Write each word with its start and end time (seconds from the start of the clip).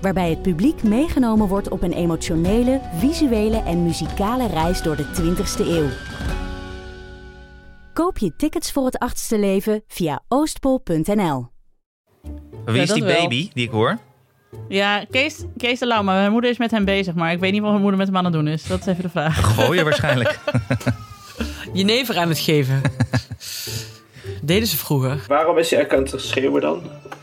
Waarbij 0.00 0.30
het 0.30 0.42
publiek 0.42 0.82
meegenomen 0.82 1.48
wordt 1.48 1.68
op 1.68 1.82
een 1.82 1.92
emotionele, 1.92 2.80
visuele 2.94 3.62
en 3.62 3.82
muzikale 3.82 4.46
reis 4.46 4.82
door 4.82 4.96
de 4.96 5.04
20ste 5.04 5.66
eeuw. 5.66 5.88
Koop 7.92 8.18
je 8.18 8.36
tickets 8.36 8.72
voor 8.72 8.84
het 8.84 8.98
achtste 8.98 9.38
leven 9.38 9.82
via 9.86 10.22
oostpol.nl. 10.28 11.48
Wie 12.64 12.82
is 12.82 12.92
die 12.92 13.04
wel. 13.04 13.20
baby 13.20 13.50
die 13.52 13.66
ik 13.66 13.70
hoor? 13.70 13.98
Ja, 14.68 15.04
Kees, 15.10 15.44
Kees 15.56 15.78
de 15.78 15.86
Lauw, 15.86 16.02
maar 16.02 16.16
mijn 16.16 16.32
moeder 16.32 16.50
is 16.50 16.58
met 16.58 16.70
hem 16.70 16.84
bezig. 16.84 17.14
Maar 17.14 17.32
ik 17.32 17.38
weet 17.38 17.52
niet 17.52 17.60
wat 17.60 17.70
mijn 17.70 17.82
moeder 17.82 17.98
met 17.98 18.08
hem 18.08 18.16
aan 18.16 18.24
het 18.24 18.32
doen 18.32 18.48
is. 18.48 18.66
Dat 18.66 18.80
is 18.80 18.86
even 18.86 19.02
de 19.02 19.08
vraag. 19.08 19.36
Gooien 19.54 19.84
waarschijnlijk. 19.84 20.38
Jenever 21.72 22.18
aan 22.18 22.28
het 22.28 22.38
geven. 22.38 22.82
Deden 24.42 24.68
ze 24.68 24.76
vroeger. 24.76 25.24
Waarom 25.28 25.58
is 25.58 25.70
hij 25.70 25.90
aan 25.90 25.98
het 26.02 26.14
schreeuwen 26.16 26.60
dan? 26.60 26.82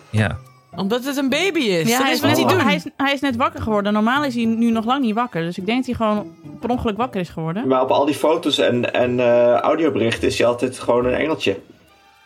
Ja. 0.09 0.37
Omdat 0.77 1.05
het 1.05 1.17
een 1.17 1.29
baby 1.29 1.59
is. 1.59 1.87
Ja, 1.87 1.97
dat 1.97 2.03
hij, 2.03 2.11
is 2.11 2.17
is 2.17 2.27
wat 2.27 2.37
hij 2.37 2.55
doet. 2.55 2.63
hij, 2.63 2.75
is, 2.75 2.83
hij 2.97 3.13
is 3.13 3.19
net 3.19 3.35
wakker 3.35 3.61
geworden. 3.61 3.93
Normaal 3.93 4.23
is 4.23 4.35
hij 4.35 4.45
nu 4.45 4.71
nog 4.71 4.85
lang 4.85 5.01
niet 5.01 5.15
wakker. 5.15 5.41
Dus 5.41 5.57
ik 5.57 5.65
denk 5.65 5.77
dat 5.77 5.97
hij 5.97 6.07
gewoon 6.07 6.35
per 6.59 6.69
ongeluk 6.69 6.97
wakker 6.97 7.21
is 7.21 7.29
geworden. 7.29 7.67
Maar 7.67 7.81
op 7.81 7.89
al 7.89 8.05
die 8.05 8.15
foto's 8.15 8.57
en, 8.57 8.93
en 8.93 9.19
eh, 9.19 9.53
audioberichten 9.53 10.27
is 10.27 10.37
hij 10.37 10.47
altijd 10.47 10.79
gewoon 10.79 11.05
een 11.05 11.13
engeltje. 11.13 11.59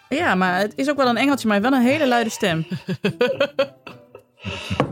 Ja, 0.10 0.36
maar 0.36 0.60
het 0.60 0.74
is 0.76 0.90
ook 0.90 0.98
wel 0.98 1.08
een 1.08 1.18
engeltje, 1.18 1.48
maar 1.48 1.62
wel 1.62 1.74
een 1.74 1.82
hele 1.82 2.08
luide 2.08 2.30
stem. 2.30 2.66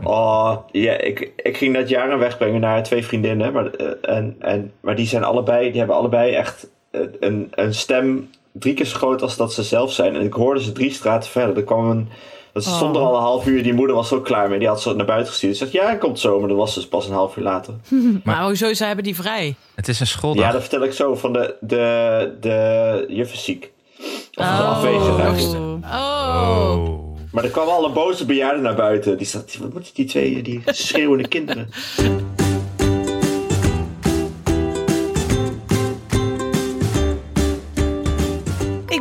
Oh, 0.02 0.56
ja, 0.72 0.98
ik, 0.98 1.32
ik 1.36 1.56
ging 1.56 1.72
net 1.72 1.88
jaren 1.88 2.18
wegbrengen 2.18 2.60
naar 2.60 2.82
twee 2.82 3.04
vriendinnen. 3.04 3.52
Maar, 3.52 3.70
eh, 3.70 4.16
en, 4.16 4.36
en, 4.38 4.72
maar 4.80 4.96
die, 4.96 5.06
zijn 5.06 5.24
allebei, 5.24 5.68
die 5.70 5.78
hebben 5.78 5.96
allebei 5.96 6.32
echt 6.32 6.70
eh, 6.90 7.00
een, 7.20 7.48
een 7.50 7.74
stem 7.74 8.30
drie 8.52 8.74
keer 8.74 8.86
zo 8.86 8.96
groot 8.96 9.22
als 9.22 9.36
dat 9.36 9.52
ze 9.52 9.62
zelf 9.62 9.92
zijn. 9.92 10.14
En 10.14 10.20
ik 10.20 10.32
hoorde 10.32 10.62
ze 10.62 10.72
drie 10.72 10.90
straten 10.90 11.30
verder. 11.30 11.56
Er 11.56 11.64
kwam 11.64 11.90
een... 11.90 12.08
Dat 12.52 12.64
ze 12.64 12.70
Oh. 12.70 12.76
stonden 12.76 13.02
al 13.02 13.14
een 13.16 13.20
half 13.22 13.46
uur. 13.46 13.62
Die 13.62 13.72
moeder 13.74 13.96
was 13.96 14.08
zo 14.08 14.20
klaar 14.20 14.48
mee. 14.48 14.58
Die 14.58 14.68
had 14.68 14.82
ze 14.82 14.94
naar 14.94 15.06
buiten 15.06 15.28
gestuurd. 15.30 15.56
Ze 15.56 15.64
zegt, 15.64 15.72
ja, 15.76 15.84
hij 15.84 15.98
komt 15.98 16.18
zo. 16.18 16.38
Maar 16.40 16.48
dat 16.48 16.56
was 16.56 16.74
dus 16.74 16.88
pas 16.88 17.06
een 17.06 17.12
half 17.14 17.36
uur 17.36 17.42
later. 17.44 17.74
Maar 18.24 18.42
hoezo, 18.44 18.74
zij 18.74 18.86
hebben 18.86 19.04
die 19.04 19.14
vrij. 19.14 19.54
Het 19.74 19.88
is 19.88 20.00
een 20.00 20.06
schooldag. 20.06 20.44
Ja, 20.44 20.52
dat 20.52 20.60
vertel 20.60 20.82
ik 20.82 20.92
zo. 20.92 21.14
Van 21.14 21.32
de, 21.32 21.54
de, 21.60 22.36
de 22.40 23.04
juf 23.08 23.32
is 23.32 23.44
ziek. 23.44 23.72
Of 24.34 24.44
afwezig 24.44 25.18
eigenlijk. 25.18 25.82
Oh. 25.84 26.80
Oh. 26.80 26.98
Maar 27.32 27.44
er 27.44 27.50
kwam 27.50 27.68
al 27.68 27.84
een 27.84 27.92
boze 27.92 28.24
bejaarde 28.26 28.60
naar 28.60 28.74
buiten. 28.74 29.18
Die 29.18 29.26
zat, 29.26 29.56
wat 29.60 29.72
moeten 29.72 29.94
die 29.94 30.04
twee, 30.04 30.42
die 30.42 30.62
schreeuwende 30.66 31.28
kinderen? 31.28 31.68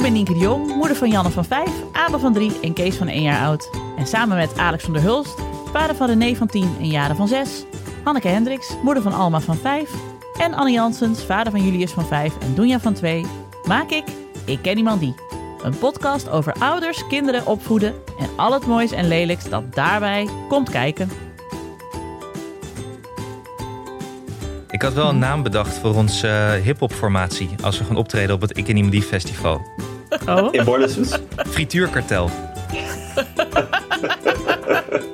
ben 0.10 0.18
Nienke 0.18 0.34
de 0.34 0.46
Jong, 0.46 0.76
moeder 0.76 0.96
van 0.98 1.10
Janne 1.10 1.30
van 1.30 1.46
5, 1.46 1.70
Abel 1.92 2.20
van 2.20 2.34
3 2.34 2.52
en 2.62 2.74
Kees 2.74 2.96
van 2.96 3.08
1 3.08 3.22
jaar 3.22 3.46
oud. 3.46 3.70
En 3.98 4.08
samen 4.08 4.38
met 4.38 4.58
Alex 4.58 4.84
van 4.84 4.94
der 4.94 5.02
Hulst, 5.02 5.36
vader 5.74 5.96
van 5.96 6.08
René 6.08 6.36
van 6.36 6.48
10 6.48 6.76
en 6.80 6.88
Jaren 6.88 7.16
van 7.16 7.28
6, 7.28 7.64
Hanneke 8.04 8.28
Hendricks, 8.28 8.76
moeder 8.84 9.04
van 9.04 9.14
Alma 9.14 9.40
van 9.40 9.56
5 9.58 9.90
en 10.40 10.54
Annie 10.54 10.74
Janssens, 10.74 11.24
vader 11.24 11.52
van 11.52 11.64
Julius 11.64 11.92
van 11.92 12.06
5 12.06 12.38
en 12.38 12.56
Doenja 12.56 12.80
van 12.80 12.94
2, 12.94 13.26
maak 13.68 13.90
ik 13.90 14.04
Ik 14.46 14.62
Ken 14.62 14.78
Iemand 14.78 15.00
Die. 15.00 15.16
Een 15.64 15.78
podcast 15.78 16.30
over 16.30 16.54
ouders, 16.54 17.08
kinderen 17.08 17.46
opvoeden 17.46 17.94
en 18.20 18.30
al 18.36 18.54
het 18.54 18.66
moois 18.66 18.92
en 18.92 19.08
lelijks 19.08 19.50
dat 19.50 19.76
daarbij 19.76 20.28
komt 20.48 20.70
kijken. 20.70 21.10
Ik 24.70 24.82
had 24.82 24.94
wel 24.94 25.10
een 25.10 25.20
naam 25.20 25.44
bedacht 25.44 25.78
voor 25.78 25.96
onze 25.96 26.28
eh, 26.28 26.64
hip-hop 26.64 26.94
formatie. 26.94 27.50
Als 27.62 27.78
we 27.78 27.84
gaan 27.84 27.96
optreden 27.96 28.36
op 28.36 28.42
het 28.42 28.58
Ik 28.58 28.68
en 28.68 28.76
Iemand 28.76 28.94
Die 28.94 29.02
Festival. 29.02 29.62
Oh, 30.28 30.50
In 30.52 30.66
Bordesus. 30.66 31.14
Frituurkartel. 31.52 32.30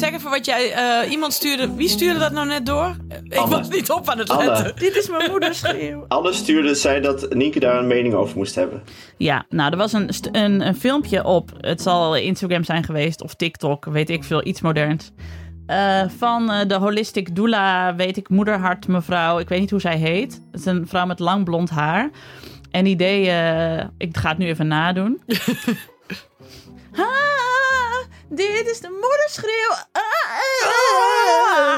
zeg 0.00 0.12
even 0.12 0.30
wat 0.30 0.44
jij... 0.44 0.72
eh, 0.72 1.10
iemand 1.10 1.32
stuurde... 1.32 1.74
Wie 1.74 1.88
stuurde 1.88 2.18
dat 2.18 2.32
nou 2.32 2.46
net 2.46 2.66
door? 2.66 2.96
Ik 3.22 3.36
Anne. 3.36 3.56
was 3.56 3.68
niet 3.68 3.90
op 3.90 4.08
aan 4.08 4.18
het 4.18 4.30
Anne. 4.30 4.44
letten. 4.44 4.76
dit 4.76 4.96
is 4.96 5.08
mijn 5.08 5.30
moeder 5.30 5.54
schreeuw. 5.54 6.04
Anne 6.08 6.32
stuurde, 6.32 6.74
zei 6.74 7.00
dat 7.00 7.34
Nienke 7.34 7.60
daar 7.60 7.78
een 7.78 7.86
mening 7.86 8.14
over 8.14 8.36
moest 8.36 8.54
hebben. 8.54 8.82
Ja, 9.16 9.44
nou, 9.48 9.70
er 9.70 9.76
was 9.76 9.92
een, 9.92 10.10
een, 10.32 10.66
een 10.66 10.76
filmpje 10.76 11.24
op. 11.24 11.50
Het 11.60 11.82
zal 11.82 12.16
Instagram 12.16 12.64
zijn 12.64 12.84
geweest 12.84 13.22
of 13.22 13.34
TikTok, 13.34 13.84
weet 13.84 14.10
ik 14.10 14.24
veel, 14.24 14.46
iets 14.46 14.60
moderns. 14.60 15.12
Eh, 15.66 16.02
van 16.18 16.50
eh, 16.50 16.68
de 16.68 16.74
holistic 16.74 17.36
doula, 17.36 17.94
weet 17.94 18.16
ik, 18.16 18.28
moederhart 18.28 18.88
mevrouw. 18.88 19.38
Ik 19.38 19.48
weet 19.48 19.60
niet 19.60 19.70
hoe 19.70 19.80
zij 19.80 19.96
heet. 19.96 20.42
Het 20.50 20.60
is 20.60 20.66
een 20.66 20.88
vrouw 20.88 21.06
met 21.06 21.18
lang 21.18 21.44
blond 21.44 21.70
haar. 21.70 22.10
En 22.70 22.84
die 22.84 22.96
deed, 22.96 23.26
ik 23.98 24.16
ga 24.16 24.28
het 24.28 24.38
nu 24.38 24.46
even 24.46 24.66
nadoen. 24.66 25.22
ah, 26.96 27.29
dit 28.30 28.68
is 28.70 28.80
de 28.80 28.88
moederschreeuw. 29.00 29.86
Ah, 29.92 30.02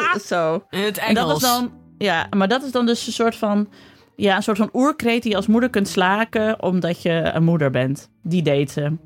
ah, 0.04 0.14
ah. 0.14 0.20
Zo. 0.20 0.64
In 0.70 0.80
het 0.82 0.98
En 0.98 1.14
dat 1.14 1.24
Engels. 1.24 1.42
is 1.42 1.48
dan, 1.48 1.72
ja, 1.98 2.26
maar 2.36 2.48
dat 2.48 2.62
is 2.62 2.70
dan 2.70 2.86
dus 2.86 3.06
een 3.06 3.12
soort 3.12 3.36
van, 3.36 3.68
ja, 4.16 4.36
een 4.36 4.42
soort 4.42 4.56
van 4.58 4.70
oerkreet 4.72 5.22
die 5.22 5.30
je 5.30 5.36
als 5.36 5.46
moeder 5.46 5.70
kunt 5.70 5.88
slaken 5.88 6.62
omdat 6.62 7.02
je 7.02 7.10
een 7.34 7.44
moeder 7.44 7.70
bent. 7.70 8.10
Die 8.22 8.42
deed 8.42 8.70
ze. 8.70 8.96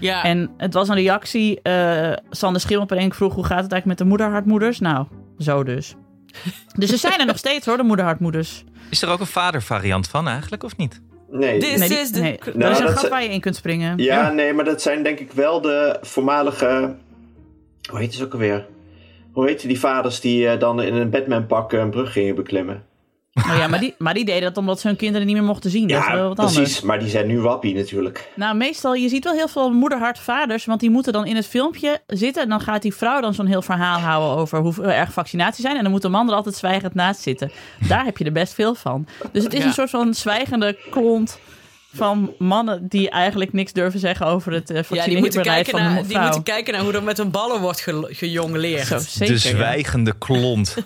Ja. 0.00 0.22
En 0.24 0.50
het 0.56 0.74
was 0.74 0.88
een 0.88 0.94
reactie. 0.94 1.62
eh 1.62 2.12
Sander 2.30 2.60
Schimmelpenning 2.60 3.16
vroeg 3.16 3.34
hoe 3.34 3.44
gaat 3.44 3.62
het 3.62 3.72
eigenlijk 3.72 3.86
met 3.86 3.98
de 3.98 4.04
moederhartmoeders? 4.04 4.80
Nou, 4.80 5.06
zo 5.38 5.62
dus. 5.62 5.94
Dus 6.76 6.90
ze 6.90 6.96
zijn 6.96 7.20
er 7.20 7.26
nog 7.26 7.38
steeds 7.38 7.66
hoor, 7.66 7.76
de 7.76 7.82
moederhartmoeders. 7.82 8.64
Is 8.90 9.02
er 9.02 9.08
ook 9.08 9.20
een 9.20 9.26
vadervariant 9.26 10.08
van 10.08 10.28
eigenlijk, 10.28 10.62
of 10.62 10.76
niet? 10.76 11.00
Nee. 11.32 11.60
Dit- 11.60 11.78
Nee, 11.78 11.88
die- 11.88 11.98
is 11.98 12.10
de- 12.12 12.20
nee. 12.20 12.38
Nou, 12.44 12.58
er 12.64 12.70
is 12.70 12.78
een 12.78 12.84
dat 12.86 12.98
gat 12.98 13.08
waar 13.08 13.22
je 13.22 13.28
in 13.28 13.40
kunt 13.40 13.56
springen. 13.56 13.98
Ja, 13.98 14.30
nee, 14.32 14.52
maar 14.52 14.64
dat 14.64 14.82
zijn 14.82 15.02
denk 15.02 15.18
ik 15.18 15.32
wel 15.32 15.60
de 15.60 15.98
voormalige... 16.02 16.94
Hoe 17.90 17.98
heet 17.98 18.14
het 18.14 18.22
ook 18.24 18.32
alweer? 18.32 18.66
Hoe 19.32 19.46
heet 19.46 19.60
die 19.62 19.78
vaders 19.80 20.20
die 20.20 20.48
eh, 20.48 20.58
dan 20.60 20.82
in 20.82 20.94
een 20.94 21.10
Batman-pak 21.10 21.72
een 21.72 21.90
brug 21.90 22.12
gingen 22.12 22.34
beklimmen? 22.34 22.84
Oh 23.34 23.56
ja, 23.56 23.66
maar, 23.68 23.80
die, 23.84 23.94
maar 23.98 24.14
die 24.14 24.24
deden 24.24 24.42
dat 24.42 24.56
omdat 24.56 24.80
ze 24.80 24.86
hun 24.86 24.96
kinderen 24.96 25.26
niet 25.26 25.36
meer 25.36 25.44
mochten 25.44 25.70
zien. 25.70 25.88
dat 25.88 26.00
is 26.00 26.06
wel 26.08 26.16
Ja, 26.16 26.22
wat 26.26 26.34
precies. 26.36 26.56
anders. 26.56 26.80
Maar 26.80 26.98
die 26.98 27.08
zijn 27.08 27.26
nu 27.26 27.40
wappie 27.40 27.74
natuurlijk. 27.74 28.30
Nou, 28.34 28.56
meestal, 28.56 28.94
je 28.94 29.08
ziet 29.08 29.24
wel 29.24 29.32
heel 29.32 29.48
veel 29.48 29.70
moederhartvaders, 29.72 30.64
want 30.64 30.80
die 30.80 30.90
moeten 30.90 31.12
dan 31.12 31.26
in 31.26 31.36
het 31.36 31.46
filmpje 31.46 32.00
zitten. 32.06 32.42
En 32.42 32.48
dan 32.48 32.60
gaat 32.60 32.82
die 32.82 32.94
vrouw 32.94 33.20
dan 33.20 33.34
zo'n 33.34 33.46
heel 33.46 33.62
verhaal 33.62 33.98
houden 33.98 34.36
over 34.36 34.58
hoe 34.58 34.82
erg 34.84 35.12
vaccinaties 35.12 35.64
zijn. 35.64 35.76
En 35.76 35.82
dan 35.82 35.92
moet 35.92 36.02
de 36.02 36.08
man 36.08 36.28
er 36.28 36.34
altijd 36.34 36.54
zwijgend 36.54 36.94
naast 36.94 37.20
zitten. 37.20 37.50
Daar 37.88 38.04
heb 38.04 38.18
je 38.18 38.24
er 38.24 38.32
best 38.32 38.54
veel 38.54 38.74
van. 38.74 39.06
Dus 39.32 39.44
het 39.44 39.52
is 39.52 39.60
Ja. 39.60 39.66
een 39.66 39.72
soort 39.72 39.90
van 39.90 40.14
zwijgende 40.14 40.78
klont 40.90 41.38
van 41.94 42.34
mannen 42.38 42.88
die 42.88 43.10
eigenlijk 43.10 43.52
niks 43.52 43.72
durven 43.72 44.00
zeggen 44.00 44.26
over 44.26 44.52
het 44.52 44.70
uh, 44.70 44.80
ja, 44.90 45.04
die 45.04 45.18
moeten, 45.18 45.42
kijken 45.42 45.70
van 45.72 45.80
naar, 45.82 46.06
die 46.06 46.18
moeten 46.18 46.42
kijken 46.42 46.72
naar 46.72 46.82
hoe 46.82 46.92
er 46.92 47.02
met 47.02 47.16
hun 47.16 47.30
ballen 47.30 47.60
wordt 47.60 47.80
ge 47.80 48.06
gejongleerd. 48.10 48.86
Zo, 48.86 48.98
zeker. 48.98 49.34
de 49.34 49.40
zwijgende 49.40 50.12
klont. 50.18 50.76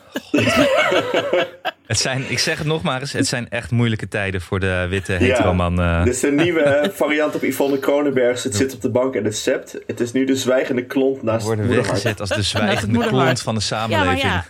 het 1.86 1.98
zijn, 1.98 2.24
ik 2.28 2.38
zeg 2.38 2.58
het 2.58 2.66
nog 2.66 2.82
maar 2.82 3.00
eens, 3.00 3.12
het 3.12 3.26
zijn 3.26 3.48
echt 3.48 3.70
moeilijke 3.70 4.08
tijden 4.08 4.40
voor 4.40 4.60
de 4.60 4.86
witte 4.90 5.12
heteroman. 5.12 5.80
eh. 5.80 6.04
Dit 6.04 6.14
is 6.14 6.20
de 6.20 6.30
nieuwe 6.32 6.90
variant 6.94 7.34
op 7.34 7.42
Yvonne 7.42 7.78
Kronenbergs. 7.78 8.44
Het 8.44 8.54
zit 8.56 8.74
op 8.74 8.80
de 8.80 8.90
bank 8.90 9.14
en 9.14 9.24
het 9.24 9.36
sept. 9.36 9.78
Het 9.86 10.00
is 10.00 10.12
nu 10.12 10.24
de 10.24 10.36
zwijgende 10.36 10.84
klont 10.84 11.22
naast 11.22 11.44
worden 11.46 11.64
moederhart. 11.66 11.92
weggezet 12.02 12.20
als 12.20 12.28
de 12.30 12.42
zwijgende 12.42 13.06
klont 13.06 13.40
van 13.42 13.54
de 13.54 13.60
Ja, 13.60 13.66
samenleving. 13.66 14.22
ja. 14.22 14.44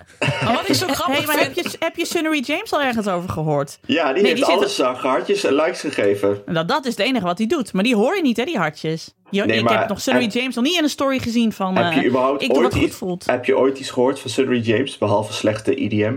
Maar 0.44 0.52
wat 0.55 0.69
ik 0.69 0.75
zo 0.75 0.87
grappig 0.87 1.17
Hey, 1.17 1.26
maar 1.26 1.38
heb 1.38 1.55
je, 1.55 1.70
heb 1.79 1.97
je 1.97 2.06
Sunnery 2.06 2.43
James 2.47 2.73
al 2.73 2.82
ergens 2.82 3.06
over 3.06 3.29
gehoord? 3.31 3.79
Ja, 3.87 4.12
die 4.12 4.23
Nee, 4.23 4.32
heeft 4.32 4.37
die 4.37 4.44
zit- 4.44 4.55
alles 4.55 4.82
aan 4.82 4.94
hartjes 4.94 5.44
en 5.44 5.55
likes 5.55 5.81
gegeven. 5.81 6.43
Nou, 6.47 6.67
dat 6.67 6.85
is 6.85 6.97
het 6.97 7.07
enige 7.07 7.25
wat 7.25 7.39
hij 7.39 7.47
doet. 7.47 7.73
Maar 7.73 7.83
die 7.83 7.95
hoor 7.97 8.17
je 8.17 8.23
niet, 8.23 8.37
hè, 8.37 8.45
die 8.45 8.59
hartjes. 8.59 9.15
Je, 9.31 9.45
Nee, 9.45 9.59
ik 9.59 9.65
maar 9.65 9.79
heb 9.79 9.89
nog 9.89 10.01
Sunnery 10.01 10.25
heb- 10.25 10.35
James 10.35 10.55
nog 10.55 10.65
niet 10.65 10.77
in 10.77 10.83
een 10.83 10.89
story 10.91 11.19
gezien 11.19 11.53
van... 11.53 11.77
heb 11.77 11.93
je 11.93 12.01
eh, 12.01 12.07
überhaupt 12.07 12.43
ik 12.43 12.49
doe 12.49 12.57
ooit 12.57 12.67
wat 12.67 12.75
goed 12.75 12.89
iets, 12.89 12.97
voelt. 12.97 13.27
heb 13.27 13.45
je 13.45 13.59
ooit 13.59 13.79
iets 13.79 13.91
gehoord 13.91 14.21
van 14.21 14.31
Sunnery 14.31 14.61
James, 14.61 14.99
behalve 14.99 15.33
slechte 15.33 15.75
EDM? 15.75 16.15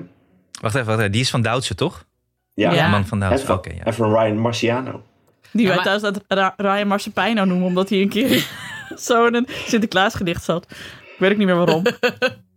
Wacht 0.62 0.76
even, 0.76 0.88
wacht 0.88 1.00
even, 1.00 1.12
die 1.12 1.22
is 1.22 1.30
van 1.30 1.42
Duitse, 1.42 1.76
toch? 1.76 2.06
Ja, 2.54 2.72
Ja. 2.72 2.86
De 2.86 2.92
man 2.92 3.06
van 3.08 3.22
En 3.22 3.28
Duitse, 3.28 3.46
van, 3.46 3.56
oké. 3.58 3.70
ja. 3.70 3.84
en 3.84 3.94
van 3.94 4.14
Ryan 4.14 4.38
Marciano. 4.38 5.04
Die 5.52 5.66
wij 5.68 5.76
maar- 5.76 5.86
thuis 5.86 6.02
dat 6.02 6.24
Ryan 6.58 6.88
Marsepeino 6.88 7.44
noemen, 7.44 7.68
omdat 7.68 7.90
hij 7.90 8.02
een 8.02 8.10
keer 8.10 8.48
zo 9.08 9.26
in 9.26 9.36
een 9.36 9.48
Sinterklaas 9.50 10.14
gedicht 10.16 10.44
zat. 10.44 10.66
Ik 10.72 11.16
weet 11.18 11.32
ook 11.32 11.38
niet 11.38 11.48
meer 11.48 11.56
waarom. 11.56 11.84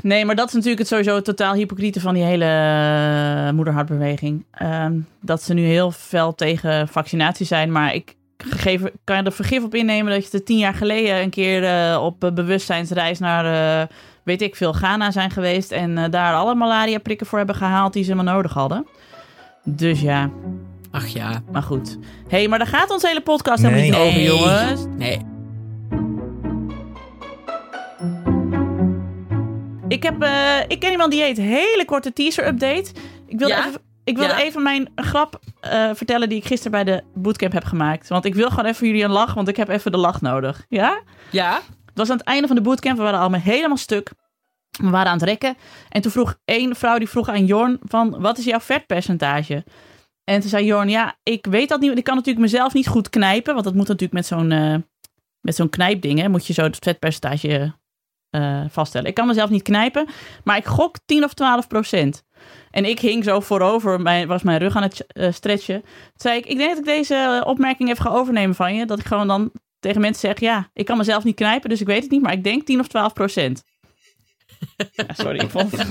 Nee, 0.00 0.24
maar 0.24 0.34
dat 0.34 0.46
is 0.46 0.52
natuurlijk 0.52 0.80
het 0.80 0.88
sowieso 0.88 1.22
totaal 1.22 1.54
hypocriete 1.54 2.00
van 2.00 2.14
die 2.14 2.22
hele 2.22 2.44
eh, 2.44 3.52
moederhartbeweging. 3.52 4.44
Ehm, 4.50 4.98
dat 5.20 5.42
ze 5.42 5.54
nu 5.54 5.62
heel 5.64 5.90
fel 5.90 6.34
tegen 6.34 6.88
vaccinatie 6.88 7.46
zijn. 7.46 7.72
Maar 7.72 7.94
ik 7.94 8.16
gegeven, 8.36 8.90
kan 9.04 9.24
er 9.24 9.32
vergif 9.32 9.64
op 9.64 9.74
innemen 9.74 10.12
dat 10.12 10.30
je 10.30 10.38
er 10.38 10.44
tien 10.44 10.58
jaar 10.58 10.74
geleden 10.74 11.22
een 11.22 11.30
keer 11.30 11.64
eh, 11.64 12.02
op 12.02 12.24
eh, 12.24 12.32
bewustzijnsreis 12.32 13.18
naar, 13.18 13.88
weet 14.22 14.42
ik 14.42 14.56
veel, 14.56 14.72
Ghana 14.72 15.10
zijn 15.10 15.30
geweest. 15.30 15.72
En 15.72 16.10
daar 16.10 16.34
alle 16.34 16.54
malaria 16.54 16.98
prikken 16.98 17.26
voor 17.26 17.38
hebben 17.38 17.56
gehaald 17.56 17.92
die 17.92 18.04
ze 18.04 18.14
maar 18.14 18.24
nodig 18.24 18.52
hadden. 18.52 18.86
Dus 19.64 20.00
ja, 20.00 20.30
Ach 20.90 21.06
ja. 21.06 21.42
maar 21.52 21.62
goed. 21.62 21.98
Hé, 22.28 22.38
hey, 22.38 22.48
maar 22.48 22.58
daar 22.58 22.68
gaat 22.68 22.90
onze 22.90 23.06
hele 23.06 23.20
podcast 23.20 23.62
helemaal 23.62 23.82
niet 23.82 23.94
over, 23.94 24.22
jongens. 24.22 24.84
Nee. 24.96 25.31
Ik, 29.92 30.02
heb, 30.02 30.22
eh, 30.22 30.58
ik 30.68 30.80
ken 30.80 30.90
iemand 30.90 31.10
die 31.10 31.22
heet 31.22 31.36
hele 31.36 31.84
korte 31.86 32.12
teaser-update. 32.12 32.90
Ik 33.26 33.38
wilde, 33.38 33.54
Ja? 33.54 33.66
even, 33.66 33.80
ik 34.04 34.16
wilde 34.16 34.32
Ja? 34.32 34.40
even 34.40 34.62
mijn 34.62 34.92
grap 34.94 35.40
eh, 35.60 35.90
vertellen 35.94 36.28
die 36.28 36.38
ik 36.38 36.44
gisteren 36.44 36.72
bij 36.72 36.84
de 36.84 37.02
bootcamp 37.14 37.52
heb 37.52 37.64
gemaakt. 37.64 38.08
Want 38.08 38.24
ik 38.24 38.34
wil 38.34 38.48
gewoon 38.48 38.64
even 38.64 38.86
jullie 38.86 39.04
een 39.04 39.10
lach, 39.10 39.34
want 39.34 39.48
ik 39.48 39.56
heb 39.56 39.68
even 39.68 39.92
de 39.92 39.98
lach 39.98 40.20
nodig. 40.20 40.64
Ja? 40.68 41.00
Ja? 41.30 41.54
Het 41.86 41.98
was 42.00 42.10
aan 42.10 42.16
het 42.16 42.26
einde 42.26 42.46
van 42.46 42.56
de 42.56 42.62
bootcamp. 42.62 42.96
We 42.96 43.02
waren 43.02 43.20
allemaal 43.20 43.40
helemaal 43.40 43.76
stuk. 43.76 44.10
We 44.70 44.90
waren 44.90 45.10
aan 45.10 45.18
het 45.18 45.28
rekken. 45.28 45.56
En 45.88 46.02
toen 46.02 46.10
vroeg 46.12 46.36
één 46.44 46.76
vrouw 46.76 46.98
die 46.98 47.08
vroeg 47.08 47.28
aan 47.28 47.46
Jorn 47.46 47.78
van... 47.82 48.20
Wat 48.20 48.38
is 48.38 48.44
jouw 48.44 48.60
vetpercentage? 48.60 49.64
En 50.24 50.40
toen 50.40 50.48
zei 50.50 50.64
Jorn... 50.64 50.88
Ja, 50.88 51.16
ik 51.22 51.46
weet 51.46 51.68
dat 51.68 51.78
niet. 51.78 51.86
want 51.86 51.98
Ik 51.98 52.04
kan 52.04 52.14
natuurlijk 52.14 52.44
mezelf 52.44 52.72
niet 52.72 52.88
goed 52.88 53.10
knijpen. 53.10 53.52
Want 53.52 53.64
dat 53.64 53.74
moet 53.74 53.86
natuurlijk 53.88 54.12
met 54.12 54.26
zo'n 54.26 54.52
eh, 54.52 54.74
met 55.40 55.54
zo'n 55.54 55.68
knijpding. 55.68 56.20
Hè, 56.20 56.28
moet 56.28 56.46
je 56.46 56.52
zo 56.52 56.62
het 56.62 56.76
vetpercentage 56.80 57.74
eh, 58.32 58.60
vaststellen. 58.70 59.08
Ik 59.08 59.14
kan 59.14 59.26
mezelf 59.26 59.50
niet 59.50 59.62
knijpen. 59.62 60.06
Maar 60.44 60.56
ik 60.56 60.64
gok 60.64 60.96
10 61.06 61.24
of 61.24 61.34
12 61.34 61.66
procent. 61.66 62.22
En 62.70 62.84
ik 62.84 62.98
hing 62.98 63.24
zo 63.24 63.40
voorover. 63.40 64.00
Mijn, 64.00 64.26
was 64.28 64.42
mijn 64.42 64.58
rug 64.58 64.76
aan 64.76 64.82
het 64.82 65.06
eh, 65.06 65.32
stretchen. 65.32 65.80
Toen 65.80 65.90
zei 66.16 66.38
ik... 66.38 66.46
Ik 66.46 66.56
denk 66.56 66.68
dat 66.70 66.78
ik 66.78 66.84
deze 66.84 67.14
eh, 67.14 67.46
opmerking 67.48 67.88
even 67.90 68.04
ga 68.04 68.10
overnemen 68.10 68.54
van 68.54 68.74
je. 68.74 68.86
Dat 68.86 68.98
ik 68.98 69.06
gewoon 69.06 69.26
dan 69.28 69.50
tegen 69.80 70.00
mensen 70.00 70.28
zeg: 70.28 70.40
Ja, 70.40 70.68
ik 70.72 70.84
kan 70.84 70.96
mezelf 70.96 71.24
niet 71.24 71.34
knijpen, 71.36 71.68
dus 71.70 71.80
ik 71.80 71.86
weet 71.86 72.02
het 72.02 72.10
niet, 72.10 72.22
maar 72.22 72.32
ik 72.32 72.44
denk 72.44 72.66
10 72.66 72.80
of 72.80 72.86
12 72.88 73.12
procent. 73.12 73.62
Ja, 74.92 75.04
sorry, 75.14 75.38
ik 75.40 75.50
vond 75.50 75.70
het. 75.72 75.86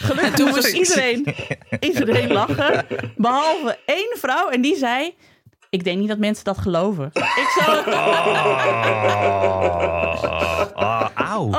Gelukkig 0.00 0.46
moest- 0.46 0.72
iedereen, 0.72 1.34
iedereen 1.90 2.32
lachen. 2.32 2.86
Behalve 3.16 3.78
één 3.86 4.16
vrouw 4.18 4.48
en 4.48 4.60
die 4.60 4.76
zei: 4.76 5.14
Ik 5.70 5.84
denk 5.84 5.98
niet 5.98 6.08
dat 6.08 6.18
mensen 6.18 6.44
dat 6.44 6.58
geloven. 6.58 7.10
Ik 7.14 7.62
zo. 7.64 7.72
Oh, 10.22 10.66
oh, 10.74 11.06
auw. 11.14 11.50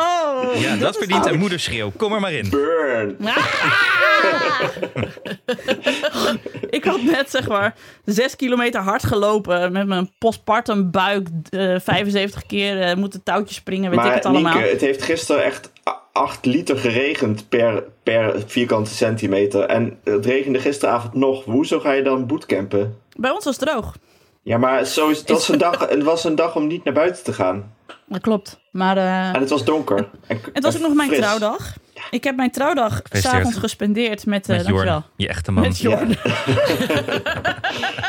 Oh, 0.42 0.62
ja, 0.62 0.76
dat 0.76 0.92
is 0.92 0.98
verdient 0.98 1.26
een 1.26 1.40
moederschreeuw. 1.40 1.92
Kom 1.98 2.14
er 2.14 2.20
maar 2.20 2.34
in. 2.34 2.50
Burn. 2.50 3.18
Ah! 3.24 3.38
ik 6.70 6.84
had 6.84 7.02
net 7.02 7.30
zeg 7.30 7.48
maar 7.48 7.76
zes 8.06 8.36
kilometer 8.36 8.82
hard 8.82 9.04
gelopen 9.04 9.72
met 9.72 9.88
mijn 9.88 10.12
postpartum 10.18 10.92
buik 10.92 11.28
eh 11.50 11.76
75 11.80 12.46
keer 12.46 12.82
eh, 12.82 12.96
moeten 12.96 13.24
touwtjes 13.24 13.58
springen, 13.58 13.92
weet 13.92 14.06
ik 14.06 14.14
het 14.14 14.26
allemaal. 14.26 14.54
Nienke, 14.54 14.70
het 14.70 14.82
heeft 14.82 15.04
gisteren 15.04 15.44
echt 15.44 15.72
8 16.12 16.46
liter 16.46 16.78
geregend 16.78 17.50
per, 17.50 17.84
per 18.04 18.44
vierkante 18.48 18.92
centimeter. 18.94 19.62
En 19.62 20.00
het 20.04 20.26
regende 20.26 20.60
gisteravond 20.60 21.14
nog. 21.14 21.44
Hoezo 21.44 21.80
ga 21.80 21.92
je 21.92 22.04
dan 22.04 22.28
bootcampen? 22.28 22.98
Bij 23.16 23.32
ons 23.32 23.46
was 23.46 23.60
het 23.60 23.70
droog. 23.70 23.96
Ja, 24.44 24.58
maar 24.58 24.86
zo 24.86 25.10
is, 25.10 25.20
het, 25.20 25.30
was 25.30 25.50
een 25.50 25.58
dag, 25.58 25.90
het 25.90 26.04
was 26.04 26.24
een 26.24 26.36
dag 26.36 26.56
om 26.56 26.68
niet 26.68 26.84
naar 26.84 26.94
buiten 26.94 27.24
te 27.24 27.34
gaan. 27.34 27.76
Dat 28.06 28.22
klopt. 28.22 28.60
Maar 28.72 28.98
eh, 28.98 29.34
En 29.34 29.40
het 29.40 29.50
was 29.50 29.64
donker. 29.64 30.10
En, 30.28 30.42
het 30.54 30.64
was 30.64 30.76
ook 30.76 30.82
nog 30.82 30.94
mijn 30.94 31.10
fris. 31.10 31.20
trouwdag. 31.22 31.74
Ik 32.10 32.24
heb 32.24 32.36
mijn 32.36 32.52
trouwdag 32.52 33.02
s'avonds 33.12 33.58
gespendeerd 33.58 34.26
met, 34.26 34.50
eh 34.50 34.58
Met 34.58 34.68
Jorn, 34.68 34.86
dankjewel. 34.86 35.04
je 35.16 35.28
echte 35.28 35.52
man. 35.52 35.64
Met 35.64 35.80
Jorn. 35.80 36.16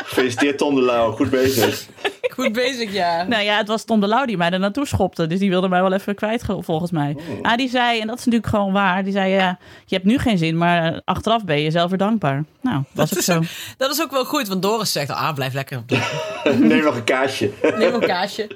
Gefeliciteerd 0.05 0.57
Ton 0.57 0.75
de 0.75 0.81
Lauw, 0.81 1.11
goed 1.11 1.29
bezig. 1.29 1.85
Goed 2.33 2.51
bezig, 2.51 2.93
ja. 2.93 3.23
Nou 3.23 3.43
ja, 3.43 3.57
het 3.57 3.67
was 3.67 3.83
Tom 3.85 3.99
de 3.99 4.07
Lauw 4.07 4.25
die 4.25 4.37
mij 4.37 4.49
er 4.51 4.59
naartoe 4.59 4.85
schopte. 4.87 5.27
Dus 5.27 5.39
die 5.39 5.49
wilde 5.49 5.67
mij 5.69 5.81
wel 5.81 5.93
even 5.93 6.15
kwijt, 6.15 6.43
ge- 6.43 6.61
volgens 6.63 6.91
mij. 6.91 7.17
Ah, 7.41 7.55
die 7.57 7.69
zei, 7.69 7.99
en 7.99 8.07
dat 8.07 8.17
is 8.19 8.25
natuurlijk 8.25 8.51
gewoon 8.55 8.73
waar. 8.73 9.03
Die 9.03 9.11
zei, 9.13 9.31
ja, 9.31 9.57
je 9.85 9.95
hebt 9.95 10.07
nu 10.07 10.17
geen 10.17 10.37
zin, 10.37 10.57
maar 10.57 11.01
achteraf 11.05 11.45
ben 11.45 11.59
je 11.61 11.71
zelf 11.71 11.89
weer 11.89 11.97
dankbaar. 11.97 12.43
Nou, 12.61 12.83
was 12.91 13.11
ook 13.13 13.19
is 13.19 13.25
zo. 13.25 13.41
Dat 13.77 13.91
is 13.91 14.01
ook 14.01 14.11
wel 14.11 14.25
goed, 14.25 14.47
want 14.47 14.61
Doris 14.61 14.91
zegt, 14.91 15.09
ah, 15.09 15.33
blijf 15.33 15.53
lekker. 15.53 15.83
Neem 16.59 16.83
nog 16.83 16.95
een 16.95 17.03
kaasje. 17.03 17.51
Neem 17.77 17.93
een 17.93 17.99
kaasje. 17.99 18.47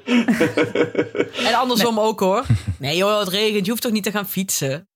en 1.46 1.54
andersom 1.54 1.98
ook, 2.00 2.20
hoor. 2.20 2.44
Nee, 2.78 2.96
joh, 2.96 3.18
het 3.18 3.28
regent. 3.28 3.64
Je 3.64 3.70
hoeft 3.70 3.82
toch 3.82 3.92
niet 3.92 4.04
te 4.04 4.10
gaan 4.10 4.28
fietsen? 4.28 4.88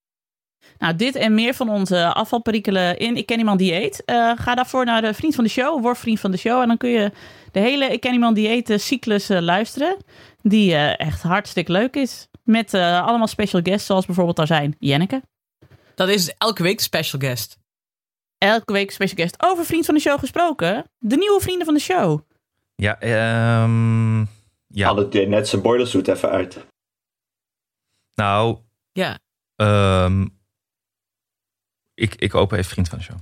Nou, 0.83 0.97
dit 0.97 1.15
en 1.15 1.35
meer 1.35 1.55
van 1.55 1.69
onze 1.69 2.13
afvalperikelen 2.15 2.99
in 2.99 3.17
Ik 3.17 3.27
Ken 3.27 3.39
Iemand 3.39 3.59
Dieet. 3.59 4.05
Eh, 4.05 4.33
ga 4.37 4.55
daarvoor 4.55 4.85
naar 4.85 5.01
de 5.01 5.15
Vriend 5.15 5.35
van 5.35 5.45
de 5.45 5.51
Show, 5.51 5.83
word 5.83 5.99
Vriend 5.99 6.21
van 6.21 6.31
de 6.31 6.37
Show. 6.37 6.61
En 6.61 6.69
dan 6.69 6.77
kun 6.77 6.91
je 6.91 7.11
de 7.53 7.61
hele 7.61 7.85
Ik 7.87 8.01
Ken 8.01 8.13
Iemand 8.13 8.37
Dieet 8.37 8.71
eh, 8.71 8.79
cyclus 8.79 9.29
eh, 9.29 9.41
luisteren. 9.41 9.97
Die 10.41 10.75
eh, 10.75 11.07
echt 11.07 11.23
hartstikke 11.23 11.73
leuk 11.73 11.95
is. 11.95 12.29
Met 12.45 12.75
eh, 12.75 13.07
allemaal 13.07 13.27
special 13.27 13.63
guests, 13.63 13.87
zoals 13.87 14.07
bijvoorbeeld 14.07 14.37
daar 14.37 14.47
zijn 14.47 14.77
Jenneke. 14.79 15.23
Dat 15.95 16.09
is 16.09 16.35
elke 16.39 16.63
week 16.63 16.77
de 16.77 16.83
special 16.83 17.21
guest. 17.21 17.59
Elke 18.39 18.73
week 18.73 18.91
special 18.91 19.17
guest. 19.17 19.43
Over 19.43 19.65
Vriend 19.65 19.85
van 19.85 19.95
de 19.95 20.01
Show 20.01 20.19
gesproken. 20.19 20.85
De 20.99 21.17
nieuwe 21.17 21.41
vrienden 21.41 21.65
van 21.65 21.75
de 21.75 21.81
show. 21.81 22.21
Ja, 22.75 23.01
ehm 23.01 24.21
ja. 24.69 24.87
Hadden 24.87 25.11
deed 25.11 25.29
net 25.29 25.49
zijn 25.49 25.63
boilersuit 25.63 26.09
even 26.09 26.31
uit. 26.31 26.67
nou, 28.15 28.59
Ja. 28.93 29.19
ehm, 29.57 30.27
ik, 32.03 32.15
ik 32.15 32.35
open 32.35 32.59
even 32.59 32.71
vriend 32.71 32.89
van 32.89 32.99
de 32.99 33.05
show. 33.05 33.17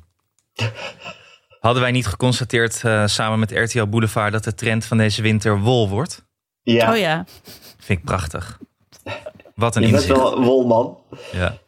Hadden 1.60 1.82
wij 1.82 1.90
niet 1.90 2.06
geconstateerd 2.06 2.84
eh, 2.84 3.06
samen 3.06 3.38
met 3.38 3.50
RTL 3.50 3.86
Boulevard 3.86 4.32
dat 4.32 4.44
de 4.44 4.54
trend 4.54 4.84
van 4.84 4.96
deze 4.96 5.22
winter 5.22 5.60
wol 5.60 5.88
wordt? 5.88 6.24
Ja, 6.62 6.92
Oh 6.92 6.98
ja. 6.98 7.24
Vind 7.78 7.98
ik 7.98 8.04
prachtig. 8.04 8.58
Wat 9.54 9.76
een 9.76 9.82
je 9.82 9.90
bent 9.90 10.02
inzicht. 10.02 10.20
wel 10.20 10.36
een 10.36 10.44
wolman. 10.44 10.98
Ja. 11.32 11.58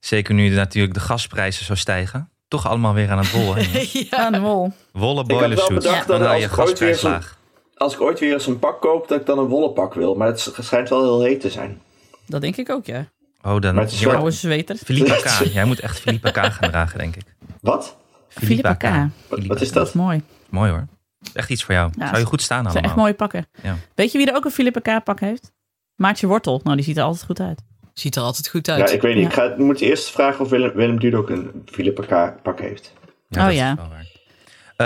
Zeker 0.00 0.34
nu 0.34 0.48
natuurlijk 0.48 0.94
de 0.94 1.00
gasprijzen 1.00 1.64
zo 1.64 1.74
stijgen. 1.74 2.30
Toch 2.48 2.66
allemaal 2.66 2.94
weer 2.94 3.10
aan 3.10 3.18
het 3.18 3.30
wollen. 3.30 3.66
ja. 4.10 4.16
Aan 4.18 4.32
de 4.32 4.40
wol. 4.40 4.72
Wollen 4.92 5.24
Ik 5.24 5.30
had 5.30 5.38
wel 5.38 5.38
boilersuits. 5.38 5.84
bedacht 5.84 6.06
Dan 6.06 6.18
dat 6.18 6.28
hou 6.28 6.40
je 6.40 6.48
als 6.48 6.52
ik 6.52 6.66
ooit 6.66 6.78
weer 6.78 6.88
gasprijs 6.88 7.12
laag. 7.12 7.38
Als 7.74 7.94
ik 7.94 8.00
ooit 8.00 8.18
weer 8.18 8.32
eens 8.32 8.46
een 8.46 8.58
pak 8.58 8.80
koop, 8.80 9.08
dat 9.08 9.20
ik 9.20 9.26
dan 9.26 9.38
een 9.38 9.46
wollen 9.46 9.72
pak 9.72 9.94
wil. 9.94 10.14
Maar 10.14 10.26
het 10.26 10.52
schijnt 10.58 10.88
wel 10.88 11.02
heel 11.02 11.22
heet 11.22 11.40
te 11.40 11.50
zijn. 11.50 11.82
Dat 12.26 12.40
denk 12.40 12.56
ik 12.56 12.70
ook, 12.70 12.86
ja. 12.86 13.08
Oh, 13.42 13.60
dan... 13.60 13.74
Wordt- 13.74 14.06
Oude 14.06 14.30
zweter. 14.30 14.76
Philippa 14.76 15.14
K. 15.14 15.28
Jij 15.52 15.64
moet 15.64 15.80
echt 15.80 16.00
Philippa 16.00 16.30
K 16.30 16.36
gaan 16.52 16.70
dragen, 16.70 16.98
denk 16.98 17.16
ik. 17.16 17.22
Wat? 17.60 17.96
Philippa 18.28 18.74
K. 18.74 18.82
Wat, 19.28 19.46
wat 19.46 19.60
is 19.60 19.72
Dat 19.72 19.86
is 19.86 19.92
mooi. 19.92 20.22
Mooi 20.48 20.70
hoor. 20.70 20.86
Echt 21.32 21.50
iets 21.50 21.64
voor 21.64 21.74
jou. 21.74 21.90
Ja, 21.98 22.06
Zou 22.06 22.18
je 22.18 22.24
goed 22.26 22.42
staan 22.42 22.62
Dat 22.64 22.72
zijn 22.72 22.84
allemaal. 22.84 23.06
echt 23.06 23.16
mooie 23.18 23.30
pakken. 23.30 23.46
Ja. 23.62 23.76
Weet 23.94 24.12
je 24.12 24.18
wie 24.18 24.26
er 24.30 24.36
ook 24.36 24.44
een 24.44 24.50
Philippa 24.50 24.98
K 25.00 25.04
pak 25.04 25.20
heeft? 25.20 25.52
Maartje 25.94 26.26
Wortel. 26.26 26.60
Nou, 26.64 26.76
die 26.76 26.84
ziet 26.84 26.96
er 26.96 27.02
altijd 27.02 27.24
goed 27.24 27.40
uit. 27.40 27.62
Ziet 27.94 28.16
er 28.16 28.22
altijd 28.22 28.48
goed 28.48 28.66
Ja, 28.66 28.74
uit. 28.74 28.92
ik 28.92 29.00
weet 29.02 29.14
niet. 29.14 29.22
Ja. 29.22 29.28
Ik 29.44 29.52
ga, 29.52 29.62
moet 29.62 29.80
eerst 29.80 30.10
vragen 30.10 30.40
of 30.40 30.50
Willem, 30.50 30.72
Willem 30.74 30.98
Dudok 30.98 31.30
een 31.30 31.62
Philippe 31.66 32.02
K 32.06 32.42
pak 32.42 32.60
heeft. 32.60 32.92
Ja, 33.28 33.38
Oh, 33.40 33.44
dat 33.44 33.52
is 33.52 33.58
ja. 33.58 33.74
wel 33.76 33.88
waar. 33.88 34.06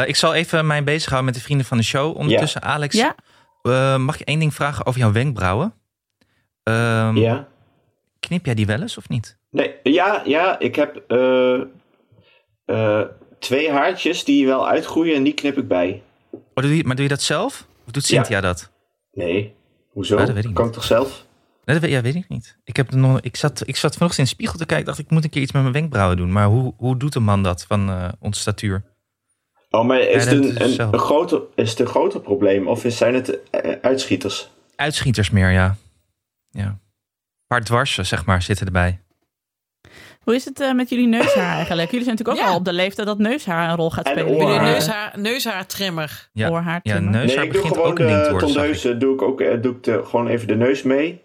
Eh, 0.03 0.09
ik 0.09 0.17
zal 0.17 0.35
even 0.35 0.67
mij 0.67 0.85
bezighouden 0.85 1.25
met 1.25 1.35
de 1.35 1.45
vrienden 1.47 1.67
van 1.67 1.77
de 1.77 1.83
show. 1.85 2.17
Ondertussen, 2.17 2.63
Alex, 2.63 2.97
Ja? 2.97 3.15
eh, 3.63 3.97
mag 3.97 4.19
je 4.19 4.25
één 4.25 4.39
ding 4.39 4.55
vragen 4.55 4.87
over 4.87 5.01
jouw 5.01 5.13
wenkbrauwen? 5.13 5.75
Ehm, 6.63 7.17
Ja? 7.17 7.47
Knip 8.27 8.45
jij 8.45 8.55
die 8.55 8.67
wel 8.67 8.81
eens 8.81 8.97
of 8.97 9.09
niet? 9.09 9.37
Nee, 9.51 9.75
ja, 9.83 10.23
ja, 10.25 10.59
ik 10.59 10.75
heb 10.75 11.05
eh, 11.09 11.61
eh, 12.65 13.03
twee 13.39 13.71
haartjes 13.71 14.25
die 14.25 14.47
wel 14.47 14.69
uitgroeien 14.69 15.15
en 15.15 15.23
die 15.23 15.35
knip 15.35 15.59
ik 15.59 15.69
bij. 15.69 16.03
Oh, 16.31 16.41
doe 16.55 16.77
je, 16.77 16.85
maar 16.85 16.95
doe 16.95 17.05
je 17.05 17.11
dat 17.11 17.23
zelf? 17.23 17.67
Of 17.87 17.93
doet 17.93 18.05
Cynthia 18.05 18.41
dat? 18.41 18.71
Nee, 19.13 19.55
hoezo? 19.89 20.17
Ah, 20.17 20.27
dat 20.27 20.35
weet 20.35 20.45
ik 20.45 20.55
kan 20.55 20.67
ik 20.67 20.73
toch 20.73 20.85
zelf? 20.85 21.25
Nee, 21.65 21.77
dat 21.77 21.85
weet, 21.85 21.91
ja, 21.91 22.01
weet 22.01 22.15
ik 22.15 22.29
niet. 22.29 22.59
Ik, 22.65 22.77
heb 22.77 22.91
nog, 22.91 23.21
ik, 23.21 23.37
zat, 23.37 23.63
ik 23.67 23.77
zat 23.77 23.93
vanochtend 23.93 24.19
in 24.19 24.25
de 24.25 24.31
spiegel 24.31 24.59
te 24.59 24.67
kijken. 24.67 24.87
dacht 24.87 24.99
ik 24.99 25.11
moet 25.11 25.25
een 25.25 25.31
keer 25.31 25.43
iets 25.43 25.53
met 25.53 25.63
mijn 25.63 25.75
wenkbrauwen 25.75 26.17
doen. 26.17 26.33
Maar 26.33 26.47
hoe, 26.47 26.75
hoe 26.77 26.97
doet 26.97 27.15
een 27.15 27.23
man 27.23 27.43
dat 27.43 27.65
van 27.65 27.89
eh 27.89 28.09
onze 28.21 28.41
statuur? 28.41 28.83
Oh, 29.71 29.85
maar 29.85 30.01
is, 30.01 30.25
Ja, 30.25 30.31
het 30.31 30.45
een, 30.45 30.63
een, 30.63 30.93
een 30.93 30.99
groter, 30.99 31.43
is 31.55 31.71
het 31.71 31.81
een 31.81 31.87
groter 31.87 32.21
probleem 32.21 32.69
of 32.69 32.85
zijn 32.87 33.15
het 33.15 33.39
uitschieters? 33.81 34.51
Uitschieters 34.77 35.31
meer, 35.31 35.51
ja. 35.51 35.77
ja. 36.51 36.79
Paar 37.47 37.65
dwarsen, 37.65 38.07
zeg 38.07 38.25
maar, 38.27 38.43
zitten 38.43 38.67
erbij. 38.67 38.99
Hoe 40.21 40.35
is 40.35 40.45
het 40.45 40.61
eh, 40.61 40.73
met 40.73 40.89
jullie 40.89 41.07
neushaar 41.07 41.55
eigenlijk? 41.57 41.91
Jullie 41.91 42.05
zijn 42.05 42.17
natuurlijk 42.17 42.39
ook 42.39 42.45
Ja. 42.47 42.51
al 42.53 42.59
op 42.59 42.65
de 42.65 42.73
leeftijd 42.73 43.07
dat 43.07 43.19
neushaar 43.19 43.69
een 43.71 43.77
rol 43.77 43.91
gaat 43.91 44.07
En 44.07 44.11
spelen. 44.13 44.37
Jullie 44.39 44.61
neushaar, 44.61 45.13
neushaartrimmer? 45.19 46.29
Ja, 46.33 46.51
Oorhaar 46.51 46.81
ja 46.83 46.99
neushaar 46.99 47.37
nee, 47.39 47.47
ik 47.47 47.53
doe 47.53 47.63
begint 47.63 47.75
gewoon 47.77 47.91
ook 47.91 47.99
een 47.99 48.07
ding 48.07 48.19
te 48.19 48.25
de 48.25 48.31
worden. 48.31 48.49
tondeuzen. 48.49 48.99
Doe 48.99 49.15
ik 49.15 49.23
ook 49.23 49.41
eh, 49.41 49.63
doe 49.63 49.73
ik 49.75 49.83
de, 49.83 50.03
gewoon 50.05 50.27
even 50.29 50.47
de 50.47 50.55
neus 50.57 50.83
mee. 50.83 51.23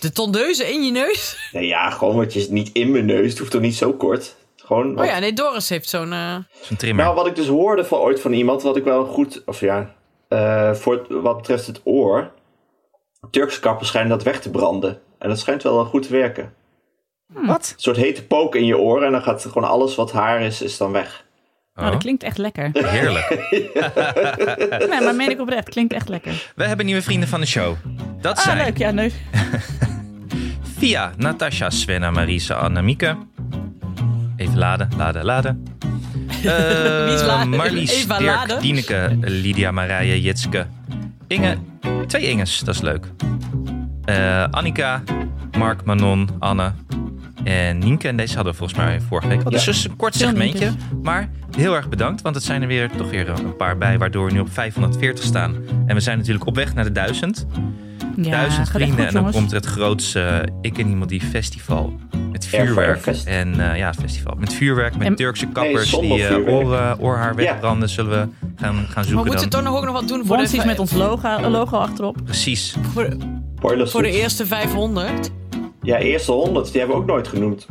De 0.00 0.12
tondeuze 0.12 0.72
in 0.72 0.82
je 0.84 0.90
neus? 0.90 1.48
Nee, 1.52 1.66
ja, 1.66 1.90
gewoon 1.90 2.16
wat 2.16 2.32
je 2.32 2.46
niet 2.50 2.70
in 2.72 2.90
mijn 2.90 3.04
neus. 3.06 3.28
Het 3.30 3.38
hoeft 3.38 3.50
toch 3.50 3.60
niet 3.60 3.74
zo 3.76 3.92
kort. 3.92 4.36
Gewoon. 4.56 4.98
Oh 4.98 5.04
ja, 5.04 5.18
nee, 5.18 5.32
Doris 5.32 5.68
heeft 5.68 5.88
zo'n... 5.88 6.12
eh, 6.12 6.36
Zo'n 6.62 6.76
trimmer. 6.76 7.04
Nou, 7.04 7.16
wat 7.16 7.26
ik 7.26 7.34
dus 7.36 7.46
hoorde 7.46 7.84
van 7.84 7.98
ooit 7.98 8.20
van 8.20 8.32
iemand, 8.32 8.62
wat 8.62 8.76
ik 8.76 8.84
wel 8.84 9.04
goed, 9.04 9.42
of 9.46 9.60
ja, 9.60 9.94
eh, 10.28 10.72
voor 10.74 10.92
het- 10.92 11.06
wat 11.08 11.36
betreft 11.36 11.66
het 11.66 11.80
oor, 11.84 12.30
Turkse 13.30 13.60
kappen 13.60 13.86
schijnen 13.86 14.10
dat 14.10 14.22
weg 14.22 14.40
te 14.40 14.50
branden. 14.50 14.98
En 15.18 15.28
dat 15.28 15.38
schijnt 15.38 15.62
wel 15.62 15.84
goed 15.84 16.02
te 16.02 16.12
werken. 16.12 16.52
Wat? 17.26 17.72
Een 17.76 17.82
soort 17.82 17.96
hete 17.96 18.26
pook 18.26 18.54
in 18.54 18.64
je 18.66 18.78
oren 18.78 19.06
en 19.06 19.12
dan 19.12 19.22
gaat 19.22 19.42
gewoon 19.42 19.68
alles 19.68 19.94
wat 19.94 20.12
haar 20.12 20.40
is, 20.40 20.62
is 20.62 20.76
dan 20.76 20.92
weg. 20.92 21.24
Oh, 21.74 21.90
dat 21.90 21.98
klinkt 21.98 22.22
echt 22.22 22.38
lekker. 22.38 22.70
Heerlijk. 22.96 23.28
nee, 24.90 25.00
maar 25.00 25.14
meen 25.14 25.30
ik 25.30 25.40
oprecht. 25.40 25.68
Klinkt 25.68 25.92
echt 25.92 26.08
lekker. 26.08 26.52
We 26.56 26.64
hebben 26.64 26.86
nieuwe 26.86 27.02
vrienden 27.02 27.28
van 27.28 27.40
de 27.40 27.46
show. 27.46 27.74
Dat 28.20 28.36
Ah, 28.36 28.42
zijn 28.42 28.56
leuk. 28.56 28.78
Ja, 28.78 28.90
nee. 28.90 29.12
Via, 30.78 31.12
Natasha, 31.16 31.70
Svenna, 31.70 32.10
Marisa, 32.10 32.54
Annemieke. 32.54 33.16
Even 34.36 34.58
laden, 34.58 34.88
laden, 34.96 35.24
laden. 35.24 35.64
Eh, 36.44 36.44
laden? 37.26 37.48
Marlies, 37.48 37.92
Eva 38.02 38.18
Dirk, 38.18 38.34
laden? 38.34 38.60
Dieneke, 38.60 39.16
Lydia, 39.20 39.70
Marije, 39.70 40.20
Jitske. 40.20 40.66
Inge, 41.26 41.56
twee 42.06 42.28
Inges, 42.30 42.58
dat 42.60 42.74
is 42.74 42.80
leuk. 42.80 43.06
Eh, 44.04 44.44
Annika, 44.50 45.02
Mark, 45.58 45.84
Manon, 45.84 46.28
Anne 46.38 46.72
en 47.44 47.78
Nienke. 47.78 48.08
En 48.08 48.16
deze 48.16 48.34
hadden 48.34 48.52
we 48.52 48.58
volgens 48.58 48.78
mij 48.78 49.00
vorige 49.00 49.28
week 49.28 49.42
al. 49.42 49.50
Dus 49.50 49.64
Ja. 49.64 49.72
dus 49.72 49.84
een 49.84 49.96
kort 49.96 50.14
segmentje. 50.14 50.70
Maar 51.02 51.30
heel 51.56 51.74
erg 51.74 51.88
bedankt, 51.88 52.22
want 52.22 52.34
het 52.34 52.44
zijn 52.44 52.62
er 52.62 52.68
weer 52.68 52.90
toch 52.96 53.10
weer 53.10 53.28
een 53.28 53.56
paar 53.56 53.78
bij... 53.78 53.98
waardoor 53.98 54.26
we 54.26 54.32
nu 54.32 54.40
op 54.40 54.52
540 54.52 55.24
staan. 55.24 55.54
En 55.86 55.94
we 55.94 56.00
zijn 56.00 56.18
natuurlijk 56.18 56.46
op 56.46 56.54
weg 56.54 56.74
naar 56.74 56.84
de 56.84 56.92
1000. 56.92 57.46
Ja, 58.16 58.30
Duizend 58.30 58.68
vrienden 58.70 58.96
goed, 59.06 59.14
en 59.14 59.22
dan 59.22 59.32
komt 59.32 59.50
er 59.50 59.56
het 59.56 59.66
grootste 59.66 60.20
eh, 60.20 60.52
Ik 60.60 60.78
en 60.78 60.88
Iemand 60.88 61.08
Die 61.10 61.20
festival. 61.20 61.92
Met 62.32 62.46
vuurwerk. 62.46 63.06
En 63.24 63.70
eh, 63.70 63.78
ja, 63.78 63.86
het 63.86 63.96
festival. 64.00 64.34
Met 64.38 64.54
vuurwerk, 64.54 64.96
met 64.96 65.06
En- 65.06 65.14
Turkse 65.14 65.46
kappers 65.46 65.90
die 65.90 66.22
eh, 66.22 66.26
vuurwerk. 66.28 66.64
oren, 66.64 66.98
oorhaar 67.00 67.34
wegbranden. 67.34 67.88
Zullen 67.88 68.10
we 68.10 68.16
gaan, 68.16 68.74
gaan 68.74 68.74
Maar 68.74 68.84
zoeken 69.04 69.08
we 69.10 69.14
moeten 69.14 69.50
dan. 69.50 69.62
toch 69.62 69.62
nog 69.62 69.76
ook 69.78 69.84
nog 69.84 69.92
wat 69.94 70.08
doen 70.08 70.18
voor 70.26 70.36
de, 70.36 70.42
Onesies 70.42 70.64
met 70.64 70.78
ons 70.78 70.92
logo, 70.92 71.48
logo 71.50 71.76
achterop. 71.76 72.16
Precies. 72.24 72.76
voor, 72.92 73.08
voor 73.60 74.02
de 74.02 74.10
eerste 74.10 74.46
500. 74.46 75.30
Ja, 75.82 75.98
eerste 75.98 76.32
100, 76.32 76.66
die 76.70 76.78
hebben 76.78 76.96
we 76.96 77.02
ook 77.02 77.08
nooit 77.08 77.28
genoemd. 77.28 77.66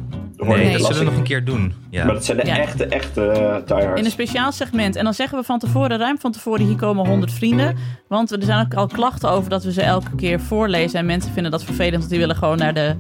Nee, 0.48 0.72
dat 0.72 0.82
zullen 0.86 0.98
we 1.00 1.06
nog 1.06 1.16
een 1.18 1.24
keer 1.24 1.46
doen. 1.46 1.74
Ja. 1.90 2.06
Maar 2.06 2.14
dat 2.14 2.26
zijn 2.26 2.38
de 2.38 2.46
Ja. 2.46 2.58
echte, 2.58 2.86
echte 2.86 3.22
uh, 3.22 3.56
diehards. 3.78 4.00
In 4.00 4.06
een 4.06 4.12
speciaal 4.12 4.52
segment. 4.52 4.96
En 4.96 5.04
dan 5.04 5.14
zeggen 5.14 5.38
we 5.38 5.44
van 5.44 5.60
tevoren, 5.60 5.98
ruim 5.98 6.20
van 6.20 6.32
tevoren, 6.32 6.66
hier 6.66 6.76
komen 6.76 7.08
100 7.08 7.32
vrienden. 7.34 7.76
Want 8.08 8.32
er 8.32 8.44
zijn 8.44 8.66
ook 8.66 8.74
al 8.74 8.88
klachten 8.88 9.30
over 9.30 9.50
dat 9.50 9.64
we 9.64 9.72
ze 9.72 9.82
elke 9.82 10.16
keer 10.16 10.40
voorlezen. 10.40 11.00
En 11.00 11.06
mensen 11.06 11.32
vinden 11.32 11.52
dat 11.52 11.64
vervelend, 11.64 11.98
want 11.98 12.10
die 12.10 12.20
willen 12.20 12.36
gewoon 12.36 12.58
naar 12.58 12.74
de 12.74 12.96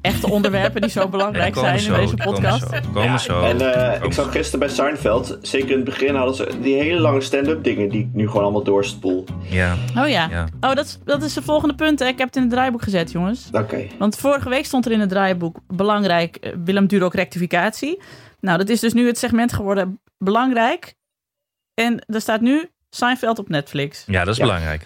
echte 0.00 0.30
onderwerpen 0.30 0.80
die 0.80 0.90
zo 0.90 1.08
belangrijk 1.08 1.54
zijn 1.54 1.78
in 1.84 1.92
deze 1.92 2.16
komen 2.16 2.16
podcast. 2.34 2.68
zo, 2.68 2.90
Komen 2.92 3.20
zo. 3.20 3.42
En 3.42 3.60
eh, 3.74 3.92
komen 3.92 4.06
ik 4.06 4.12
zag 4.12 4.32
gisteren 4.32 4.58
bij 4.58 4.68
Seinfeld, 4.68 5.38
zeker 5.42 5.70
in 5.70 5.76
het 5.76 5.84
begin 5.84 6.14
hadden 6.14 6.34
ze 6.34 6.58
die 6.62 6.74
hele 6.74 7.00
lange 7.00 7.20
stand-up 7.20 7.64
dingen 7.64 7.88
die 7.88 8.00
ik 8.00 8.08
nu 8.12 8.26
gewoon 8.26 8.42
allemaal 8.42 8.62
doorspoel. 8.62 9.24
Ja. 9.42 9.76
Oh 9.96 10.08
ja. 10.08 10.28
Ja. 10.30 10.48
Oh, 10.60 10.74
dat 10.74 10.84
is, 10.84 10.98
dat 11.04 11.22
is 11.22 11.34
het 11.34 11.44
volgende 11.44 11.74
punt. 11.74 11.98
Hè. 11.98 12.06
Ik 12.06 12.18
heb 12.18 12.26
het 12.26 12.36
in 12.36 12.42
het 12.42 12.50
draaiboek 12.50 12.82
gezet, 12.82 13.12
jongens. 13.12 13.48
Oké. 13.52 13.86
Want 13.98 14.16
vorige 14.18 14.48
week 14.48 14.64
stond 14.64 14.86
er 14.86 14.92
in 14.92 15.00
het 15.00 15.08
draaiboek 15.08 15.58
belangrijk 15.66 16.36
eh, 16.36 16.52
Willem 16.64 16.86
Dudok 16.86 17.14
rectificatie. 17.14 18.00
Nou, 18.40 18.58
dat 18.58 18.68
is 18.68 18.80
dus 18.80 18.92
nu 18.92 19.06
het 19.06 19.18
segment 19.18 19.52
geworden 19.52 20.00
belangrijk. 20.18 20.94
En 21.74 22.04
er 22.06 22.20
staat 22.20 22.40
nu 22.40 22.68
Seinfeld 22.90 23.38
op 23.38 23.48
Netflix. 23.48 24.04
ja, 24.06 24.18
dat 24.24 24.28
is 24.28 24.36
Ja. 24.36 24.44
belangrijk. 24.44 24.82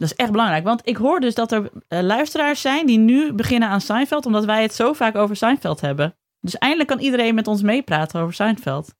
Dat 0.00 0.10
is 0.10 0.14
echt 0.16 0.30
belangrijk, 0.30 0.64
want 0.64 0.80
ik 0.84 0.96
hoor 0.96 1.20
dus 1.20 1.34
dat 1.34 1.52
er 1.52 1.70
eh, 1.88 2.00
luisteraars 2.02 2.60
zijn 2.60 2.86
die 2.86 2.98
nu 2.98 3.32
beginnen 3.32 3.68
aan 3.68 3.80
Seinfeld, 3.80 4.26
omdat 4.26 4.44
wij 4.44 4.62
het 4.62 4.74
zo 4.74 4.92
vaak 4.92 5.14
over 5.16 5.36
Seinfeld 5.36 5.80
hebben. 5.80 6.16
Dus 6.40 6.58
eindelijk 6.58 6.88
kan 6.88 6.98
iedereen 6.98 7.34
met 7.34 7.46
ons 7.46 7.62
meepraten 7.62 8.20
over 8.20 8.34
Seinfeld. 8.34 8.94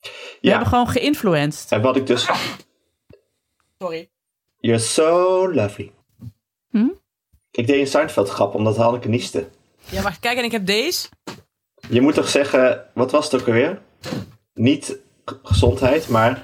We 0.00 0.10
Ja, 0.40 0.50
hebben 0.50 0.68
gewoon 0.68 0.88
geïnfluenced. 0.88 1.72
en 1.72 1.80
wat 1.82 1.96
ik 1.96 2.06
dus... 2.06 2.28
Sorry. 3.78 4.10
You're 4.58 4.80
so 4.80 5.52
lovely. 5.52 5.92
Hm? 6.70 6.88
Ik 7.50 7.66
deed 7.66 7.80
een 7.80 7.86
Seinfeld 7.86 8.28
grap 8.28 8.54
omdat 8.54 8.76
Hanneke 8.76 9.08
nieste. 9.08 9.48
Ja, 9.88 10.02
maar 10.02 10.16
kijk, 10.20 10.38
en 10.38 10.44
ik 10.44 10.52
heb 10.52 10.66
deze. 10.66 11.08
Je 11.88 12.00
moet 12.00 12.14
toch 12.14 12.28
zeggen, 12.28 12.84
wat 12.94 13.10
was 13.10 13.30
het 13.30 13.40
ook 13.40 13.46
alweer? 13.46 13.82
Niet 14.54 14.96
gezondheid, 15.42 16.08
maar... 16.08 16.42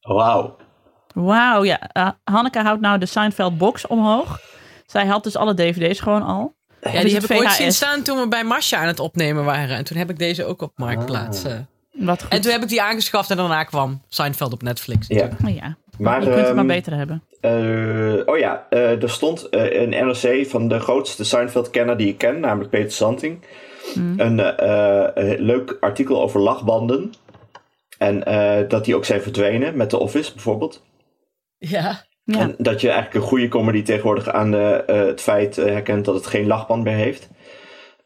Wauw. 0.00 0.56
Wauw, 1.24 1.64
ja. 1.64 1.80
eh, 1.92 2.08
Hanneke 2.24 2.58
houdt 2.60 2.80
nou 2.80 2.98
de 2.98 3.06
Seinfeld 3.06 3.58
box 3.58 3.86
omhoog. 3.86 4.40
Zij 4.86 5.06
had 5.06 5.24
dus 5.24 5.36
alle 5.36 5.54
dvd's 5.54 6.00
gewoon 6.00 6.22
al. 6.22 6.54
Ja, 6.92 7.02
die 7.02 7.14
heb 7.14 7.22
ik 7.24 7.36
ooit 7.36 7.50
zien 7.50 7.72
staan 7.72 8.02
toen 8.02 8.18
we 8.18 8.28
bij 8.28 8.44
Masha 8.44 8.78
aan 8.78 8.86
het 8.86 9.00
opnemen 9.00 9.44
waren. 9.44 9.76
En 9.76 9.84
toen 9.84 9.96
heb 9.96 10.10
ik 10.10 10.18
deze 10.18 10.44
ook 10.44 10.62
op 10.62 10.72
Marktplaats. 10.76 11.44
eh. 11.44 11.52
Wat 11.92 12.22
goed. 12.22 12.30
En 12.32 12.40
toen 12.40 12.52
heb 12.52 12.62
ik 12.62 12.68
die 12.68 12.82
aangeschaft 12.82 13.30
en 13.30 13.36
daarna 13.36 13.64
kwam 13.64 14.02
Seinfeld 14.08 14.52
op 14.52 14.62
Netflix. 14.62 15.06
Ja. 15.08 15.28
Oh 15.44 15.54
ja, 15.54 15.76
Maar, 15.98 16.20
je 16.22 16.26
kunt 16.30 16.36
het 16.46 16.54
maar 16.54 16.56
ehm, 16.64 16.66
beter 16.66 16.94
hebben. 16.94 17.22
Eh, 17.40 18.26
oh 18.26 18.38
ja, 18.38 18.66
eh, 18.70 19.02
er 19.02 19.10
stond 19.10 19.46
een 19.50 19.88
NRC 19.88 20.46
van 20.48 20.68
de 20.68 20.78
grootste 20.80 21.24
Seinfeld-kenner 21.24 21.96
die 21.96 22.08
ik 22.08 22.18
ken, 22.18 22.40
namelijk 22.40 22.70
Peter 22.70 22.92
Santing. 22.92 23.44
Een 24.16 24.40
eh, 24.40 25.32
eh, 25.32 25.40
leuk 25.40 25.76
artikel 25.80 26.22
over 26.22 26.40
lachbanden. 26.40 27.12
En 27.98 28.24
eh, 28.24 28.68
dat 28.68 28.84
die 28.84 28.96
ook 28.96 29.04
zijn 29.04 29.22
verdwenen 29.22 29.76
met 29.76 29.88
The 29.90 29.98
Office 29.98 30.32
bijvoorbeeld. 30.34 30.82
Ja. 31.58 32.06
Ja. 32.24 32.40
En 32.40 32.54
dat 32.58 32.80
je 32.80 32.88
eigenlijk 32.90 33.22
een 33.22 33.28
goede 33.30 33.48
comedy 33.48 33.82
tegenwoordig 33.82 34.28
aan 34.28 34.54
eh, 34.54 34.88
eh, 34.88 35.06
het 35.06 35.20
feit 35.20 35.58
eh, 35.58 35.64
herkent 35.64 36.04
dat 36.04 36.14
het 36.14 36.26
geen 36.26 36.46
lachband 36.46 36.84
meer 36.84 36.96
heeft. 36.96 37.28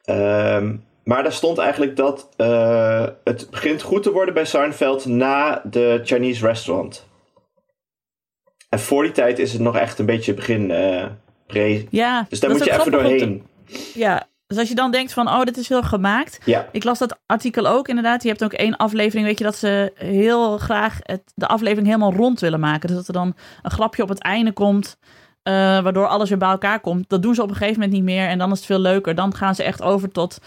Ehm, 0.05 0.77
maar 1.05 1.23
daar 1.23 1.33
stond 1.33 1.59
eigenlijk 1.59 1.97
dat 1.97 2.29
eh, 2.37 3.07
het 3.25 3.51
begint 3.51 3.83
goed 3.83 4.03
te 4.03 4.13
worden 4.13 4.35
bij 4.35 4.45
Seinfeld 4.45 5.07
na 5.07 5.63
de 5.71 6.01
Chinese 6.05 6.47
restaurant. 6.47 7.07
En 8.69 8.79
voor 8.79 9.03
die 9.03 9.13
tijd 9.13 9.39
is 9.39 9.53
het 9.53 9.61
nog 9.61 9.77
echt 9.77 9.99
een 9.99 10.07
beetje 10.07 10.35
begin 10.35 10.71
eh 10.71 11.07
pre. 11.47 11.87
ja, 11.91 12.27
Dus 12.29 12.41
daar 12.41 12.51
moet 12.51 12.65
je 12.65 12.73
even 12.73 12.93
doorheen. 12.93 13.47
Ja, 13.95 14.29
dus 14.53 14.61
als 14.61 14.71
je 14.71 14.83
dan 14.83 14.91
denkt 14.91 15.13
van, 15.13 15.29
oh, 15.29 15.43
dit 15.43 15.57
is 15.57 15.69
heel 15.69 15.83
gemaakt. 15.83 16.39
Ja, 16.45 16.69
Ik 16.73 16.85
las 16.85 16.99
dat 16.99 17.19
artikel 17.27 17.67
ook 17.67 17.89
inderdaad. 17.89 18.23
Je 18.23 18.29
hebt 18.29 18.45
ook 18.45 18.53
één 18.53 18.77
aflevering, 18.77 19.27
weet 19.27 19.39
je, 19.39 19.45
dat 19.45 19.57
ze 19.57 19.93
heel 19.95 20.59
graag 20.59 20.99
het, 21.01 21.23
de 21.35 21.47
aflevering 21.47 21.87
helemaal 21.87 22.13
rond 22.13 22.41
willen 22.41 22.61
maken. 22.61 22.89
Dus 22.89 22.97
dat 22.97 23.07
er 23.07 23.13
dan 23.13 23.35
een 23.63 23.71
grapje 23.71 24.03
op 24.03 24.09
het 24.09 24.23
einde 24.23 24.53
komt, 24.53 24.97
eh, 25.43 25.53
waardoor 25.55 26.07
alles 26.07 26.29
weer 26.29 26.39
bij 26.39 26.49
elkaar 26.49 26.81
komt. 26.81 27.09
Dat 27.09 27.23
doen 27.23 27.35
ze 27.35 27.43
op 27.43 27.49
een 27.49 27.57
gegeven 27.57 27.81
moment 27.81 27.93
niet 27.93 28.05
meer 28.15 28.29
en 28.29 28.39
dan 28.39 28.51
is 28.51 28.57
het 28.57 28.67
veel 28.67 28.79
leuker. 28.79 29.15
Dan 29.15 29.35
gaan 29.35 29.55
ze 29.55 29.63
echt 29.63 29.83
over 29.83 30.11
tot 30.11 30.39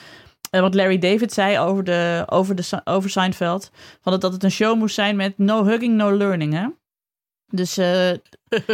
eh, 0.50 0.62
wat 0.62 0.74
Larry 0.74 0.98
David 0.98 1.34
zei 1.34 1.60
over, 1.60 1.84
de, 1.84 2.24
over, 2.26 2.56
de, 2.56 2.82
over 2.84 3.10
Seinfeld. 3.10 3.72
Van 4.02 4.12
dat, 4.12 4.22
dat 4.22 4.34
het 4.34 4.44
een 4.44 4.52
show 4.52 4.78
moest 4.78 4.96
zijn 4.96 5.16
met 5.16 5.38
no 5.38 5.66
hugging, 5.66 5.96
no 5.96 6.18
learning, 6.18 6.54
hè? 6.54 6.68
Dus 7.56 7.78
eh, 7.78 8.10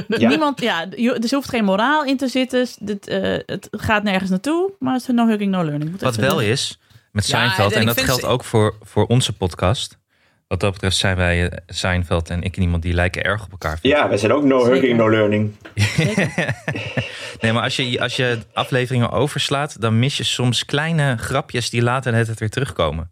Ja. 0.07 0.27
niemand, 0.29 0.61
ja, 0.61 0.85
dus 0.85 1.29
er 1.31 1.35
hoeft 1.35 1.49
geen 1.49 1.63
moraal 1.65 2.05
in 2.05 2.17
te 2.17 2.27
zitten. 2.27 2.67
Dit, 2.79 3.07
eh, 3.07 3.37
het 3.45 3.67
gaat 3.71 4.03
nergens 4.03 4.29
naartoe, 4.29 4.71
maar 4.79 4.93
het 4.93 5.01
is 5.01 5.07
no 5.07 5.27
hugging, 5.27 5.51
no 5.51 5.63
learning. 5.65 5.91
Moet 5.91 6.01
Wat 6.01 6.15
wel 6.15 6.39
is 6.41 6.79
met 7.11 7.27
Ja, 7.27 7.37
Seinfeld, 7.37 7.71
en 7.73 7.85
dat 7.85 8.01
geldt 8.01 8.21
ze- 8.21 8.27
ook 8.27 8.43
voor, 8.43 8.75
voor 8.81 9.05
onze 9.05 9.33
podcast. 9.33 9.99
Wat 10.47 10.59
dat 10.59 10.71
betreft 10.73 10.97
zijn 10.97 11.15
wij 11.17 11.49
eh, 11.49 11.57
Seinfeld 11.67 12.29
en 12.29 12.41
ik 12.41 12.55
en 12.55 12.61
iemand 12.61 12.83
die 12.83 12.93
lijken 12.93 13.23
erg 13.23 13.43
op 13.45 13.51
elkaar. 13.51 13.79
ja 13.81 14.07
wij 14.09 14.17
zijn 14.17 14.31
ook 14.33 14.43
no 14.43 14.59
Zeker. 14.59 14.73
hugging, 14.73 14.97
no 14.97 15.09
learning. 15.09 15.51
Nee, 17.41 17.51
maar 17.53 17.63
als 17.63 17.75
je, 17.75 18.01
als 18.01 18.15
je 18.15 18.37
afleveringen 18.53 19.09
overslaat, 19.11 19.81
dan 19.81 19.99
mis 19.99 20.17
je 20.17 20.23
soms 20.23 20.65
kleine 20.65 21.17
grapjes 21.17 21.69
die 21.69 21.81
later 21.81 22.11
net 22.11 22.27
het 22.27 22.39
weer 22.39 22.49
terugkomen. 22.49 23.11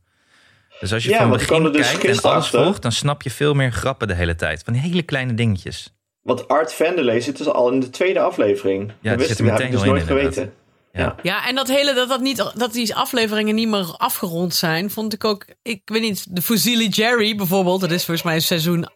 Dus 0.80 0.94
als 0.94 1.04
je 1.04 1.10
Ja, 1.10 1.18
van 1.18 1.30
begin 1.30 1.64
dus 1.64 1.88
kijkt 1.98 2.04
en 2.04 2.22
alles 2.32 2.44
achter. 2.44 2.64
volgt, 2.64 2.82
dan 2.82 2.92
snap 2.92 3.22
je 3.22 3.30
veel 3.32 3.54
meer 3.54 3.72
grappen 3.72 4.08
de 4.08 4.14
hele 4.14 4.36
tijd. 4.36 4.62
Van 4.64 4.74
die 4.74 4.82
hele 4.82 5.02
kleine 5.02 5.34
dingetjes. 5.34 5.94
Want 6.22 6.48
Art 6.48 6.74
Vanderlei 6.74 7.22
zit 7.22 7.38
dus 7.38 7.48
al 7.48 7.72
in 7.72 7.80
de 7.80 7.90
tweede 7.90 8.20
aflevering. 8.20 8.92
Ja, 9.02 9.10
dat 9.10 9.20
wist 9.28 9.40
ik, 9.40 9.46
heb 9.46 9.60
ik 9.60 9.72
dus 9.72 9.80
meteen 9.80 9.90
nooit 9.94 10.04
geweten. 10.04 10.54
Ja. 10.94 11.16
Ja, 11.24 11.48
en 11.48 11.56
dat 11.56 11.68
hele, 11.68 11.94
dat, 11.94 12.10
dat, 12.10 12.22
niet, 12.22 12.52
dat 12.56 12.74
die 12.74 12.96
afleveringen 12.96 13.56
niet 13.56 13.68
meer 13.68 13.94
afgerond 13.98 14.56
zijn, 14.56 14.92
vond 14.92 15.14
ik 15.14 15.24
ook, 15.24 15.46
ik 15.62 15.82
weet 15.86 16.02
niet, 16.02 16.36
de 16.36 16.42
Fuzili 16.42 16.88
Jerry 16.88 17.36
bijvoorbeeld, 17.36 17.82
dat 17.82 17.92
is 17.92 18.06
volgens 18.06 18.26
mij 18.26 18.40
seizoen 18.40 18.88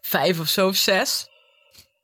vijf 0.00 0.40
of 0.40 0.48
zo, 0.48 0.68
of 0.68 0.76
zes. 0.76 1.28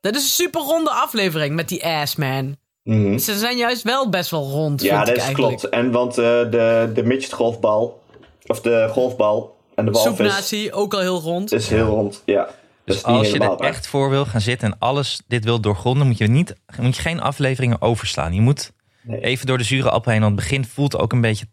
Dat 0.01 0.15
is 0.15 0.23
een 0.23 0.29
super 0.29 0.61
ronde 0.61 0.91
aflevering 0.91 1.55
met 1.55 1.69
die 1.69 1.85
ass 1.87 2.17
man. 2.17 2.57
Mhm. 2.83 3.19
Ze 3.19 3.39
zijn 3.39 3.57
juist 3.57 3.83
wel 3.83 4.09
best 4.09 4.31
wel 4.31 4.49
rond, 4.51 4.83
Ja, 4.83 4.89
vind 4.95 4.99
dat 4.99 5.09
ik 5.09 5.17
is 5.17 5.23
eigenlijk. 5.23 5.59
klopt. 5.59 5.75
En 5.75 5.91
want 5.91 6.19
eh, 6.19 6.25
de, 6.25 6.91
de 6.95 7.03
midget 7.03 7.33
golfbal, 7.33 8.03
of 8.49 8.61
de 8.61 8.89
golfbal 8.93 9.57
en 9.75 9.85
de 9.85 9.91
walvis 9.91 10.17
Soepnatie, 10.17 10.73
ook 10.73 10.95
al 10.95 11.01
heel 11.01 11.21
rond. 11.21 11.53
is 11.53 11.69
heel 11.69 11.87
rond. 11.87 12.23
Ja, 12.25 12.49
Dus 12.85 13.03
als 13.03 13.31
je 13.31 13.39
er 13.39 13.49
waar. 13.49 13.59
echt 13.59 13.87
voor 13.87 14.11
wil 14.11 14.25
gaan 14.27 14.41
zitten 14.41 14.71
en 14.73 14.79
alles 14.79 15.21
dit 15.29 15.45
wil 15.45 15.61
doorgronden, 15.61 16.07
moet 16.07 16.19
je, 16.19 16.27
niet, 16.27 16.55
moet 16.81 16.97
je 16.97 17.03
geen 17.03 17.21
afleveringen 17.21 17.81
overslaan. 17.83 18.35
Je 18.35 18.41
moet 18.41 18.73
Nee. 19.03 19.21
even 19.21 19.47
door 19.47 19.59
de 19.59 19.65
zure 19.65 19.91
appel 19.91 20.13
heen. 20.13 20.21
Want 20.21 20.33
het 20.35 20.49
begin 20.49 20.65
voelt 20.65 20.97
ook 20.99 21.13
een 21.13 21.21
beetje 21.21 21.47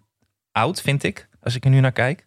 oud, 0.51 0.81
vind 0.81 1.03
ik. 1.03 1.27
Als 1.43 1.55
ik 1.55 1.63
er 1.63 1.69
nu 1.69 1.79
naar 1.79 1.91
kijk. 1.91 2.25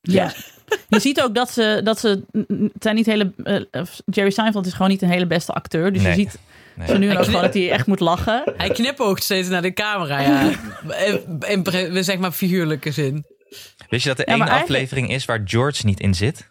Ja. 0.00 0.32
Je 0.88 1.00
ziet 1.00 1.22
ook 1.22 1.34
dat 1.34 1.50
ze, 1.50 1.80
dat 1.84 1.98
ze 1.98 2.22
het 2.46 2.82
zijn 2.82 2.94
niet 2.94 3.06
hele, 3.06 3.32
eh, 3.70 3.82
Jerry 4.04 4.30
Seinfeld 4.30 4.66
is 4.66 4.72
gewoon 4.72 4.88
niet 4.90 5.02
een 5.02 5.08
hele 5.10 5.26
beste 5.26 5.52
acteur. 5.52 5.92
Dus 5.92 6.02
Nee. 6.02 6.10
je 6.10 6.18
ziet 6.18 6.38
Nee. 6.76 6.86
zo 6.88 6.98
nu 6.98 7.08
en 7.10 7.16
ook 7.18 7.24
gewoon 7.24 7.42
dat 7.42 7.54
hij 7.54 7.70
echt 7.70 7.86
moet 7.86 8.00
lachen. 8.00 8.42
Hij 8.56 8.68
knipoogt 8.70 9.22
steeds 9.22 9.48
naar 9.48 9.62
de 9.62 9.72
camera, 9.72 10.20
ja. 10.20 10.40
in, 11.06 11.40
in, 11.46 11.64
in, 11.94 12.04
zeg 12.04 12.18
maar 12.18 12.32
figuurlijke 12.32 12.90
zin. 12.90 13.24
Wist 13.88 14.02
je 14.02 14.08
dat 14.08 14.18
er 14.18 14.26
Ja, 14.28 14.32
één 14.34 14.42
eigenlijk- 14.42 14.62
aflevering 14.70 15.10
is 15.10 15.24
waar 15.24 15.40
George 15.44 15.86
niet 15.86 16.00
in 16.00 16.14
zit? 16.14 16.50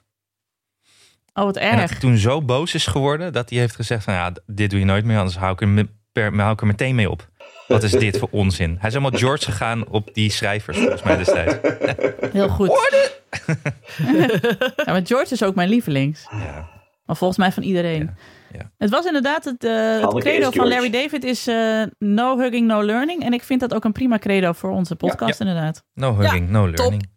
Oh, 1.34 1.44
wat 1.44 1.58
En 1.58 1.70
dat 1.70 1.80
hij 1.80 1.88
erg. 1.90 2.00
toen 2.00 2.18
zo 2.18 2.42
boos 2.42 2.74
is 2.74 2.86
geworden 2.86 3.34
dat 3.34 3.50
hij 3.50 3.60
heeft 3.60 3.76
gezegd 3.76 4.04
van 4.04 4.14
ja, 4.14 4.32
dit 4.46 4.70
doe 4.70 4.80
je 4.80 4.86
nooit 4.86 5.06
meer, 5.06 5.18
anders 5.18 5.38
hou 5.38 5.54
ik 5.54 5.62
er, 5.62 5.68
me- 5.68 5.88
per, 6.12 6.36
hou 6.36 6.54
ik 6.54 6.62
er 6.62 6.68
meteen 6.68 6.96
mee 6.96 7.10
op. 7.10 7.30
Wat 7.68 7.84
is 7.84 7.92
dit 7.92 8.18
voor 8.18 8.28
onzin? 8.32 8.70
Hij 8.80 8.88
is 8.90 8.96
helemaal 8.96 9.20
George 9.20 9.46
gegaan 9.46 9.88
op 9.88 10.14
die 10.14 10.32
schrijvers, 10.32 10.78
volgens 10.78 11.04
mij 11.04 11.18
destijds. 11.18 11.56
Heel 12.34 12.50
goed. 12.50 12.70
ja, 14.86 14.92
maar 14.92 15.02
George 15.06 15.34
is 15.34 15.44
ook 15.44 15.56
mijn 15.56 15.70
lievelings. 15.70 16.28
Ja. 16.32 16.70
Maar 17.06 17.16
volgens 17.16 17.40
mij 17.40 17.52
van 17.52 17.64
iedereen. 17.64 18.04
Ja, 18.04 18.14
ja. 18.54 18.72
Het 18.78 18.90
was 18.90 19.06
inderdaad 19.06 19.46
het, 19.46 19.64
eh, 19.64 20.02
het 20.02 20.14
credo 20.24 20.52
van. 20.52 20.68
Larry 20.68 20.90
David 20.90 21.24
is 21.24 21.48
eh, 21.48 21.84
no 21.98 22.38
hugging, 22.38 22.68
no 22.68 22.84
learning. 22.84 23.24
En 23.24 23.34
ik 23.34 23.44
vind 23.44 23.60
dat 23.60 23.74
ook 23.74 23.84
een 23.84 23.92
prima 23.92 24.18
credo 24.18 24.52
voor 24.52 24.70
onze 24.70 24.96
podcast 24.96 25.40
inderdaad. 25.40 25.84
No 25.94 26.16
hugging, 26.18 26.50
no 26.50 26.70
learning. 26.70 27.10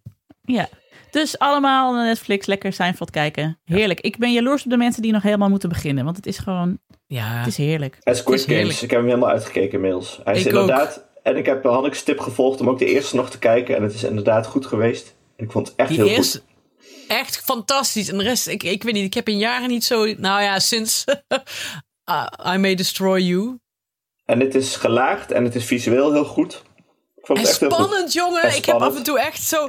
Ja. 0.42 0.68
Dus 1.10 1.38
allemaal 1.38 1.94
naar 1.94 2.04
Netflix, 2.04 2.46
lekker 2.46 2.72
Seinfeld 2.72 3.10
kijken. 3.10 3.58
Heerlijk. 3.64 4.00
Ik 4.00 4.18
ben 4.18 4.32
jaloers 4.32 4.64
op 4.64 4.70
de 4.70 4.76
mensen 4.76 5.02
die 5.02 5.12
nog 5.12 5.22
helemaal 5.22 5.48
moeten 5.48 5.68
beginnen. 5.68 6.04
Want 6.04 6.16
het 6.16 6.26
is 6.26 6.38
gewoon, 6.38 6.78
Ja. 7.06 7.26
het 7.26 7.46
is 7.46 7.56
heerlijk. 7.56 7.98
En 8.02 8.16
Squid 8.16 8.38
Het 8.38 8.48
heerlijk. 8.48 8.68
Games, 8.68 8.82
ik 8.82 8.90
heb 8.90 8.98
hem 8.98 9.08
helemaal 9.08 9.30
uitgekeken 9.30 9.72
inmiddels. 9.72 10.20
Hij 10.24 10.34
is 10.34 10.40
Ik 10.40 10.46
inderdaad... 10.46 11.12
En 11.22 11.36
ik 11.36 11.46
heb 11.46 11.64
Hanneke's 11.64 12.02
tip 12.02 12.18
gevolgd 12.20 12.60
om 12.60 12.68
ook 12.68 12.78
de 12.78 12.84
eerste 12.86 13.16
nog 13.16 13.30
te 13.30 13.38
kijken. 13.38 13.76
En 13.76 13.82
het 13.82 13.94
is 13.94 14.04
inderdaad 14.04 14.46
goed 14.46 14.66
geweest. 14.66 15.14
Ik 15.36 15.50
vond 15.50 15.68
het 15.68 15.76
echt 15.76 15.88
Die 15.88 15.98
heel 15.98 16.08
eerste, 16.08 16.38
goed. 16.38 16.53
Echt 17.08 17.36
fantastisch. 17.44 18.08
En 18.08 18.18
de 18.18 18.24
rest, 18.24 18.46
ik, 18.46 18.62
ik 18.62 18.82
weet 18.82 18.92
niet, 18.94 19.04
ik 19.04 19.14
heb 19.14 19.28
in 19.28 19.38
jaren 19.38 19.68
niet 19.68 19.84
zo... 19.84 20.04
Nou 20.14 20.42
ja, 20.42 20.58
sinds 20.58 21.04
uh, 22.10 22.26
I 22.54 22.58
May 22.58 22.74
Destroy 22.74 23.20
You. 23.20 23.58
En 24.24 24.40
het 24.40 24.54
is 24.54 24.76
gelaagd 24.76 25.32
en 25.32 25.44
het 25.44 25.54
is 25.54 25.64
visueel 25.64 26.12
heel 26.12 26.24
goed. 26.24 26.62
Ik 27.16 27.26
vond 27.26 27.38
En 27.38 27.44
het 27.44 27.52
echt 27.52 27.60
heel 27.60 27.70
goed. 27.70 27.84
spannend, 27.86 28.12
jongen. 28.12 28.42
En 28.42 28.56
Ik 28.56 28.64
heb 28.64 28.76
af 28.76 28.96
en 28.96 29.02
toe 29.02 29.20
echt 29.20 29.42
zo... 29.42 29.68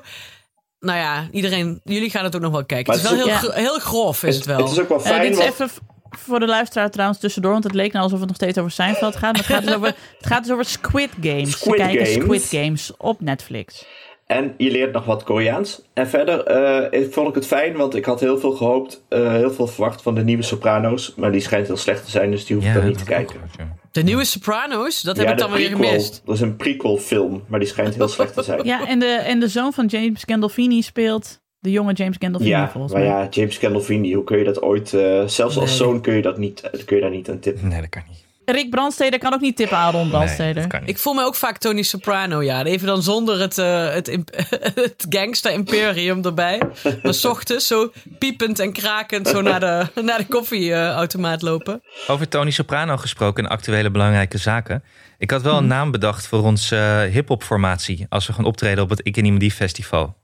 Nou 0.80 0.98
ja, 1.00 1.28
iedereen, 1.32 1.82
jullie 1.84 2.10
gaan 2.10 2.24
het 2.24 2.36
ook 2.36 2.42
nog 2.42 2.52
wel 2.52 2.66
kijken. 2.66 2.94
Maar 2.94 3.04
het 3.04 3.12
is 3.12 3.18
wel 3.18 3.28
het 3.28 3.40
heel, 3.42 3.50
is 3.50 3.54
gro- 3.56 3.62
heel 3.62 3.80
grof, 3.80 4.24
is 4.24 4.36
het 4.36 4.46
wel. 4.46 4.58
Het 4.58 4.72
is 4.72 4.80
ook 4.80 4.90
wel 4.90 4.98
Eh, 4.98 5.06
fijn. 5.06 5.22
dit 5.22 5.32
is 5.32 5.38
want- 5.38 5.50
even 5.50 5.70
voor 6.10 6.40
de 6.40 6.46
luisteraar 6.46 6.92
trouwens 6.92 7.20
tussendoor. 7.20 7.52
Want 7.52 7.64
het 7.64 7.74
leek 7.74 7.92
nou 7.92 8.04
alsof 8.04 8.20
het 8.20 8.28
nog 8.28 8.38
steeds 8.38 8.58
over 8.58 8.72
Seinfeld 8.72 9.16
gaat. 9.16 9.22
Maar 9.34 9.42
het 9.42 9.46
gaat 9.54 9.64
dus 9.64 9.74
over, 9.74 9.88
het 10.18 10.26
gaat 10.28 10.44
dus 10.44 10.52
over 10.52 10.66
Squid 10.66 11.10
Games. 11.22 11.52
Ze 11.52 11.58
Squid 11.58 11.76
kijken 11.76 12.06
Games. 12.06 12.24
Squid 12.24 12.44
Games 12.64 12.92
op 12.98 13.22
Netflix. 13.22 13.86
En 14.26 14.54
je 14.58 14.72
leert 14.72 14.92
nog 14.94 15.06
wat 15.06 15.24
Koreaans. 15.24 15.82
En 15.94 16.08
verder 16.08 16.44
eh, 16.46 17.08
vond 17.12 17.28
ik 17.30 17.36
het 17.36 17.46
fijn, 17.46 17.76
want 17.76 17.96
ik 17.96 18.06
had 18.06 18.20
heel 18.20 18.38
veel 18.40 18.52
gehoopt, 18.52 19.04
eh, 19.10 19.32
heel 19.32 19.52
veel 19.52 19.68
verwacht 19.68 20.02
van 20.02 20.16
de 20.16 20.24
nieuwe 20.24 20.44
Sopranos. 20.44 21.14
Maar 21.16 21.32
die 21.32 21.42
schijnt 21.42 21.68
heel 21.68 21.78
slecht 21.78 22.06
te 22.06 22.12
zijn, 22.12 22.32
dus 22.32 22.46
die 22.46 22.56
hoef 22.56 22.66
ik 22.66 22.74
dan 22.74 22.88
niet 22.88 22.98
te 22.98 23.04
kijken. 23.04 23.40
ja. 23.58 23.76
De 23.92 24.04
nieuwe 24.04 24.26
Sopranos, 24.26 25.02
dat 25.02 25.18
heb 25.18 25.26
ja, 25.26 25.32
ik 25.32 25.38
dan 25.38 25.52
weer 25.52 25.70
gemist. 25.70 26.22
Dat 26.26 26.36
is 26.36 26.42
een 26.42 26.56
prequel 26.56 26.98
film, 26.98 27.44
maar 27.48 27.60
die 27.60 27.68
schijnt 27.70 27.96
heel 27.96 28.08
slecht 28.08 28.34
te 28.34 28.44
zijn. 28.44 28.64
Ja, 28.64 28.88
en 28.88 29.00
de, 29.00 29.06
en 29.06 29.40
de 29.40 29.48
zoon 29.48 29.74
van 29.74 29.86
James 29.86 30.24
Gandolfini 30.26 30.82
speelt 30.82 31.42
de 31.60 31.72
jonge 31.72 31.94
James 31.94 32.16
Gandolfini 32.20 32.52
Ja, 32.56 32.70
volgens 32.70 32.94
maar 32.94 33.02
mij. 33.02 33.12
ja, 33.12 33.28
James 33.30 33.58
Gandolfini, 33.58 34.14
hoe 34.14 34.24
kun 34.24 34.38
je 34.38 34.44
dat 34.44 34.62
ooit... 34.62 34.94
eh, 34.94 35.02
zelfs 35.28 35.58
als 35.58 35.70
Nee. 35.70 35.76
zoon 35.76 36.02
kun 36.02 36.14
je, 36.16 36.22
dat 36.22 36.38
niet, 36.38 36.70
kun 36.86 36.96
je 36.96 37.02
daar 37.02 37.12
niet 37.12 37.30
aan 37.30 37.40
tippen. 37.40 37.68
Nee, 37.68 37.80
dat 37.82 37.90
kan 37.90 38.02
niet. 38.10 38.25
Rick 38.46 38.70
Brandsteder 38.70 39.20
kan 39.20 39.34
ook 39.34 39.40
niet 39.42 39.56
tippen 39.56 39.78
aan 39.78 39.92
Ron 39.92 40.02
Nee, 40.02 40.10
Brandsteder. 40.10 40.54
dat 40.62 40.68
kan 40.68 40.80
niet. 40.80 40.90
Ik 40.90 40.98
voel 40.98 41.14
me 41.14 41.24
ook 41.24 41.36
vaak 41.36 41.58
Tony 41.58 41.82
Soprano, 41.82 42.44
ja. 42.44 42.64
Even 42.64 42.88
dan 42.88 43.04
zonder 43.04 43.40
het, 43.40 43.58
eh, 43.58 43.94
het, 43.94 44.08
imp- 44.08 44.36
het 44.76 45.06
gangster-imperium 45.10 46.26
erbij. 46.26 46.62
Maar 47.04 47.14
's 47.14 47.26
ochtends 47.26 47.68
zo 47.68 47.92
piepend 48.20 48.60
en 48.60 48.74
krakend 48.74 49.28
zo 49.28 49.42
naar 49.42 49.60
de, 49.60 49.88
naar 50.02 50.18
de 50.18 50.26
koffieautomaat 50.26 51.42
lopen. 51.42 51.82
Over 52.08 52.28
Tony 52.28 52.52
Soprano 52.52 52.98
gesproken 52.98 53.44
en 53.44 53.50
actuele 53.50 53.92
belangrijke 53.92 54.38
zaken. 54.38 54.84
Ik 55.18 55.32
had 55.32 55.42
wel 55.42 55.58
een 55.58 55.68
naam 55.68 55.92
bedacht 55.92 56.28
voor 56.28 56.44
onze 56.44 56.76
eh, 56.76 57.14
hip-hop 57.14 57.44
formatie. 57.44 58.06
Als 58.10 58.28
we 58.28 58.34
gaan 58.34 58.46
optreden 58.46 58.84
op 58.84 58.90
het 58.90 59.00
Ik 59.04 59.18
en 59.18 59.38
Die 59.38 59.52
Festival. 59.52 60.16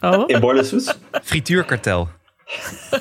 Oh, 0.00 0.24
In 0.26 0.40
Bordersuits? 0.40 0.94
Frituurkartel. 1.22 2.08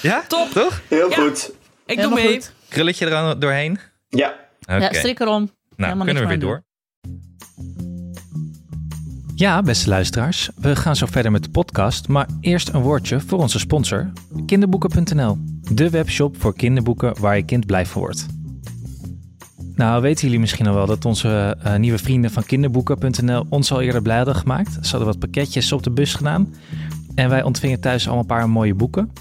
ja? 0.00 0.22
Top. 0.28 0.50
Toch? 0.50 0.80
Heel 0.88 1.10
Ja. 1.10 1.16
goed. 1.16 1.52
Ik 1.86 2.00
doe 2.00 2.14
mee. 2.14 2.32
goed. 2.32 2.52
Krulletje 2.68 3.06
er 3.06 3.14
aan 3.14 3.38
doorheen? 3.40 3.78
Ja, 4.08 4.34
Oké. 4.62 4.76
Ja, 4.76 4.92
strik 4.92 5.20
erom. 5.20 5.40
Nou, 5.42 5.52
Helemaal 5.76 6.04
kunnen 6.04 6.22
we 6.22 6.28
weer 6.28 6.38
door. 6.38 6.62
Ja, 9.34 9.62
beste 9.62 9.88
luisteraars. 9.88 10.50
We 10.56 10.76
gaan 10.76 10.96
zo 10.96 11.06
verder 11.06 11.32
met 11.32 11.42
de 11.42 11.50
podcast. 11.50 12.08
Maar 12.08 12.26
eerst 12.40 12.68
een 12.68 12.80
woordje 12.80 13.20
voor 13.20 13.38
onze 13.38 13.58
sponsor, 13.58 14.12
kinderboeken.nl. 14.46 15.36
De 15.72 15.90
webshop 15.90 16.40
voor 16.40 16.54
kinderboeken 16.54 17.20
waar 17.20 17.36
je 17.36 17.42
kind 17.42 17.66
blij 17.66 17.86
van 17.86 18.00
wordt. 18.00 18.26
Nou, 19.74 20.02
weten 20.02 20.24
jullie 20.24 20.40
misschien 20.40 20.66
al 20.66 20.74
wel 20.74 20.86
dat 20.86 21.04
onze 21.04 21.56
eh, 21.62 21.76
nieuwe 21.76 21.98
vrienden 21.98 22.30
van 22.30 22.44
kinderboeken.nl 22.44 23.46
ons 23.48 23.72
al 23.72 23.80
eerder 23.80 24.02
blij 24.02 24.16
hadden 24.16 24.34
gemaakt. 24.34 24.72
Ze 24.72 24.90
hadden 24.90 25.06
wat 25.08 25.18
pakketjes 25.18 25.72
op 25.72 25.82
de 25.82 25.90
bus 25.90 26.14
gedaan. 26.14 26.54
En 27.14 27.28
wij 27.28 27.42
ontvingen 27.42 27.80
thuis 27.80 28.04
allemaal 28.04 28.20
een 28.20 28.26
paar 28.28 28.48
mooie 28.48 28.74
boeken. 28.74 29.12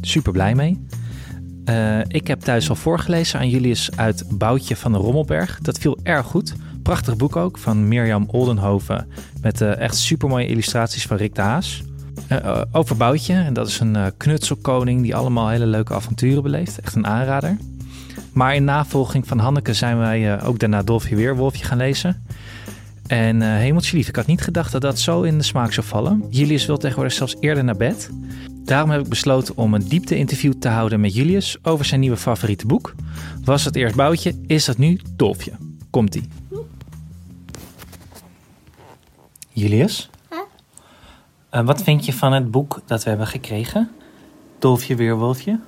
Super 0.00 0.32
blij 0.32 0.54
mee. 0.54 0.86
Eh, 1.68 2.00
ik 2.08 2.26
heb 2.26 2.40
thuis 2.40 2.68
al 2.68 2.74
voorgelezen 2.74 3.38
aan 3.38 3.48
Julius 3.48 3.90
uit 3.96 4.24
Boutje 4.28 4.76
van 4.76 4.92
de 4.92 4.98
Rommelberg. 4.98 5.58
Dat 5.62 5.78
viel 5.78 5.98
erg 6.02 6.26
goed. 6.26 6.54
Prachtig 6.82 7.16
boek 7.16 7.36
ook 7.36 7.58
van 7.58 7.88
Mirjam 7.88 8.28
Oldenhoven. 8.30 9.08
Met 9.40 9.60
eh, 9.60 9.76
echt 9.76 9.96
supermooie 9.96 10.46
illustraties 10.46 11.06
van 11.06 11.16
Rick 11.16 11.34
de 11.34 11.40
Haas. 11.40 11.82
Eh, 12.28 12.62
over 12.72 12.96
Boutje. 12.96 13.34
En 13.34 13.52
dat 13.52 13.68
is 13.68 13.80
een 13.80 13.96
knutselkoning 14.16 15.02
die 15.02 15.16
allemaal 15.16 15.48
hele 15.48 15.66
leuke 15.66 15.94
avonturen 15.94 16.42
beleeft. 16.42 16.80
Echt 16.80 16.94
een 16.94 17.06
aanrader. 17.06 17.56
Maar 18.32 18.54
in 18.54 18.64
navolging 18.64 19.26
van 19.26 19.38
Hanneke 19.38 19.74
zijn 19.74 19.98
wij 19.98 20.42
ook 20.42 20.58
daarna 20.58 20.82
Dolfje 20.82 21.16
Weerwolfje 21.16 21.64
gaan 21.64 21.78
lezen. 21.78 22.24
En 23.06 23.42
eh 23.42 23.48
hemeltje 23.48 23.96
lief, 23.96 24.08
ik 24.08 24.16
had 24.16 24.26
niet 24.26 24.42
gedacht 24.42 24.72
dat 24.72 24.82
dat 24.82 24.98
zo 24.98 25.22
in 25.22 25.38
de 25.38 25.44
smaak 25.44 25.72
zou 25.72 25.86
vallen. 25.86 26.24
Julius 26.30 26.66
wil 26.66 26.76
tegenwoordig 26.76 27.12
zelfs 27.12 27.36
eerder 27.40 27.64
naar 27.64 27.76
bed. 27.76 28.10
Daarom 28.68 28.90
heb 28.90 29.00
ik 29.00 29.08
besloten 29.08 29.56
om 29.56 29.74
een 29.74 29.88
diepte-interview 29.88 30.52
te 30.52 30.68
houden 30.68 31.00
met 31.00 31.14
Julius 31.14 31.56
over 31.62 31.84
zijn 31.84 32.00
nieuwe 32.00 32.16
favoriete 32.16 32.66
boek. 32.66 32.94
Was 33.44 33.64
het 33.64 33.76
eerst 33.76 33.94
Boutje, 33.94 34.34
is 34.46 34.64
dat 34.64 34.78
nu 34.78 35.00
Dolfje. 35.16 35.52
Komt-ie. 35.90 36.28
Julius? 39.50 40.10
Eh, 41.50 41.66
wat 41.66 41.82
vind 41.82 42.04
je 42.04 42.12
van 42.12 42.32
het 42.32 42.50
boek 42.50 42.80
dat 42.86 43.02
we 43.02 43.08
hebben 43.08 43.26
gekregen? 43.26 43.90
Dolfje 44.58 44.94
Weerwolfje? 44.94 45.60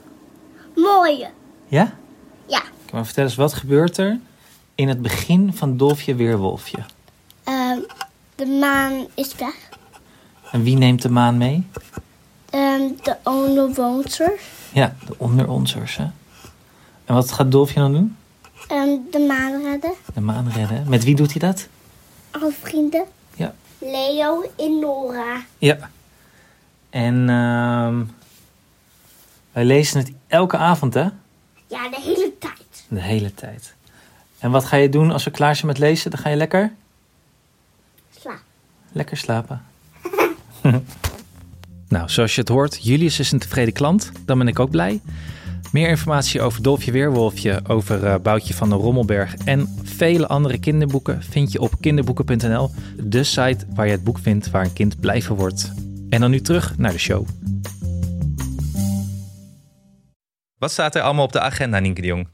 Mooie. 0.74 1.30
Ja? 1.68 1.92
Ja. 2.46 2.62
Maar 2.92 3.04
vertel 3.04 3.24
eens, 3.24 3.34
wat 3.34 3.54
gebeurt 3.54 3.96
er 3.96 4.18
in 4.74 4.88
het 4.88 5.02
begin 5.02 5.52
van 5.54 5.76
Dolfje 5.76 6.14
Weerwolfje? 6.14 6.78
Ehm, 7.44 7.78
de 8.34 8.46
maan 8.46 9.06
is 9.14 9.34
weg. 9.34 9.68
En 10.52 10.62
wie 10.62 10.76
neemt 10.76 11.02
de 11.02 11.10
maan 11.10 11.36
mee? 11.36 11.66
Ehm, 12.50 12.82
de 13.02 13.16
onderwoners. 13.24 14.20
Ja, 14.72 14.94
de 15.06 15.14
onderonsers, 15.16 15.96
hè? 15.96 16.06
En 17.04 17.14
wat 17.14 17.32
gaat 17.32 17.50
Dolfje 17.52 17.80
dan 17.80 17.92
doen? 17.92 18.16
Ehm, 18.68 18.88
de 19.10 19.18
maan 19.28 19.62
redden. 19.62 19.92
De 20.14 20.20
maan 20.20 20.50
redden. 20.50 20.84
Met 20.88 21.04
wie 21.04 21.14
doet 21.14 21.30
hij 21.30 21.40
dat? 21.48 21.66
Alle 22.30 22.52
vrienden. 22.62 23.04
Ja. 23.34 23.54
Leo 23.78 24.44
en 24.56 24.78
Nora. 24.78 25.42
Ja. 25.58 25.90
En 26.90 27.28
ehm, 27.28 28.02
wij 29.52 29.64
lezen 29.64 29.98
het 29.98 30.12
elke 30.26 30.56
avond, 30.56 30.94
hè? 30.94 31.00
Ja, 31.66 31.88
de 31.88 32.00
hele 32.00 32.32
tijd. 32.38 32.84
De 32.88 33.00
hele 33.00 33.34
tijd. 33.34 33.74
En 34.38 34.50
wat 34.50 34.64
ga 34.64 34.76
je 34.76 34.88
doen 34.88 35.10
als 35.10 35.24
we 35.24 35.30
klaar 35.30 35.54
zijn 35.54 35.66
met 35.66 35.78
lezen? 35.78 36.10
Dan 36.10 36.20
ga 36.20 36.28
je 36.28 36.36
lekker, 36.36 36.72
Slaap. 38.20 38.40
lekker 38.92 39.16
slapen. 39.16 39.64
nou, 41.90 42.08
zoals 42.08 42.34
je 42.34 42.40
het 42.40 42.48
hoort, 42.48 42.84
Julius 42.84 43.18
is 43.18 43.32
een 43.32 43.38
tevreden 43.38 43.72
klant. 43.72 44.12
Dan 44.24 44.38
ben 44.38 44.48
ik 44.48 44.58
ook 44.58 44.70
blij. 44.70 45.00
Meer 45.72 45.88
informatie 45.88 46.40
over 46.40 46.62
Dolfje 46.62 46.92
Weerwolfje, 46.92 47.60
over 47.66 48.06
eh, 48.06 48.14
Boutje 48.22 48.54
van 48.54 48.68
de 48.68 48.74
Rommelberg 48.74 49.34
en 49.34 49.76
vele 49.82 50.26
andere 50.26 50.58
kinderboeken 50.58 51.22
vind 51.22 51.52
je 51.52 51.60
op 51.60 51.80
kinderboeken.nl, 51.80 52.70
de 53.04 53.24
site 53.24 53.66
waar 53.74 53.86
je 53.86 53.92
het 53.92 54.04
boek 54.04 54.18
vindt 54.18 54.50
waar 54.50 54.64
een 54.64 54.72
kind 54.72 55.00
blij 55.00 55.22
van 55.22 55.36
wordt. 55.36 55.72
En 56.08 56.20
dan 56.20 56.30
nu 56.30 56.40
terug 56.40 56.78
naar 56.78 56.92
de 56.92 56.98
show. 56.98 57.26
Wat 60.58 60.70
staat 60.70 60.94
er 60.94 61.02
allemaal 61.02 61.24
op 61.24 61.32
de 61.32 61.40
agenda, 61.40 61.78
Nienke 61.78 62.00
de 62.00 62.06
Jong? 62.06 62.28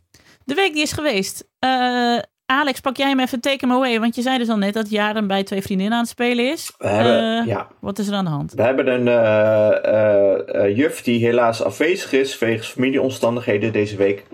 De 0.44 0.54
week 0.54 0.72
die 0.72 0.82
is 0.82 0.92
geweest. 0.92 1.48
Eh, 1.58 2.18
Alex, 2.46 2.80
pak 2.80 2.96
jij 2.96 3.08
hem 3.08 3.20
even 3.20 3.40
take 3.40 3.56
hem 3.66 3.72
away. 3.72 4.00
Want 4.00 4.14
je 4.14 4.22
zei 4.22 4.38
dus 4.38 4.48
al 4.48 4.56
net 4.56 4.74
dat 4.74 4.90
Jaren 4.90 5.26
bij 5.26 5.42
twee 5.44 5.62
vriendinnen 5.62 5.94
aan 5.94 6.00
het 6.02 6.10
spelen 6.10 6.50
is. 6.52 6.72
we 6.78 6.86
hebben, 6.88 7.40
Eh, 7.40 7.46
ja, 7.46 7.68
Wat 7.80 7.98
is 7.98 8.08
er 8.08 8.14
aan 8.14 8.24
de 8.24 8.30
hand? 8.30 8.52
we 8.52 8.62
hebben 8.62 8.86
een 8.86 9.08
eh, 9.08 10.64
eh, 10.64 10.76
juf 10.76 11.02
die 11.02 11.24
helaas 11.26 11.62
afwezig 11.62 12.12
is 12.12 12.38
wegens 12.38 12.68
familieomstandigheden 12.68 13.72
deze 13.72 13.96
week. 13.96 14.24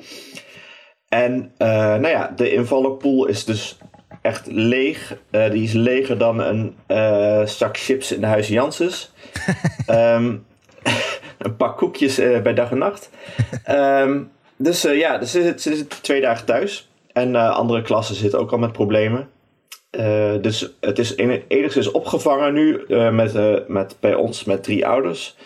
En 1.09 1.53
eh, 1.59 1.69
nou 1.77 2.09
ja, 2.09 2.33
de 2.37 2.53
invallerpool 2.53 3.27
is 3.27 3.45
dus 3.45 3.79
echt 4.23 4.47
leeg. 4.47 5.17
Eh, 5.31 5.51
die 5.51 5.63
is 5.63 5.73
leger 5.73 6.19
dan 6.19 6.41
een 6.41 6.77
eh, 6.87 7.47
zak 7.47 7.77
chips 7.79 8.13
in 8.13 8.21
de 8.21 8.27
huis 8.27 8.49
Janssens. 8.49 9.13
Ehm, 9.87 10.37
een 11.39 11.57
pak 11.57 11.77
koekjes 11.77 12.19
eh, 12.19 12.41
bij 12.41 12.55
dag 12.55 12.71
en 12.71 12.79
nacht. 12.79 13.11
Ehm, 13.65 14.21
dus 14.57 14.85
eh, 14.85 14.99
ja, 14.99 15.19
dus 15.19 15.31
ze 15.31 15.43
zit, 15.43 15.63
ze 15.63 15.77
zit 15.77 16.03
twee 16.03 16.21
dagen 16.21 16.47
thuis. 16.47 16.91
En 17.13 17.37
eh, 17.37 17.51
andere 17.57 17.83
klassen 17.83 18.15
zitten 18.15 18.39
ook 18.39 18.53
al 18.53 18.59
met 18.59 18.73
problemen. 18.73 19.29
Eh, 19.91 20.33
dus 20.41 20.71
het 20.81 20.99
is 20.99 21.15
en- 21.15 21.43
enigszins 21.49 21.91
opgevangen 21.91 22.53
nu 22.55 22.85
eh, 22.89 23.11
met, 23.11 23.69
met, 23.69 23.97
bij 24.01 24.15
ons 24.15 24.45
met 24.45 24.63
drie 24.63 24.87
ouders. 24.87 25.37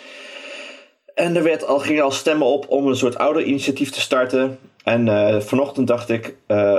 En 1.15 1.37
er 1.37 1.43
werd 1.43 1.67
al, 1.67 1.79
gingen 1.79 2.03
al 2.05 2.11
stemmen 2.11 2.47
op 2.47 2.69
om 2.69 2.87
een 2.87 2.97
soort 2.97 3.19
ouderinitiatief 3.19 3.91
te 3.91 4.01
starten. 4.01 4.59
En 4.85 5.43
vanochtend 5.43 5.87
dacht 5.87 6.09
ik, 6.11 6.37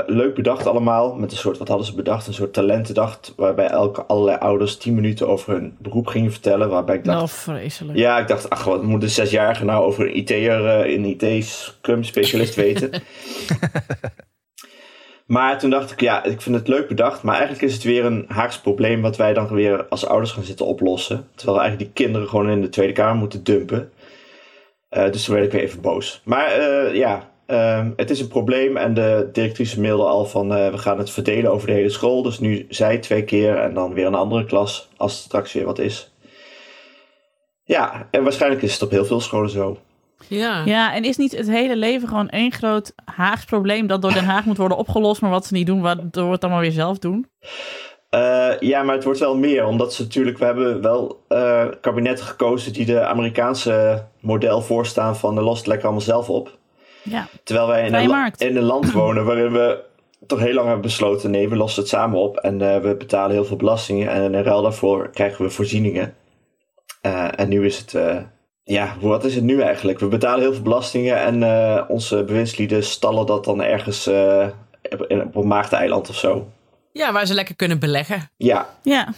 leuk 0.08 0.36
bedacht 0.36 0.66
allemaal. 0.68 1.16
Met 1.16 1.32
een 1.32 1.38
soort, 1.38 1.58
wat 1.58 1.68
hadden 1.68 1.86
ze 1.86 1.96
bedacht? 1.96 2.28
Een 2.28 2.34
soort 2.34 2.54
talentendag. 2.54 3.20
Waarbij 3.36 3.68
elke, 3.68 4.04
allerlei 4.06 4.38
ouders 4.38 4.78
10 4.78 4.96
minuten 4.96 5.28
over 5.28 5.54
hun 5.54 5.76
beroep 5.80 6.08
gingen 6.08 6.32
vertellen. 6.32 6.70
Waarbij 6.70 6.96
ik 6.96 7.04
dacht, 7.04 7.18
Nou, 7.18 7.30
vreselijk. 7.30 7.98
ja, 7.98 8.18
ik 8.20 8.28
dacht, 8.28 8.50
ach, 8.50 8.64
wat 8.64 8.84
moet 8.84 9.04
een 9.04 9.10
zesjarige 9.10 9.66
nou 9.66 9.86
over 9.86 10.06
een 10.06 10.18
IT'er, 10.18 10.66
eh, 10.68 10.94
een 10.94 11.06
IT-scrum-specialist 11.06 12.56
weten? 12.56 12.90
maar 15.28 15.60
toen 15.60 15.70
dacht 15.70 15.92
ik, 15.92 16.02
ja, 16.02 16.24
ik 16.24 16.42
vind 16.42 16.56
het 16.56 16.68
leuk 16.68 16.88
bedacht, 16.88 17.24
maar 17.24 17.36
eigenlijk 17.36 17.64
is 17.64 17.74
het 17.74 17.84
weer 17.84 18.06
een 18.06 18.26
Haags 18.28 18.60
probleem 18.60 19.02
wat 19.02 19.18
wij 19.18 19.34
dan 19.34 19.48
weer 19.48 19.88
als 19.88 20.06
ouders 20.06 20.32
gaan 20.32 20.44
zitten 20.44 20.66
oplossen. 20.66 21.28
Terwijl 21.36 21.60
eigenlijk 21.60 21.96
die 21.96 22.06
kinderen 22.06 22.30
gewoon 22.30 22.50
in 22.50 22.62
de 22.62 22.70
Tweede 22.70 22.94
Kamer 22.94 23.16
moeten 23.16 23.44
dumpen. 23.44 23.92
Eh, 24.90 25.12
dus 25.12 25.24
toen 25.24 25.34
werd 25.34 25.46
ik 25.46 25.52
weer 25.52 25.62
even 25.62 25.82
boos. 25.82 26.22
Maar 26.24 26.52
eh, 26.52 26.96
ja, 26.96 27.32
ehm, 27.46 27.92
het 27.96 28.10
is 28.10 28.20
een 28.20 28.28
probleem 28.28 28.78
en 28.78 28.94
de 28.94 29.30
directrice 29.32 29.82
mailde 29.82 30.04
al 30.04 30.26
van 30.26 30.54
eh, 30.54 30.72
we 30.72 30.78
gaan 30.78 30.98
het 30.98 31.10
verdelen 31.10 31.52
over 31.52 31.68
de 31.68 31.74
hele 31.74 31.90
school. 31.90 32.22
Dus 32.22 32.40
nu 32.40 32.66
zij 32.70 32.98
twee 32.98 33.24
keer 33.24 33.58
en 33.58 33.74
dan 33.74 33.94
weer 33.94 34.06
een 34.06 34.16
andere 34.16 34.46
klas 34.46 34.90
als 34.98 35.14
het 35.14 35.22
straks 35.22 35.54
weer 35.54 35.66
wat 35.66 35.80
is. 35.80 36.12
Ja, 37.64 38.08
en 38.12 38.24
waarschijnlijk 38.24 38.62
is 38.62 38.74
het 38.74 38.82
op 38.82 38.92
heel 38.92 39.06
veel 39.06 39.20
scholen 39.20 39.50
zo. 39.50 39.78
Ja. 40.28 40.62
Ja, 40.66 40.94
en 40.94 41.04
is 41.04 41.18
niet 41.18 41.38
het 41.38 41.50
hele 41.50 41.76
leven 41.76 42.08
gewoon 42.08 42.30
één 42.30 42.52
groot 42.52 42.94
Haags 43.06 43.46
probleem 43.46 43.88
dat 43.88 44.02
door 44.02 44.14
Den 44.14 44.26
Haag 44.26 44.46
moet 44.46 44.58
worden 44.58 44.78
opgelost, 44.78 45.22
maar 45.22 45.30
wat 45.30 45.46
ze 45.46 45.54
niet 45.54 45.66
doen, 45.66 45.82
waardoor 45.82 46.26
we 46.26 46.32
het 46.32 46.44
allemaal 46.44 46.62
weer 46.62 46.72
zelf 46.72 47.00
doen? 47.00 47.28
Eh, 48.10 48.60
ja, 48.60 48.84
maar 48.84 48.96
het 48.96 49.04
wordt 49.04 49.20
wel 49.20 49.38
meer, 49.38 49.66
omdat 49.66 49.94
ze 49.94 50.02
natuurlijk, 50.02 50.38
we 50.38 50.46
hebben 50.46 50.82
wel 50.82 51.24
eh, 51.28 51.66
kabinetten 51.82 52.26
gekozen 52.26 52.74
die 52.74 52.86
de 52.86 53.06
Amerikaanse 53.06 54.06
model 54.20 54.62
voorstaan 54.62 55.18
van 55.18 55.36
de 55.36 55.42
lost 55.42 55.58
het 55.58 55.68
lekker 55.68 55.86
allemaal 55.86 56.06
zelf 56.06 56.30
op. 56.30 56.58
Ja, 57.04 57.28
Terwijl 57.44 57.68
wij 57.68 57.88
in 57.88 57.94
een, 57.94 58.34
in 58.38 58.58
een 58.58 58.64
land 58.64 58.92
wonen 59.02 59.26
waarin 59.26 59.52
we 59.52 59.86
toch 60.28 60.40
heel 60.40 60.54
lang 60.54 60.66
hebben 60.66 60.86
besloten, 60.86 61.32
nee, 61.32 61.50
we 61.50 61.56
lossen 61.56 61.82
het 61.82 61.92
samen 61.92 62.20
op 62.20 62.38
en 62.38 62.62
eh, 62.62 62.82
we 62.82 62.96
betalen 62.96 63.32
heel 63.32 63.46
veel 63.46 63.56
belastingen 63.56 64.10
en 64.10 64.34
in 64.34 64.44
ruil 64.44 64.62
daarvoor 64.62 65.10
krijgen 65.10 65.46
we 65.46 65.52
voorzieningen. 65.52 66.16
Eh, 67.02 67.40
en 67.40 67.50
nu 67.50 67.66
is 67.66 67.78
het, 67.78 67.94
eh, 67.94 68.18
ja, 68.70 68.96
wat 69.02 69.24
is 69.26 69.36
het 69.36 69.44
nu 69.44 69.62
eigenlijk? 69.62 70.00
We 70.00 70.08
betalen 70.08 70.40
heel 70.42 70.54
veel 70.54 70.62
belastingen 70.64 71.18
en 71.22 71.44
eh, 71.44 71.84
onze 71.88 72.24
bewindslieden 72.24 72.84
stallen 72.84 73.26
dat 73.26 73.44
dan 73.44 73.62
ergens 73.62 74.08
eh, 74.08 74.48
op, 74.90 75.06
een 75.10 75.48
maagdeiland 75.48 76.10
of 76.10 76.16
zo. 76.16 76.48
ja, 76.92 77.12
waar 77.12 77.26
ze 77.26 77.34
lekker 77.34 77.56
kunnen 77.56 77.80
beleggen. 77.80 78.30
Ja, 78.38 78.70
ja. 78.84 79.14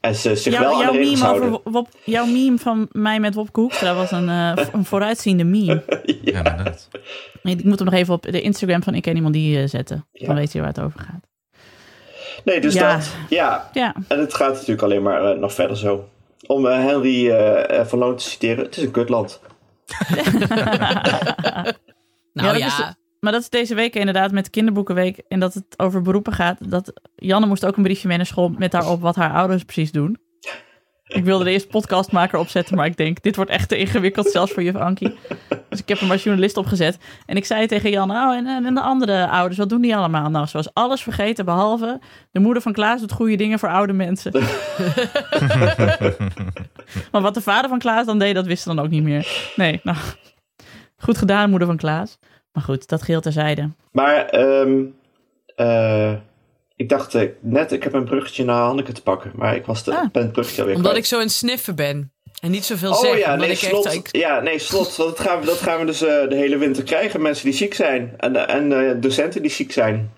en 0.00 0.14
ze 0.14 0.36
zich 0.36 0.52
Jouw, 0.52 0.62
wel 0.62 0.72
aan 0.72 0.78
jouw, 0.80 0.92
de 0.92 0.98
regels 0.98 1.14
meme 1.20 1.24
houden. 1.30 1.48
over, 1.48 1.70
Wop- 1.72 1.88
jouw 2.04 2.26
meme 2.26 2.58
van 2.58 2.88
mij 2.92 3.20
met 3.20 3.34
Wopke 3.34 3.60
Hoekstra 3.60 3.94
was 3.94 4.10
een, 4.10 4.28
eh, 4.28 4.52
een 4.72 4.84
vooruitziende 4.84 5.44
meme. 5.44 5.82
Ja, 6.22 6.36
inderdaad. 6.38 6.88
Ik 7.42 7.64
moet 7.64 7.78
hem 7.78 7.84
nog 7.88 7.94
even 7.94 8.14
op 8.14 8.22
de 8.22 8.40
Instagram 8.40 8.82
van 8.82 8.94
Ik 8.94 9.02
Ken 9.02 9.16
Iemand 9.16 9.34
Die 9.34 9.58
eh, 9.62 9.68
zetten. 9.68 10.06
Ja. 10.12 10.26
Dan 10.26 10.36
weet 10.36 10.52
je 10.52 10.58
waar 10.58 10.68
het 10.68 10.80
over 10.80 11.00
gaat. 11.00 11.28
Nee, 12.44 12.60
dus 12.60 12.74
Ja. 12.74 12.96
dat. 12.96 13.14
Ja, 13.28 13.70
Ja, 13.72 13.94
en 14.08 14.18
het 14.18 14.34
gaat 14.34 14.52
natuurlijk 14.52 14.82
alleen 14.82 15.02
maar 15.02 15.24
eh, 15.32 15.38
nog 15.38 15.52
verder 15.54 15.76
zo. 15.76 16.08
Om 16.46 16.66
eh, 16.66 16.84
Henry 16.84 17.30
eh, 17.30 17.78
eh, 17.80 17.86
van 17.86 17.98
Loon 17.98 18.16
te 18.16 18.24
citeren, 18.24 18.64
het 18.64 18.76
is 18.76 18.82
een 18.82 18.90
kutland. 18.90 19.40
Nou 22.32 22.48
Ja, 22.48 22.56
ja, 22.56 22.76
dat 22.78 22.88
is- 22.88 22.94
maar 23.20 23.32
dat 23.32 23.40
is 23.40 23.48
deze 23.48 23.74
week 23.74 23.94
inderdaad 23.94 24.32
met 24.32 24.50
kinderboekenweek. 24.50 25.22
En 25.28 25.40
dat 25.40 25.54
het 25.54 25.64
over 25.76 26.02
beroepen 26.02 26.32
gaat. 26.32 26.70
Dat 26.70 26.92
Janne 27.16 27.46
moest 27.46 27.66
ook 27.66 27.76
een 27.76 27.82
briefje 27.82 28.08
mee 28.08 28.16
naar 28.16 28.26
school 28.26 28.48
met 28.48 28.70
daarop 28.70 29.00
wat 29.00 29.16
haar 29.16 29.32
ouders 29.32 29.64
precies 29.64 29.92
doen. 29.92 30.18
Ik 31.06 31.24
wilde 31.24 31.44
de 31.44 31.50
eerste 31.50 31.68
podcastmaker 31.68 32.38
opzetten, 32.38 32.76
maar 32.76 32.86
ik 32.86 32.96
denk, 32.96 33.22
dit 33.22 33.36
wordt 33.36 33.50
echt 33.50 33.68
te 33.68 33.76
ingewikkeld, 33.76 34.26
zelfs 34.30 34.52
voor 34.52 34.62
juf 34.62 34.74
Ankie. 34.76 35.18
Dus 35.70 35.80
ik 35.80 35.88
heb 35.88 35.98
hem 35.98 36.10
als 36.10 36.22
journalist 36.22 36.56
opgezet. 36.56 36.98
En 37.26 37.36
ik 37.36 37.44
zei 37.44 37.66
tegen 37.66 37.90
Janne, 37.90 38.14
oh, 38.14 38.34
en, 38.34 38.46
en 38.66 38.74
de 38.74 38.80
andere 38.80 39.28
ouders, 39.28 39.58
wat 39.58 39.68
doen 39.68 39.80
die 39.80 39.96
allemaal? 39.96 40.30
Nou, 40.30 40.46
ze 40.46 40.56
was 40.56 40.74
alles 40.74 41.02
vergeten, 41.02 41.44
behalve 41.44 42.00
de 42.30 42.40
moeder 42.40 42.62
van 42.62 42.72
Klaas 42.72 43.00
doet 43.00 43.12
goede 43.12 43.36
dingen 43.36 43.58
voor 43.58 43.68
oude 43.68 43.92
mensen. 43.92 44.32
maar 47.12 47.20
wat 47.22 47.34
de 47.34 47.40
vader 47.40 47.68
van 47.68 47.78
Klaas 47.78 48.06
dan 48.06 48.18
deed, 48.18 48.34
dat 48.34 48.46
wist 48.46 48.62
ze 48.62 48.68
dan 48.74 48.84
ook 48.84 48.90
niet 48.90 49.02
meer. 49.02 49.52
Nee, 49.56 49.80
nou, 49.82 49.98
goed 50.96 51.18
gedaan, 51.18 51.50
moeder 51.50 51.68
van 51.68 51.76
Klaas. 51.76 52.18
Maar 52.52 52.62
goed, 52.62 52.88
dat 52.88 53.02
geheel 53.02 53.20
terzijde. 53.20 53.70
Maar 53.92 54.24
ehm, 54.26 54.82
eh, 55.56 56.12
ik 56.76 56.88
dacht 56.88 57.14
eh, 57.14 57.28
net, 57.40 57.72
ik 57.72 57.82
heb 57.82 57.92
een 57.92 58.04
bruggetje 58.04 58.44
naar 58.44 58.62
Hanneke 58.62 58.92
te 58.92 59.02
pakken. 59.02 59.32
Maar 59.34 59.56
ik 59.56 59.66
was 59.66 59.84
de, 59.84 59.94
Ah. 59.96 60.10
ben 60.12 60.22
het 60.22 60.32
bruggetje 60.32 60.60
alweer 60.60 60.76
omdat 60.76 60.96
ik 60.96 61.04
zo 61.04 61.20
een 61.20 61.30
sniffer 61.30 61.74
ben. 61.74 62.12
En 62.40 62.50
niet 62.50 62.64
zoveel 62.64 62.90
Oh 62.92 63.00
zeg. 63.00 63.18
ja, 63.18 63.34
nee, 63.36 63.50
ik 63.50 63.58
slot. 63.58 64.08
Ja, 64.10 64.40
nee, 64.40 64.58
slot. 64.58 64.96
Want 64.96 65.16
dat 65.16 65.26
gaan 65.26 65.40
we, 65.40 65.46
dat 65.46 65.58
gaan 65.58 65.78
we 65.80 65.84
dus 65.86 66.02
eh, 66.02 66.28
de 66.28 66.34
hele 66.36 66.56
winter 66.56 66.82
krijgen. 66.82 67.22
Mensen 67.22 67.44
die 67.44 67.54
ziek 67.54 67.74
zijn. 67.74 68.14
En, 68.16 68.48
en 68.48 68.72
eh, 68.88 68.94
docenten 69.00 69.42
die 69.42 69.50
ziek 69.50 69.72
zijn. 69.72 70.10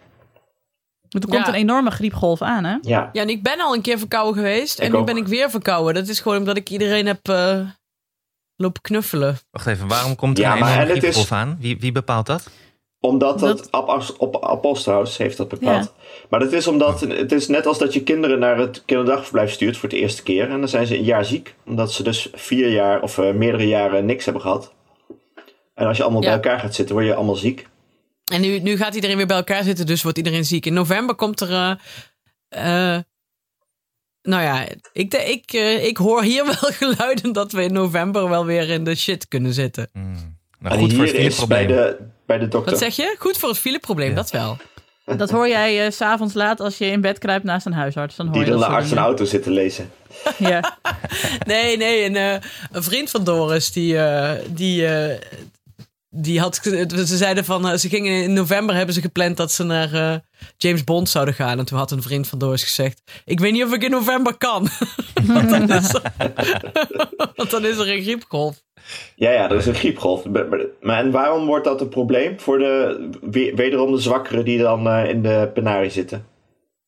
Er 1.09 1.21
komt 1.21 1.33
Ja. 1.33 1.49
een 1.49 1.55
enorme 1.55 1.91
griepgolf 1.91 2.43
aan, 2.43 2.65
hè? 2.65 2.77
Ja. 2.81 3.11
Ja, 3.13 3.23
en 3.23 3.29
ik 3.29 3.43
ben 3.43 3.61
al 3.61 3.75
een 3.75 3.83
keer 3.83 3.99
verkouden 3.99 4.35
geweest. 4.35 4.79
En 4.79 4.93
nu 4.93 5.03
ben 5.05 5.17
ik 5.17 5.27
weer 5.27 5.51
verkouden. 5.51 5.95
Dat 5.95 6.09
is 6.09 6.21
gewoon 6.21 6.39
omdat 6.39 6.57
ik 6.57 6.71
iedereen 6.71 7.07
heb 7.07 7.29
eh, 7.29 7.61
lopen 8.57 8.83
knuffelen. 8.83 9.39
Wacht 9.51 9.67
even, 9.67 9.89
waarom 9.89 10.17
komt 10.17 10.39
er 10.39 10.45
Ja, 10.45 10.51
een 10.57 10.57
enorme 10.67 10.93
is- 10.93 10.99
griepgolf 10.99 11.33
aan? 11.33 11.57
Wie, 11.61 11.79
wie 11.81 11.93
bepaalt 11.93 12.27
dat? 12.27 12.51
Omdat 13.05 13.39
dat, 13.39 13.69
Dat- 13.71 14.17
op, 14.19 14.35
op 14.35 14.45
Apostelhuis 14.45 15.17
heeft 15.17 15.37
dat 15.37 15.49
bepaald. 15.49 15.93
Maar 16.31 16.41
dat 16.41 16.53
is 16.53 16.67
omdat 16.67 17.01
het 17.01 17.33
is 17.33 17.49
net 17.49 17.67
als 17.67 17.79
dat 17.79 17.93
je 17.93 18.03
kinderen 18.03 18.39
naar 18.39 18.59
het 18.59 18.83
kinderdagverblijf 18.85 19.51
stuurt 19.53 19.77
voor 19.77 19.89
de 19.89 19.97
eerste 19.99 20.23
keer. 20.23 20.51
En 20.51 20.59
dan 20.59 20.69
zijn 20.69 20.87
ze 20.87 20.97
een 20.97 21.05
jaar 21.05 21.25
ziek. 21.25 21.55
Omdat 21.67 21.93
ze 21.93 22.03
dus 22.03 22.29
vier 22.35 22.69
jaar 22.69 23.03
of 23.03 23.19
eh, 23.19 23.33
meerdere 23.33 23.67
jaren 23.69 24.05
niks 24.05 24.25
hebben 24.25 24.43
gehad. 24.43 24.73
En 25.75 25.87
als 25.87 25.97
je 25.97 26.03
allemaal 26.03 26.23
Ja. 26.23 26.27
bij 26.29 26.37
elkaar 26.37 26.59
gaat 26.61 26.75
zitten, 26.75 26.95
word 26.95 27.07
je 27.07 27.15
allemaal 27.15 27.35
ziek. 27.37 27.67
En 28.33 28.41
nu, 28.41 28.59
nu 28.59 28.77
gaat 28.77 28.95
iedereen 28.95 29.17
weer 29.17 29.27
bij 29.27 29.37
elkaar 29.37 29.63
zitten, 29.63 29.87
dus 29.87 30.03
wordt 30.03 30.19
iedereen 30.19 30.45
ziek. 30.45 30.67
In 30.67 30.73
november 30.75 31.15
komt 31.15 31.41
er. 31.41 31.51
eh, 31.51 32.95
eh, 32.95 33.01
nou 34.23 34.43
ja, 34.43 34.67
ik, 34.93 35.11
de- 35.11 35.25
ik, 35.31 35.53
ik 35.83 35.97
hoor 35.97 36.23
hier 36.23 36.45
wel 36.61 36.71
geluiden 36.73 37.33
dat 37.33 37.53
we 37.53 37.63
in 37.63 37.73
november 37.73 38.29
wel 38.29 38.45
weer 38.45 38.69
in 38.69 38.85
de 38.85 38.95
shit 38.95 39.29
kunnen 39.29 39.53
zitten. 39.55 39.89
Hmm. 39.93 40.41
Nou, 40.59 40.75
en 40.75 40.81
goed 40.81 40.93
voor 40.93 41.05
hier 41.05 41.15
is 41.15 41.47
bij 41.47 41.67
de, 41.67 41.97
bij 42.39 42.41
de 42.41 42.49
dokter. 42.49 42.71
Wat 42.71 42.81
zeg 42.81 42.97
je? 42.97 43.17
Goed 43.19 43.39
voor 43.39 43.49
het 43.49 43.59
fileprobleem, 43.59 44.09
Ja. 44.09 44.15
dat 44.15 44.31
wel. 44.31 44.57
Dat 45.17 45.31
hoor 45.31 45.49
jij 45.49 45.91
s 45.91 45.97
s'avonds 45.97 46.35
laat 46.35 46.61
als 46.61 46.79
je 46.79 46.87
in 46.87 47.01
bed 47.01 47.19
kruipt 47.19 47.45
naast 47.45 47.67
een 47.67 47.73
huisarts. 47.73 48.17
Dan 48.17 48.27
hoor 48.27 48.35
die 48.35 48.45
je 48.45 48.51
dan 48.51 48.59
naar 48.61 48.69
soort 48.69 48.79
arts 48.81 48.91
en 48.91 48.95
dingen. 48.97 49.09
auto 49.09 49.25
zitten 49.25 49.53
lezen. 49.53 49.91
Ja. 50.39 50.77
Nee, 51.47 51.77
nee, 51.77 52.05
een, 52.05 52.17
eh, 52.17 52.37
een 52.73 52.83
vriend 52.83 53.11
van 53.11 53.25
Doris, 53.25 53.73
die, 53.73 53.99
eh, 53.99 54.31
die, 54.49 54.87
eh, 54.87 55.19
die 56.15 56.41
had. 56.41 56.61
Ze 57.07 57.17
zeiden 57.17 57.45
van. 57.45 57.69
eh, 57.69 57.77
ze 57.77 57.89
gingen 57.89 58.23
in 58.23 58.33
november 58.33 58.75
hebben 58.75 58.95
ze 58.95 59.01
gepland 59.01 59.37
dat 59.37 59.53
ze 59.53 59.65
naar 59.65 59.93
eh, 59.93 60.15
James 60.57 60.85
Bond 60.85 61.09
zouden 61.09 61.35
gaan. 61.35 61.59
En 61.59 61.65
toen 61.65 61.79
had 61.79 61.91
een 61.91 62.03
vriend 62.03 62.29
van 62.29 62.39
Doris 62.39 62.63
gezegd: 62.65 63.03
Ik 63.25 63.41
weet 63.41 63.53
niet 63.53 63.65
of 63.65 63.73
ik 63.75 63.83
in 63.83 63.91
november 63.91 64.37
kan. 64.37 64.69
want, 65.27 65.51
dan 65.51 65.71
is 65.71 65.95
er, 65.95 66.03
want 67.37 67.51
dan 67.51 67.65
is 67.65 67.79
er 67.79 67.91
een 67.93 68.03
griepgolf. 68.03 68.63
Ja, 69.17 69.31
ja, 69.31 69.51
er 69.51 69.57
is 69.57 69.67
een 69.67 69.75
griepgolf. 69.75 70.25
Maar- 70.81 70.99
en 71.01 71.11
waarom 71.11 71.47
wordt 71.47 71.65
dat 71.65 71.81
een 71.81 71.89
probleem 71.89 72.41
voor 72.41 72.59
de, 72.59 73.09
we- 73.31 73.53
wederom 73.57 73.93
de 73.95 74.01
zwakkeren 74.01 74.45
die 74.45 74.59
dan 74.59 74.89
eh, 74.89 75.09
in 75.11 75.23
de 75.23 75.51
penarie 75.55 75.91
zitten? 75.91 76.27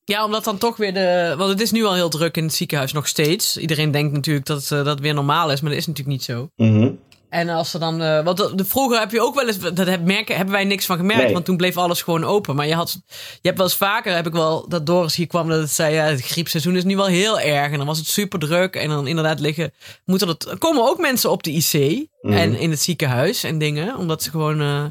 Ja, 0.05 0.25
omdat 0.25 0.45
dan 0.45 0.59
toch 0.59 0.77
weer 0.77 0.95
de. 0.95 1.35
Want 1.39 1.51
het 1.51 1.61
is 1.61 1.71
nu 1.73 1.85
al 1.85 1.95
heel 1.95 2.09
druk 2.09 2.37
in 2.37 2.45
het 2.45 2.55
ziekenhuis 2.55 2.93
nog 2.93 3.07
steeds. 3.09 3.57
Iedereen 3.57 3.91
denkt 3.91 4.13
natuurlijk 4.13 4.47
dat 4.47 4.69
dat 4.69 5.01
weer 5.01 5.15
normaal 5.15 5.51
is, 5.53 5.61
maar 5.61 5.71
dat 5.71 5.79
is 5.81 5.87
natuurlijk 5.87 6.17
niet 6.17 6.25
zo. 6.27 6.49
Mhm. 6.57 6.91
En 7.29 7.49
als 7.49 7.75
er 7.75 7.81
dan. 7.81 8.03
eh, 8.03 8.25
want 8.25 8.37
de, 8.37 8.53
de- 8.55 8.65
vroeger 8.65 8.99
heb 8.99 9.11
je 9.11 9.21
ook 9.21 9.35
wel 9.35 9.47
eens. 9.47 9.59
Dat 9.59 9.87
heb, 9.87 10.05
merken, 10.05 10.37
hebben 10.37 10.55
wij 10.55 10.65
niks 10.65 10.87
van 10.87 10.97
gemerkt. 10.97 11.23
Nee. 11.25 11.33
Want 11.33 11.45
toen 11.45 11.57
bleef 11.57 11.77
alles 11.77 12.03
gewoon 12.03 12.25
open. 12.25 12.55
Maar 12.57 12.67
je, 12.67 12.75
had, 12.75 13.01
je 13.09 13.39
hebt 13.43 13.57
wel 13.57 13.67
eens 13.67 13.77
vaker. 13.77 14.15
Heb 14.15 14.27
ik 14.27 14.33
wel. 14.33 14.69
Dat 14.69 14.87
Doris 14.87 15.17
hier 15.17 15.27
kwam. 15.27 15.49
Dat 15.49 15.61
het 15.61 15.71
zei. 15.71 15.95
Ja, 15.95 16.05
het 16.05 16.21
griepseizoen 16.21 16.77
is 16.77 16.85
nu 16.85 16.97
wel 16.97 17.07
heel 17.07 17.41
erg. 17.41 17.71
En 17.73 17.77
dan 17.79 17.87
was 17.87 17.99
het 17.99 18.07
super 18.07 18.39
druk. 18.39 18.77
En 18.77 18.89
dan 18.89 19.07
inderdaad 19.07 19.41
liggen. 19.41 19.73
Moeten 20.05 20.29
er, 20.29 20.37
er 20.51 20.59
komen 20.59 20.83
ook 20.89 20.99
mensen 21.01 21.31
op 21.31 21.43
de 21.43 21.51
IC. 21.53 22.07
Mhm. 22.21 22.33
En 22.35 22.59
in 22.59 22.71
het 22.71 22.81
ziekenhuis 22.83 23.45
en 23.45 23.59
dingen. 23.59 23.97
Omdat 23.97 24.23
ze 24.23 24.31
gewoon. 24.31 24.61
eh, 24.61 24.85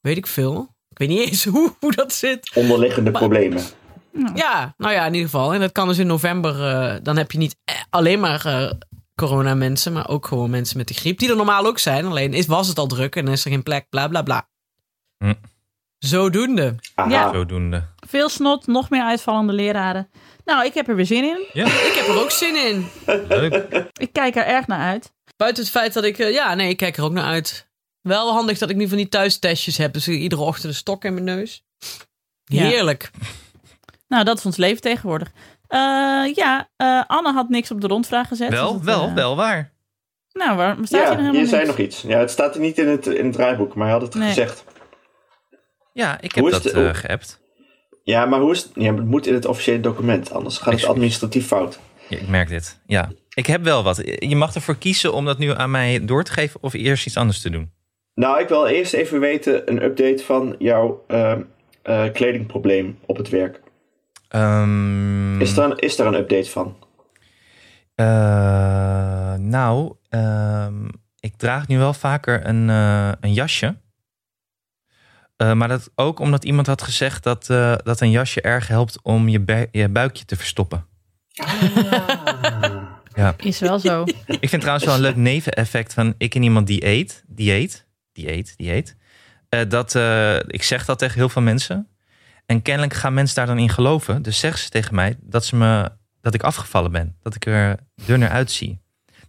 weet 0.00 0.16
ik 0.16 0.26
veel. 0.26 0.74
Ik 0.88 0.98
weet 0.98 1.08
niet 1.08 1.20
eens 1.28 1.44
hoe, 1.44 1.74
hoe 1.80 1.92
dat 1.92 2.12
zit. 2.12 2.50
Onderliggende 2.54 3.10
problemen. 3.10 3.62
Ja, 4.34 4.74
nou 4.78 4.92
ja, 4.94 5.06
in 5.06 5.14
ieder 5.14 5.30
geval. 5.30 5.54
En 5.54 5.60
dat 5.60 5.72
kan 5.72 5.88
dus 5.88 5.98
in 5.98 6.06
november. 6.06 6.66
eh, 6.68 6.94
dan 7.02 7.16
heb 7.16 7.30
je 7.32 7.38
niet 7.38 7.56
alleen 7.90 8.20
maar 8.20 8.72
eh 9.14 9.26
corona 9.26 9.54
mensen, 9.54 9.92
maar 9.92 10.08
ook 10.08 10.26
gewoon 10.26 10.50
mensen 10.50 10.76
met 10.76 10.88
de 10.88 10.94
griep. 10.94 11.18
Die 11.18 11.30
er 11.30 11.36
normaal 11.36 11.66
ook 11.66 11.78
zijn. 11.78 12.04
Alleen 12.06 12.34
is, 12.34 12.46
was 12.46 12.68
het 12.68 12.78
al 12.78 12.86
druk 12.86 13.16
en 13.16 13.28
is 13.28 13.44
er 13.44 13.50
geen 13.50 13.62
plek, 13.62 13.88
bla 13.88 14.08
bla 14.08 14.22
bla. 14.22 14.48
Hm. 15.24 15.34
Zodoende. 15.98 16.74
Aha. 16.94 17.10
Ja. 17.10 17.32
Zodoende. 17.32 17.86
Veel 18.08 18.28
snot, 18.28 18.66
nog 18.66 18.90
meer 18.90 19.02
uitvallende 19.02 19.52
leraren. 19.52 20.10
Nou, 20.44 20.64
ik 20.64 20.74
heb 20.74 20.88
er 20.88 20.96
weer 20.96 21.06
zin 21.06 21.24
in. 21.24 21.44
Ja, 21.52 21.66
Ik 21.66 21.92
heb 21.94 22.06
er 22.08 22.20
ook 22.22 22.30
zin 22.30 22.56
in. 22.68 22.86
leuk. 23.28 23.88
Ik 23.92 24.12
kijk 24.12 24.36
er 24.36 24.44
erg 24.46 24.66
naar 24.66 24.80
uit. 24.80 25.12
Buiten 25.36 25.62
het 25.62 25.72
feit 25.72 25.92
dat 25.92 26.04
ik. 26.04 26.18
eh, 26.18 26.32
ja, 26.32 26.54
nee, 26.54 26.68
ik 26.68 26.76
kijk 26.76 26.96
er 26.96 27.04
ook 27.04 27.12
naar 27.12 27.24
uit. 27.24 27.68
Wel 28.00 28.32
handig 28.32 28.58
dat 28.58 28.70
ik 28.70 28.76
nu 28.76 28.88
van 28.88 28.96
die 28.96 29.08
thuistestjes 29.08 29.76
heb. 29.76 29.92
Dus 29.92 30.08
iedere 30.08 30.42
ochtend 30.42 30.64
een 30.68 30.74
stok 30.74 31.04
in 31.04 31.12
mijn 31.12 31.24
neus. 31.24 31.64
Ja. 32.44 32.62
Heerlijk. 32.64 33.10
Nou, 34.08 34.24
dat 34.24 34.38
is 34.38 34.44
ons 34.46 34.56
leven 34.56 34.80
tegenwoordig. 34.82 35.30
Eh, 35.72 36.34
ja, 36.34 36.68
eh, 36.76 37.02
Anne 37.06 37.32
had 37.32 37.48
niks 37.48 37.70
op 37.70 37.80
de 37.80 37.86
rondvraag 37.86 38.28
gezet. 38.28 38.50
dus 38.50 38.58
Wel, 38.58 38.72
dat, 38.72 38.82
wel, 38.82 39.06
eh, 39.06 39.14
wel 39.14 39.36
waar. 39.36 39.72
Nou, 40.32 40.56
waar 40.56 40.76
staat 40.82 40.90
hij 40.90 41.00
ja, 41.00 41.10
er 41.10 41.16
helemaal 41.16 41.40
je 41.40 41.46
zei 41.46 41.66
nog 41.66 41.78
iets. 41.78 42.02
Ja, 42.02 42.18
het 42.18 42.30
staat 42.30 42.54
er 42.54 42.60
niet 42.60 42.78
in 42.78 42.88
het, 42.88 43.06
in 43.06 43.24
het 43.24 43.32
draaiboek, 43.34 43.74
maar 43.74 43.84
hij 43.84 43.92
had 43.98 44.02
het 44.02 44.14
Nee. 44.14 44.28
gezegd. 44.28 44.64
Ja, 45.92 46.20
ik 46.20 46.34
heb 46.34 46.50
dat 46.50 46.64
het- 46.64 46.72
eh 46.72 46.94
geappt. 46.94 47.40
Ja, 48.04 48.26
maar 48.26 48.40
hoe 48.40 48.50
is 48.52 48.62
het? 48.62 48.70
Ja, 48.74 48.94
het 48.94 49.04
moet 49.04 49.26
in 49.26 49.34
het 49.34 49.44
officiële 49.46 49.80
document, 49.80 50.32
anders 50.32 50.58
gaat 50.58 50.74
het 50.74 50.84
administratief 50.84 51.46
fout. 51.46 51.78
Ja, 52.08 52.18
ik 52.18 52.28
merk 52.28 52.48
dit. 52.48 52.80
Ja, 52.86 53.10
ik 53.34 53.46
heb 53.46 53.62
wel 53.62 53.82
wat. 53.82 53.96
Je 54.18 54.36
mag 54.36 54.54
ervoor 54.54 54.76
kiezen 54.76 55.12
om 55.12 55.24
dat 55.24 55.38
nu 55.38 55.54
aan 55.54 55.70
mij 55.70 56.04
door 56.04 56.24
te 56.24 56.32
geven 56.32 56.62
of 56.62 56.72
eerst 56.72 57.06
iets 57.06 57.16
anders 57.16 57.40
te 57.40 57.50
doen. 57.50 57.72
Nou, 58.14 58.40
ik 58.40 58.48
wil 58.48 58.66
eerst 58.66 58.92
even 58.92 59.20
weten 59.20 59.70
een 59.70 59.82
update 59.82 60.24
van 60.24 60.54
jouw 60.58 61.04
ehm, 61.08 61.42
eh, 61.82 62.04
kledingprobleem 62.12 62.98
op 63.06 63.16
het 63.16 63.28
werk. 63.28 63.61
Ehm, 64.32 65.40
Is, 65.40 65.54
daar 65.54 65.70
een, 65.70 65.78
is 65.78 65.96
daar 65.96 66.06
een 66.06 66.14
update 66.14 66.50
van? 66.50 66.76
eh, 67.94 69.34
nou, 69.34 69.94
ehm, 70.08 70.88
ik 71.20 71.36
draag 71.36 71.68
nu 71.68 71.78
wel 71.78 71.94
vaker 71.94 72.46
een, 72.46 72.70
eh, 72.70 73.12
een 73.20 73.32
jasje. 73.32 73.76
Eh, 75.36 75.52
maar 75.52 75.68
dat 75.68 75.90
ook 75.94 76.18
omdat 76.18 76.44
iemand 76.44 76.66
had 76.66 76.82
gezegd 76.82 77.22
dat, 77.22 77.50
eh, 77.50 77.74
dat 77.84 78.00
een 78.00 78.10
jasje 78.10 78.40
erg 78.40 78.68
helpt 78.68 79.02
om 79.02 79.28
je, 79.28 79.68
je 79.72 79.88
buikje 79.88 80.24
te 80.24 80.36
verstoppen. 80.36 80.86
Ja. 83.14 83.34
Is 83.36 83.60
wel 83.60 83.78
zo. 83.78 84.04
Ik 84.26 84.48
vind 84.48 84.60
trouwens 84.60 84.86
wel 84.86 84.94
een 84.94 85.00
leuk 85.00 85.16
neveneffect 85.16 85.94
van 85.94 86.14
ik 86.18 86.34
en 86.34 86.42
iemand 86.42 86.66
die 86.66 86.86
eet, 86.86 87.24
die 87.26 87.52
eet, 87.52 87.86
die 88.12 88.30
eet, 88.32 88.54
die 88.56 88.72
eet. 88.72 88.96
Eh, 89.48 89.60
dat, 89.68 89.94
eh, 89.94 90.36
ik 90.36 90.62
zeg 90.62 90.84
dat 90.84 90.98
tegen 90.98 91.14
heel 91.18 91.28
veel 91.28 91.42
mensen. 91.42 91.86
En 92.46 92.62
kennelijk 92.62 92.94
gaan 92.94 93.14
mensen 93.14 93.36
daar 93.36 93.46
dan 93.46 93.58
in 93.58 93.68
geloven. 93.68 94.22
Dus 94.22 94.38
zeggen 94.38 94.60
ze 94.62 94.68
tegen 94.68 94.94
mij 94.94 95.16
dat, 95.20 95.44
ze 95.44 95.56
me, 95.56 95.90
dat 96.20 96.34
ik 96.34 96.42
afgevallen 96.42 96.92
ben. 96.92 97.16
Dat 97.22 97.34
ik 97.34 97.46
er 97.46 97.76
dunner 98.06 98.28
uitzie. 98.28 98.80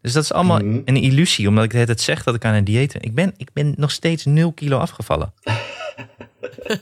Dus 0.01 0.13
dat 0.13 0.23
is 0.23 0.33
allemaal 0.33 0.59
Mhm. 0.59 0.81
een 0.85 0.95
illusie. 0.97 1.47
Omdat 1.47 1.63
ik 1.63 1.69
de 1.69 1.75
hele 1.75 1.87
tijd 1.87 2.01
zeg 2.01 2.23
dat 2.23 2.35
ik 2.35 2.45
aan 2.45 2.53
een 2.53 2.63
dieet 2.63 2.93
ben. 2.93 3.01
Ik 3.01 3.13
ben, 3.15 3.33
ik 3.37 3.53
ben 3.53 3.73
nog 3.77 3.91
steeds 3.91 4.25
0 4.25 4.51
kilo 4.53 4.77
afgevallen. 4.77 5.33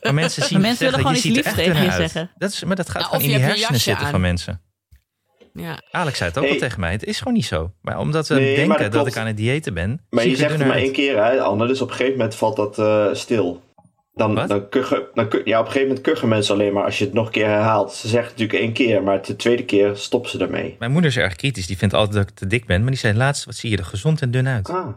Maar 0.01 0.13
mensen 0.13 0.43
zien 0.43 0.51
Maar 0.59 0.61
mensen 0.67 0.89
zeggen, 0.91 0.97
willen 0.97 0.99
gewoon 0.99 1.13
iets 1.15 1.23
er 1.25 1.31
liefs 1.31 1.45
echt 1.47 1.55
tegen 1.55 1.83
je 1.83 1.89
uit. 1.89 2.11
zeggen. 2.11 2.31
Dat 2.37 2.51
is, 2.51 2.63
maar 2.63 2.75
dat 2.75 2.89
gaat 2.89 3.01
Ja, 3.01 3.07
gewoon 3.07 3.23
in 3.23 3.29
je 3.29 3.35
die 3.35 3.45
hersenen 3.45 3.79
zitten 3.79 4.05
aan. 4.05 4.11
van 4.11 4.21
mensen. 4.21 4.61
Ja. 5.53 5.81
Alex 5.91 6.17
zei 6.17 6.29
het 6.29 6.37
ook 6.37 6.43
Hey. 6.43 6.53
al 6.53 6.59
tegen 6.59 6.79
mij. 6.79 6.91
Het 6.91 7.03
is 7.03 7.17
gewoon 7.17 7.33
niet 7.33 7.45
zo. 7.45 7.71
Maar 7.81 7.97
omdat 7.99 8.27
we 8.27 8.33
Nee, 8.35 8.55
denken 8.55 8.91
dat 8.91 9.07
ik 9.07 9.17
aan 9.17 9.27
het 9.27 9.37
diëten 9.37 9.73
ben. 9.73 10.01
Maar 10.09 10.21
zie 10.23 10.29
je 10.31 10.35
er 10.35 10.41
zegt 10.41 10.51
het 10.57 10.67
maar 10.67 10.75
uit. 10.75 10.83
één 10.83 10.93
keer, 10.93 11.23
hè, 11.23 11.41
Anne. 11.41 11.67
Dus 11.67 11.81
op 11.81 11.89
een 11.89 11.95
gegeven 11.95 12.17
moment 12.17 12.35
valt 12.35 12.55
dat 12.55 12.79
eh, 12.79 13.07
stil. 13.13 13.63
Dan, 14.21 14.35
Wat? 14.35 14.47
dan, 14.47 14.69
kuchen, 14.69 15.03
dan 15.13 15.27
ja, 15.45 15.59
op 15.59 15.65
een 15.65 15.71
gegeven 15.71 15.87
moment 15.87 16.01
kuchen 16.01 16.27
mensen 16.27 16.53
alleen 16.53 16.73
maar 16.73 16.83
als 16.83 16.97
je 16.97 17.05
het 17.05 17.13
nog 17.13 17.25
een 17.25 17.31
keer 17.31 17.45
herhaalt. 17.45 17.93
Ze 17.93 18.07
zeggen 18.07 18.31
het 18.31 18.39
natuurlijk 18.39 18.59
één 18.59 18.87
keer, 18.87 19.03
maar 19.03 19.21
de 19.21 19.35
tweede 19.35 19.65
keer 19.65 19.95
stoppen 19.95 20.31
ze 20.31 20.37
ermee. 20.37 20.75
Mijn 20.79 20.91
moeder 20.91 21.09
is 21.09 21.17
erg 21.17 21.35
kritisch. 21.35 21.67
Die 21.67 21.77
vindt 21.77 21.93
altijd 21.93 22.15
dat 22.15 22.29
ik 22.29 22.35
te 22.35 22.47
dik 22.47 22.65
ben. 22.65 22.81
Maar 22.81 22.91
die 22.91 22.99
zei 22.99 23.17
laatst, 23.17 23.45
wat 23.45 23.55
zie 23.55 23.69
je 23.69 23.77
er 23.77 23.85
gezond 23.85 24.21
en 24.21 24.31
dun 24.31 24.47
uit. 24.47 24.69
Ah. 24.69 24.87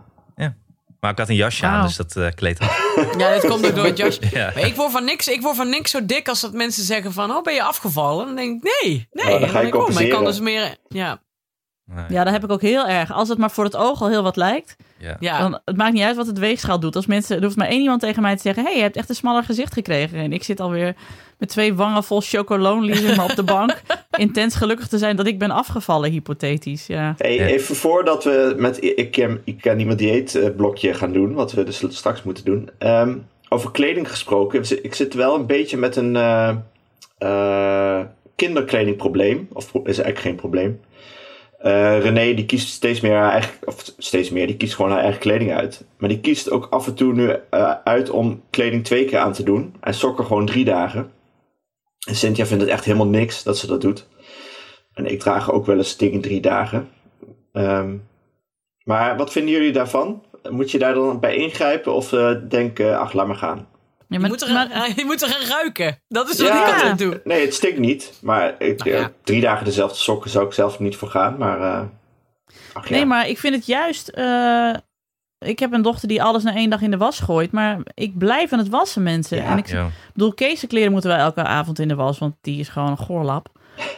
Maar 1.04 1.12
ik 1.12 1.18
had 1.18 1.28
een 1.28 1.34
jasje 1.34 1.66
aan, 1.66 1.86
dus 1.86 1.96
dat 1.96 2.16
eh 2.16 2.26
kleedt 2.34 2.58
af. 2.58 2.94
Ja, 3.18 3.32
dit 3.32 3.46
komt 3.46 3.66
ook 3.66 3.74
door 3.74 3.84
het 3.84 3.96
jasje. 3.96 4.20
Ja. 4.32 4.52
Maar 4.54 4.66
ik 4.66 4.74
word, 4.74 4.92
van 4.92 5.04
niks, 5.04 5.28
ik 5.28 5.42
word 5.42 5.56
van 5.56 5.68
niks 5.68 5.90
zo 5.90 6.06
dik 6.06 6.28
als 6.28 6.40
dat 6.40 6.52
mensen 6.52 6.84
zeggen 6.84 7.12
van... 7.12 7.30
Oh, 7.30 7.42
ben 7.42 7.54
je 7.54 7.62
afgevallen? 7.62 8.26
Dan 8.26 8.36
denk 8.36 8.64
ik, 8.64 8.72
nee. 8.82 9.08
Nee. 9.12 9.34
Oh, 9.34 9.40
dan 9.40 9.48
ga 9.48 9.60
je 9.60 9.66
ik, 9.66 9.74
oh, 9.74 9.88
maar 9.88 10.02
ik 10.02 10.10
kan 10.10 10.24
dus 10.24 10.40
meer... 10.40 10.76
Ja, 10.88 11.22
Nee, 11.86 12.04
Ja, 12.08 12.24
dat 12.24 12.32
heb 12.32 12.44
ik 12.44 12.50
ook 12.50 12.62
heel 12.62 12.86
erg. 12.86 13.12
Als 13.12 13.28
het 13.28 13.38
maar 13.38 13.50
voor 13.50 13.64
het 13.64 13.76
oog 13.76 14.00
al 14.00 14.08
heel 14.08 14.22
wat 14.22 14.36
lijkt, 14.36 14.76
ja. 14.98 15.16
ja. 15.20 15.38
dan 15.38 15.60
het 15.64 15.76
maakt 15.76 15.92
niet 15.92 16.02
uit 16.02 16.16
wat 16.16 16.26
het 16.26 16.38
weegschaal 16.38 16.80
doet. 16.80 16.96
Als 16.96 17.06
mensen, 17.06 17.36
er 17.36 17.42
hoeft 17.42 17.56
maar 17.56 17.68
één 17.68 17.80
iemand 17.80 18.00
tegen 18.00 18.22
mij 18.22 18.36
te 18.36 18.42
zeggen: 18.42 18.64
hey, 18.64 18.76
je 18.76 18.82
hebt 18.82 18.96
echt 18.96 19.08
een 19.08 19.14
smaller 19.14 19.44
gezicht 19.44 19.72
gekregen. 19.72 20.18
En 20.18 20.32
ik 20.32 20.42
zit 20.42 20.60
alweer 20.60 20.94
met 21.38 21.48
twee 21.48 21.74
wangen 21.74 22.04
vol 22.04 22.20
chocolonely 22.20 22.94
zeg 22.94 23.16
maar, 23.16 23.24
op 23.30 23.36
de 23.36 23.42
bank. 23.56 23.82
Intens 24.10 24.54
gelukkig 24.54 24.88
te 24.88 24.98
zijn 24.98 25.16
dat 25.16 25.26
ik 25.26 25.38
ben 25.38 25.50
afgevallen, 25.50 26.10
hypothetisch. 26.10 26.86
Ja. 26.86 27.14
Hey, 27.18 27.34
Ja. 27.34 27.46
Even 27.46 27.76
voordat 27.76 28.24
we 28.24 28.54
met 28.58 28.84
Ik 28.84 29.10
ken, 29.10 29.40
ik 29.44 29.60
ken 29.60 29.76
niemand 29.76 29.98
dieet 29.98 30.34
eh, 30.34 30.48
blokje 30.56 30.94
gaan 30.94 31.12
doen, 31.12 31.34
wat 31.34 31.52
we 31.52 31.64
dus 31.64 31.84
straks 31.88 32.22
moeten 32.22 32.44
doen. 32.44 32.70
Ehm, 32.78 33.16
over 33.48 33.70
kleding 33.70 34.10
gesproken. 34.10 34.64
Ik 34.82 34.94
zit 34.94 35.14
wel 35.14 35.34
een 35.34 35.46
beetje 35.46 35.76
met 35.76 35.96
een 35.96 36.16
eh, 36.16 36.56
eh, 37.18 38.00
kinderkledingprobleem. 38.34 39.48
Of 39.52 39.70
is 39.74 39.82
eigenlijk 39.84 40.18
geen 40.18 40.34
probleem. 40.34 40.80
Eh, 41.64 42.00
René 42.00 42.34
die 42.34 42.46
kiest 42.46 42.68
steeds 42.68 43.00
meer 43.00 43.12
haar 43.12 43.32
eigen, 43.32 43.54
of 43.64 43.92
steeds 43.98 44.30
meer, 44.30 44.46
die 44.46 44.56
kiest 44.56 44.74
gewoon 44.74 44.90
haar 44.90 45.00
eigen 45.00 45.20
kleding 45.20 45.52
uit. 45.52 45.84
Maar 45.98 46.08
die 46.08 46.20
kiest 46.20 46.50
ook 46.50 46.66
af 46.70 46.86
en 46.86 46.94
toe 46.94 47.12
nu 47.12 47.36
eh, 47.50 47.74
uit 47.84 48.10
om 48.10 48.42
kleding 48.50 48.84
twee 48.84 49.04
keer 49.04 49.18
aan 49.18 49.32
te 49.32 49.42
doen. 49.42 49.74
En 49.80 49.94
sokken 49.94 50.24
gewoon 50.24 50.46
drie 50.46 50.64
dagen. 50.64 51.12
En 52.06 52.14
Cynthia 52.14 52.46
vindt 52.46 52.62
het 52.62 52.72
echt 52.72 52.84
helemaal 52.84 53.06
niks 53.06 53.42
dat 53.42 53.58
ze 53.58 53.66
dat 53.66 53.80
doet. 53.80 54.08
En 54.92 55.06
ik 55.06 55.20
draag 55.20 55.52
ook 55.52 55.66
wel 55.66 55.76
eens 55.76 55.96
dingen 55.96 56.20
drie 56.20 56.40
dagen. 56.40 56.88
Ehm, 57.52 57.96
maar 58.82 59.16
wat 59.16 59.32
vinden 59.32 59.52
jullie 59.52 59.72
daarvan? 59.72 60.22
Moet 60.50 60.70
je 60.70 60.78
daar 60.78 60.94
dan 60.94 61.20
bij 61.20 61.36
ingrijpen 61.36 61.92
of 61.94 62.12
eh 62.12 62.34
denken, 62.48 62.98
ach, 62.98 63.12
laat 63.12 63.26
maar 63.26 63.36
gaan? 63.36 63.68
Ja, 64.20 64.20
je, 64.20 64.26
moet 64.28 64.42
er, 64.42 64.52
maar- 64.52 64.88
je 64.96 65.04
moet 65.04 65.22
er 65.22 65.28
gaan 65.28 65.48
ruiken. 65.48 65.98
Dat 66.08 66.28
is 66.30 66.38
wat 66.38 66.48
Ja. 66.48 66.66
ik 66.66 66.72
altijd 66.74 66.98
doe. 66.98 67.20
Nee, 67.24 67.40
het 67.44 67.54
stinkt 67.54 67.78
niet. 67.78 68.12
Maar 68.22 68.54
ik, 68.62 68.78
Nou 68.84 68.90
ja. 68.96 69.02
eh, 69.02 69.06
drie 69.24 69.40
dagen 69.40 69.64
dezelfde 69.64 69.96
sokken 69.98 70.30
zou 70.30 70.46
ik 70.46 70.52
zelf 70.52 70.78
niet 70.78 70.96
voor 70.96 71.08
gaan. 71.08 71.36
Maar, 71.38 71.60
eh, 71.60 71.80
ach 72.72 72.88
ja. 72.88 72.94
Nee, 72.94 73.06
maar 73.06 73.28
ik 73.28 73.38
vind 73.38 73.54
het 73.54 73.66
juist. 73.66 74.08
eh, 74.08 74.74
ik 75.38 75.58
heb 75.58 75.72
een 75.72 75.82
dochter 75.82 76.08
die 76.08 76.22
alles 76.22 76.42
na 76.42 76.54
één 76.54 76.70
dag 76.70 76.80
in 76.80 76.90
de 76.90 76.96
was 76.96 77.20
gooit. 77.20 77.52
Maar 77.52 77.78
ik 77.94 78.18
blijf 78.18 78.52
aan 78.52 78.58
het 78.58 78.68
wassen, 78.68 79.02
mensen. 79.02 79.36
Ja. 79.36 79.44
En 79.50 79.58
ik 79.58 79.68
Ja. 79.68 79.86
bedoel, 80.12 80.34
Kees' 80.34 80.66
kleren 80.66 80.92
moeten 80.92 81.10
wij 81.10 81.18
elke 81.18 81.42
avond 81.42 81.78
in 81.78 81.88
de 81.88 81.94
was, 81.94 82.18
want 82.18 82.34
die 82.40 82.60
is 82.60 82.68
gewoon 82.68 82.90
een 82.90 82.96
goorlap. 82.96 83.52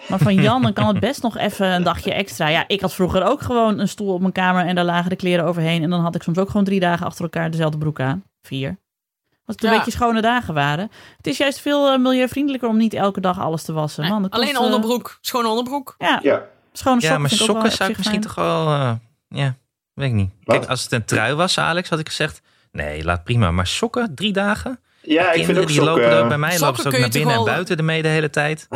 Maar 0.09 0.19
van 0.19 0.35
Jan, 0.35 0.63
dan 0.63 0.73
kan 0.73 0.87
het 0.87 1.01
best 1.01 1.23
nog 1.23 1.37
even 1.37 1.67
een 1.67 1.83
dagje 1.83 2.13
extra. 2.13 2.49
Ja, 2.49 2.65
ik 2.67 2.81
had 2.81 2.95
vroeger 2.95 3.25
ook 3.25 3.41
gewoon 3.43 3.79
een 3.79 3.89
stoel 3.89 4.13
op 4.15 4.21
mijn 4.21 4.33
kamer 4.33 4.67
en 4.67 4.75
daar 4.75 4.85
lagen 4.85 5.11
de 5.11 5.17
kleren 5.17 5.45
overheen. 5.45 5.83
En 5.83 5.91
dan 5.91 6.01
had 6.01 6.15
ik 6.15 6.23
soms 6.23 6.39
ook 6.39 6.49
gewoon 6.51 6.65
drie 6.65 6.81
dagen 6.81 7.07
achter 7.07 7.25
elkaar 7.25 7.51
dezelfde 7.51 7.79
broek 7.79 8.01
aan. 8.01 8.25
Vier. 8.47 8.77
Als 9.47 9.57
het 9.57 9.65
een 9.65 9.71
Ja. 9.71 9.77
beetje 9.77 9.91
schone 9.91 10.21
dagen 10.21 10.55
waren. 10.55 10.91
Het 11.17 11.27
is 11.27 11.37
juist 11.37 11.61
veel 11.61 11.93
eh, 11.93 11.99
milieuvriendelijker 11.99 12.69
om 12.69 12.77
niet 12.77 12.95
elke 12.95 13.21
dag 13.21 13.41
alles 13.41 13.63
te 13.63 13.73
wassen. 13.73 14.03
Nee, 14.03 14.11
Man, 14.13 14.29
alleen 14.31 14.55
eh, 14.55 14.61
onderbroek. 14.61 15.19
Schone 15.21 15.49
onderbroek. 15.49 15.95
Ja, 15.99 16.21
Ja, 16.23 16.43
schone 16.73 17.01
sokken. 17.01 17.09
Ja, 17.11 17.19
maar 17.19 17.29
vind 17.29 17.41
ik 17.41 17.49
ook 17.51 17.53
wel 17.63 17.71
sokken 17.71 17.77
zou 17.79 17.91
ik 17.91 17.97
misschien 17.97 18.23
fijn. 18.23 18.35
toch 18.35 18.45
wel... 18.45 18.67
eh, 18.67 18.93
ja, 19.29 19.57
weet 19.95 20.09
ik 20.09 20.15
niet. 20.15 20.31
Wat? 20.45 20.57
Kijk, 20.59 20.71
als 20.71 20.83
het 20.83 20.93
een 20.93 21.05
trui 21.05 21.35
was, 21.35 21.59
Alex, 21.59 21.89
had 21.89 21.99
ik 21.99 22.07
gezegd... 22.09 22.41
Nee, 22.73 23.05
laat 23.05 23.25
prima. 23.25 23.51
Maar 23.51 23.67
sokken, 23.67 24.15
drie 24.15 24.33
dagen? 24.33 24.81
ja 25.03 25.33
ik 25.33 25.45
vind 25.45 25.59
ook 25.59 25.67
die 25.67 25.83
lopen 25.83 26.03
sokken... 26.03 26.19
er, 26.23 26.29
bij 26.29 26.39
mij 26.39 26.51
sokken 26.51 26.67
lopen 26.67 26.83
ze 26.83 26.89
ook 26.89 26.93
kun 26.95 27.03
je 27.03 27.09
naar 27.09 27.19
binnen 27.19 27.37
en 27.37 27.45
buiten 27.55 27.77
ermee 27.77 28.03
de 28.03 28.09
hele 28.09 28.31
tijd. 28.31 28.67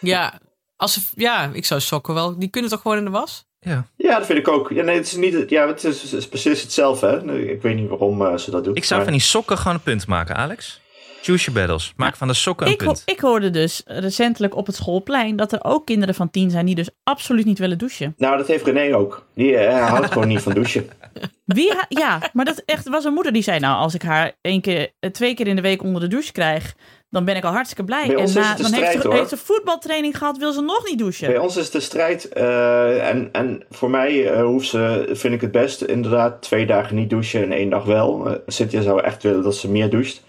Ja, 0.00 0.38
als 0.76 0.92
ze, 0.92 1.00
ja, 1.14 1.50
ik 1.52 1.64
zou 1.64 1.80
sokken 1.80 2.14
wel. 2.14 2.38
Die 2.38 2.48
kunnen 2.48 2.70
toch 2.70 2.80
gewoon 2.80 2.96
in 2.98 3.04
de 3.04 3.10
was? 3.10 3.46
Ja. 3.60 3.86
Ja, 3.96 4.16
dat 4.18 4.26
vind 4.26 4.38
ik 4.38 4.48
ook. 4.48 4.70
Ja, 4.70 4.82
nee, 4.82 4.96
het 4.96 5.06
is, 5.06 5.16
niet, 5.16 5.50
ja, 5.50 5.66
het 5.66 5.84
is, 5.84 6.02
het 6.02 6.12
is 6.12 6.28
precies 6.28 6.62
hetzelfde. 6.62 7.06
Hè? 7.06 7.38
Ik 7.38 7.62
weet 7.62 7.76
niet 7.76 7.88
waarom 7.88 8.22
eh, 8.26 8.36
ze 8.36 8.50
dat 8.50 8.64
doet. 8.64 8.76
Ik 8.76 8.84
zou 8.84 8.94
maar- 9.00 9.08
van 9.08 9.18
die 9.18 9.26
sokken 9.26 9.58
gewoon 9.58 9.74
een 9.74 9.82
punt 9.82 10.06
maken, 10.06 10.36
Alex. 10.36 10.80
Choose 11.22 11.44
your 11.50 11.60
battles. 11.60 11.92
Maak 11.96 12.16
van 12.16 12.28
de 12.28 12.34
sokken 12.34 12.66
een 12.66 12.72
Ik, 12.72 12.80
ho- 12.80 12.86
punt. 12.86 13.02
ik 13.04 13.20
hoorde 13.20 13.50
dus 13.50 13.82
recentelijk 13.84 14.56
op 14.56 14.66
het 14.66 14.74
schoolplein 14.76 15.36
dat 15.36 15.52
er 15.52 15.64
ook 15.64 15.86
kinderen 15.86 16.14
van 16.14 16.30
tien 16.30 16.50
zijn 16.50 16.66
die 16.66 16.74
dus 16.74 16.88
absoluut 17.02 17.44
niet 17.44 17.58
willen 17.58 17.78
douchen. 17.78 18.14
Nou, 18.16 18.36
dat 18.36 18.46
heeft 18.46 18.64
René 18.64 18.96
ook. 18.96 19.26
Die 19.34 19.56
eh, 19.56 19.88
houdt 19.88 20.12
gewoon 20.12 20.28
niet 20.28 20.40
van 20.42 20.54
douchen. 20.54 20.88
Wie 21.44 21.72
ja, 21.88 22.30
maar 22.32 22.44
dat 22.44 22.62
echt 22.66 22.88
was 22.88 23.04
een 23.04 23.12
moeder 23.12 23.32
die 23.32 23.42
zei: 23.42 23.58
Nou, 23.58 23.76
als 23.78 23.94
ik 23.94 24.02
haar 24.02 24.32
één 24.40 24.60
keer, 24.60 24.90
twee 25.12 25.34
keer 25.34 25.46
in 25.46 25.56
de 25.56 25.62
week 25.62 25.82
onder 25.82 26.00
de 26.00 26.08
douche 26.08 26.32
krijg, 26.32 26.74
dan 27.10 27.24
ben 27.24 27.36
ik 27.36 27.44
al 27.44 27.52
hartstikke 27.52 27.84
blij. 27.84 28.06
Bij 28.06 28.16
en 28.16 28.22
een 28.22 28.34
dan 28.34 28.72
heeft 28.72 29.02
ze, 29.02 29.12
heeft 29.12 29.28
ze 29.28 29.36
voetbaltraining 29.36 30.18
gehad, 30.18 30.36
wil 30.36 30.52
ze 30.52 30.60
nog 30.60 30.88
niet 30.88 30.98
douchen. 30.98 31.26
Bij 31.28 31.38
ons 31.38 31.56
is 31.56 31.70
de 31.70 31.80
strijd. 31.80 32.28
eh, 32.28 33.08
en, 33.08 33.28
en 33.32 33.62
voor 33.70 33.90
mij 33.90 34.32
eh, 34.32 34.42
hoeft 34.42 34.68
ze, 34.68 35.08
vind 35.12 35.34
ik 35.34 35.40
het 35.40 35.52
best, 35.52 35.82
inderdaad, 35.82 36.42
twee 36.42 36.66
dagen 36.66 36.96
niet 36.96 37.10
douchen 37.10 37.42
en 37.42 37.52
één 37.52 37.70
dag 37.70 37.84
wel. 37.84 38.28
Eh, 38.28 38.34
Cynthia 38.46 38.82
zou 38.82 39.02
echt 39.02 39.22
willen 39.22 39.42
dat 39.42 39.54
ze 39.56 39.70
meer 39.70 39.90
doucht. 39.90 40.22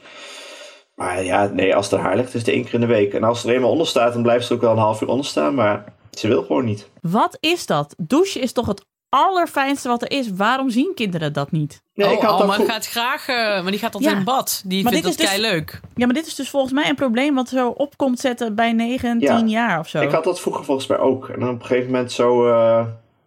Maar 0.96 1.24
ja, 1.24 1.46
nee, 1.46 1.76
als 1.76 1.91
het 1.91 2.00
haar 2.00 2.15
ligt, 2.15 2.34
is 2.34 2.39
het 2.39 2.50
één 2.50 2.63
keer 2.63 2.74
in 2.74 2.80
de 2.80 2.86
week. 2.86 3.13
En 3.13 3.24
als 3.24 3.44
er 3.44 3.54
eenmaal 3.54 3.72
onder 3.72 3.88
staat, 3.88 4.13
dan 4.13 4.22
blijft 4.22 4.46
ze 4.46 4.54
ook 4.54 4.62
wel 4.62 4.72
een 4.72 4.78
half 4.78 5.02
uur 5.02 5.08
onder 5.08 5.26
staan. 5.26 5.56
Maar 5.56 5.94
ze 6.12 6.28
wil 6.28 6.41
gewoon 6.41 6.65
niet. 6.65 6.89
Wat 7.02 7.38
is 7.39 7.65
dat? 7.65 7.96
Douchen 7.98 8.41
is 8.41 8.52
toch 8.52 8.65
het 8.65 8.86
allerfijnste 9.15 9.88
wat 9.88 10.02
er 10.02 10.12
is. 10.12 10.30
Waarom 10.32 10.69
zien 10.69 10.91
kinderen 10.95 11.34
dat 11.34 11.52
niet? 11.52 11.82
Nee, 11.93 12.08
oh, 12.08 12.13
ik 12.13 12.19
had 12.19 12.32
dat 12.32 12.41
Alma 12.41 12.54
vroeg- 12.54 12.67
gaat 12.67 12.88
graag, 12.88 13.28
eh, 13.28 13.36
maar 13.36 13.71
die 13.71 13.80
gaat 13.80 13.93
altijd 13.93 14.12
Ja. 14.12 14.17
in 14.19 14.24
bad. 14.24 14.62
Die 14.65 14.84
Maar 14.84 14.91
vindt 14.91 15.08
dat 15.08 15.17
dus- 15.17 15.28
kei 15.30 15.41
leuk. 15.41 15.80
Ja, 15.95 16.06
maar 16.06 16.15
dit 16.15 16.26
is 16.28 16.36
dus 16.36 16.50
volgens 16.50 16.74
mij 16.74 16.89
een 16.89 16.95
probleem 16.95 17.36
wat 17.36 17.50
zo 17.50 17.67
op 17.69 17.97
komt 17.97 18.19
zetten 18.19 18.56
bij 18.56 18.71
9 18.74 19.10
en 19.10 19.19
Ja. 19.19 19.38
10 19.38 19.50
jaar 19.50 19.80
of 19.80 19.88
zo. 19.88 20.02
Ik 20.02 20.12
had 20.12 20.24
dat 20.24 20.41
vroeger 20.41 20.65
volgens 20.65 20.88
mij 20.88 20.97
ook. 21.00 21.30
En 21.30 21.39
dan 21.39 21.50
op 21.50 21.60
een 21.60 21.65
gegeven 21.65 21.91
moment 21.91 22.12
zo... 22.12 22.47
eh, 22.47 22.86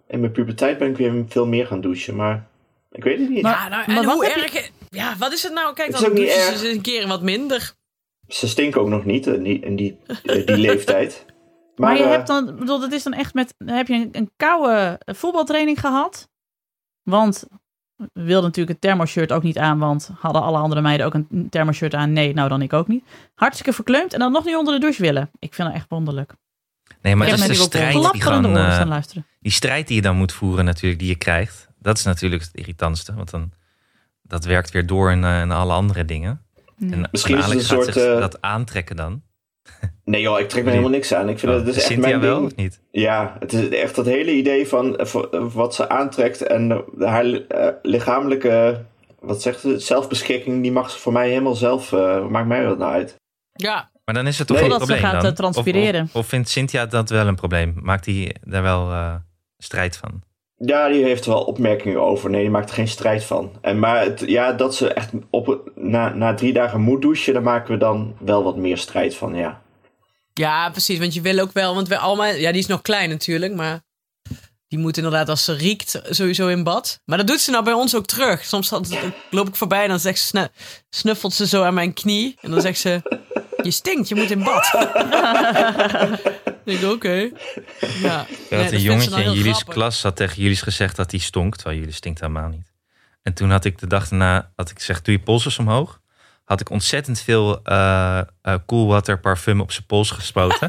in 0.08 0.20
mijn 0.20 0.32
puberteit 0.32 0.78
ben 0.78 0.88
ik 0.90 0.96
weer 0.96 1.24
veel 1.28 1.46
meer 1.46 1.66
gaan 1.66 1.80
douchen. 1.80 2.16
Maar 2.16 2.46
ik 2.92 3.04
weet 3.04 3.18
het 3.18 3.28
niet. 3.28 3.42
Maar- 3.42 3.52
Ja, 3.52 3.68
nou, 3.68 3.98
en 4.00 4.04
hoe 4.10 4.24
je- 4.24 4.30
erg... 4.32 4.70
Ja, 4.90 5.14
wat 5.18 5.32
is 5.32 5.42
het 5.42 5.52
nou? 5.52 5.74
Kijk, 5.74 5.92
Het 5.92 6.00
dan 6.00 6.14
douchen 6.14 6.58
ze 6.58 6.70
een 6.72 6.80
keer 6.80 7.06
wat 7.08 7.22
minder. 7.22 7.72
Ze 8.28 8.48
stinken 8.48 8.80
ook 8.80 8.88
nog 8.88 9.04
niet 9.04 9.26
in 9.26 9.42
die, 9.42 9.60
in 9.60 9.76
die, 9.76 9.96
eh, 10.24 10.46
die 10.46 10.56
leeftijd. 10.68 11.24
Maar, 11.76 11.96
je 11.96 12.02
eh, 12.02 12.10
hebt 12.10 12.26
dan, 12.26 12.56
bedoel, 12.56 12.80
dat 12.80 12.92
is 12.92 13.02
dan 13.02 13.12
echt 13.12 13.34
met, 13.34 13.54
heb 13.64 13.86
je 13.86 13.94
een, 13.94 14.08
een 14.12 14.30
koude 14.36 15.00
voetbaltraining 15.04 15.80
gehad? 15.80 16.28
Want 17.02 17.44
we 17.96 18.22
wilden 18.22 18.44
natuurlijk 18.44 18.68
het 18.68 18.80
thermoshirt 18.80 19.32
ook 19.32 19.42
niet 19.42 19.58
aan, 19.58 19.78
want 19.78 20.10
hadden 20.18 20.42
alle 20.42 20.58
andere 20.58 20.80
meiden 20.80 21.06
ook 21.06 21.14
een 21.14 21.46
thermoshirt 21.50 21.94
aan? 21.94 22.12
Nee, 22.12 22.34
nou 22.34 22.48
dan 22.48 22.62
ik 22.62 22.72
ook 22.72 22.88
niet. 22.88 23.04
Hartstikke 23.34 23.72
verkleumd 23.72 24.12
en 24.12 24.18
dan 24.18 24.32
nog 24.32 24.44
niet 24.44 24.56
onder 24.56 24.74
de 24.74 24.80
douche 24.80 25.02
willen. 25.02 25.30
Ik 25.38 25.54
vind 25.54 25.68
dat 25.68 25.76
echt 25.76 25.88
wonderlijk. 25.88 26.34
Nee, 27.02 27.16
maar 27.16 27.26
heb 27.26 27.36
is 27.36 27.46
de 27.46 27.54
strijd 27.54 28.12
die 28.12 28.24
luisteren. 28.86 29.26
die 29.40 29.52
strijd 29.52 29.86
die 29.86 29.96
je 29.96 30.02
dan 30.02 30.16
moet 30.16 30.32
voeren 30.32 30.64
natuurlijk, 30.64 31.00
die 31.00 31.08
je 31.08 31.16
krijgt. 31.16 31.68
Dat 31.78 31.98
is 31.98 32.04
natuurlijk 32.04 32.42
het 32.42 32.54
irritantste, 32.54 33.14
want 33.14 33.30
dan 33.30 33.52
dat 34.22 34.44
werkt 34.44 34.70
weer 34.70 34.86
door 34.86 35.10
in, 35.10 35.24
eh, 35.24 35.40
in 35.40 35.50
alle 35.50 35.72
andere 35.72 36.04
dingen. 36.04 36.42
En 36.78 37.08
Misschien 37.10 37.38
is 37.38 37.44
het 37.44 37.54
een 37.54 37.60
soort, 37.60 37.84
zich 37.84 37.94
dat 37.94 38.40
aantrekken 38.40 38.96
dan. 38.96 39.22
Nee 40.04 40.20
joh, 40.22 40.40
ik 40.40 40.48
trek 40.48 40.64
me 40.64 40.70
helemaal 40.70 40.90
niks 40.90 41.14
aan. 41.14 41.28
Ik 41.28 41.38
vind 41.38 41.52
Oh, 41.52 41.58
dat 41.58 41.66
het 41.66 41.76
is 41.76 41.82
echt 41.82 41.92
Cynthia 41.92 42.08
mijn 42.08 42.20
wel 42.20 42.34
ding. 42.38 42.46
of 42.50 42.56
niet? 42.56 42.80
Ja, 42.90 43.36
het 43.38 43.52
is 43.52 43.68
echt 43.68 43.94
dat 43.94 44.06
hele 44.06 44.32
idee 44.32 44.68
van 44.68 44.96
eh, 44.96 45.14
eh, 45.14 45.40
wat 45.54 45.74
ze 45.74 45.88
aantrekt 45.88 46.42
en 46.42 46.70
eh, 46.70 47.06
haar 47.08 47.24
lichamelijke, 47.82 48.84
wat 49.20 49.42
zegt 49.42 49.60
ze, 49.60 49.78
zelfbeschikking, 49.78 50.62
die 50.62 50.72
mag 50.72 50.90
ze 50.90 50.98
voor 50.98 51.12
mij 51.12 51.28
helemaal 51.28 51.54
zelf, 51.54 51.92
eh, 51.92 52.26
maakt 52.26 52.48
mij 52.48 52.66
wat 52.66 52.78
nou 52.78 52.92
uit. 52.92 53.16
Ja, 53.52 53.90
Maar 54.04 54.14
dan 54.14 54.26
is 54.26 54.38
het 54.38 54.46
toch 54.46 54.56
Nee. 54.60 54.68
geen 54.68 54.78
Totdat 54.78 54.96
ze 54.96 55.02
probleem 55.02 55.20
gaat, 55.20 55.36
dan? 55.36 55.52
transpireren. 55.52 56.02
Of, 56.02 56.08
of, 56.08 56.14
of 56.16 56.26
vindt 56.26 56.48
Cynthia 56.48 56.86
dat 56.86 57.10
wel 57.10 57.26
een 57.26 57.34
probleem? 57.34 57.74
Maakt 57.82 58.06
hij 58.06 58.34
daar 58.42 58.62
wel 58.62 58.90
eh, 58.90 59.14
strijd 59.58 59.96
van? 59.96 60.22
Ja, 60.56 60.88
die 60.88 61.04
heeft 61.04 61.24
er 61.24 61.30
wel 61.32 61.42
opmerkingen 61.44 62.00
over. 62.00 62.30
Nee, 62.30 62.40
die 62.40 62.50
maakt 62.50 62.68
er 62.68 62.74
geen 62.74 62.88
strijd 62.88 63.24
van. 63.24 63.50
En 63.60 63.78
maar 63.78 64.00
het, 64.04 64.22
ja, 64.26 64.52
dat 64.52 64.74
ze 64.74 64.92
echt 64.92 65.10
op, 65.30 65.70
na, 65.74 66.14
na 66.14 66.34
drie 66.34 66.52
dagen 66.52 66.80
moet 66.80 67.02
douchen, 67.02 67.32
daar 67.32 67.42
maken 67.42 67.72
we 67.72 67.78
dan 67.78 68.14
wel 68.18 68.42
wat 68.42 68.56
meer 68.56 68.78
strijd 68.78 69.16
van, 69.16 69.34
ja. 69.34 69.62
Ja, 70.34 70.70
precies. 70.70 70.98
Want 70.98 71.14
je 71.14 71.20
wil 71.20 71.38
ook 71.38 71.52
wel, 71.52 71.74
want 71.74 71.88
we 71.88 71.98
allemaal, 71.98 72.26
ja, 72.26 72.50
die 72.52 72.60
is 72.60 72.66
nog 72.66 72.82
klein 72.82 73.08
natuurlijk, 73.08 73.54
maar 73.54 73.82
die 74.68 74.78
moet 74.78 74.96
inderdaad 74.96 75.28
als 75.28 75.44
ze 75.44 75.52
riekt 75.52 76.00
sowieso 76.10 76.48
in 76.48 76.62
bad. 76.62 77.00
Maar 77.04 77.18
dat 77.18 77.26
doet 77.26 77.40
ze 77.40 77.50
nou 77.50 77.64
bij 77.64 77.72
ons 77.72 77.94
ook 77.96 78.06
terug. 78.06 78.44
Soms 78.44 78.72
loop 79.30 79.48
ik 79.48 79.56
voorbij 79.56 79.82
en 79.82 79.88
dan 79.88 80.00
zegt 80.00 80.18
ze, 80.18 80.26
snu- 80.26 80.48
snuffelt 80.90 81.34
ze 81.34 81.46
zo 81.46 81.62
aan 81.62 81.74
mijn 81.74 81.92
knie 81.92 82.36
en 82.40 82.50
dan 82.50 82.60
zegt 82.60 82.78
ze, 82.78 83.02
je 83.62 83.70
stinkt, 83.70 84.08
je 84.08 84.14
moet 84.14 84.30
in 84.30 84.42
bad. 84.44 84.66
ik 86.64 86.80
denk, 86.80 86.92
oké. 86.92 87.30
Ja, 88.02 88.26
dat 88.50 88.72
een 88.72 88.80
jongetje 88.80 89.10
nou 89.10 89.22
in 89.22 89.32
jullie 89.32 89.52
grappig. 89.52 89.74
klas 89.74 90.02
had 90.02 90.16
tegen 90.16 90.42
jullie 90.42 90.56
gezegd 90.56 90.96
dat 90.96 91.10
hij 91.10 91.20
stonk, 91.20 91.56
terwijl 91.56 91.78
jullie 91.78 91.94
stinkt 91.94 92.20
helemaal 92.20 92.48
niet. 92.48 92.72
En 93.22 93.34
toen 93.34 93.50
had 93.50 93.64
ik 93.64 93.78
de 93.78 93.86
dag 93.86 94.08
daarna, 94.08 94.52
had 94.56 94.70
ik 94.70 94.78
gezegd, 94.78 95.04
doe 95.04 95.14
je 95.14 95.20
polsers 95.20 95.58
omhoog. 95.58 96.00
Had 96.44 96.60
ik 96.60 96.70
ontzettend 96.70 97.20
veel 97.20 97.62
cool 98.66 98.86
water 98.86 99.20
parfum 99.20 99.60
op 99.60 99.72
zijn 99.72 99.86
pols 99.86 100.10
gespoten. 100.10 100.68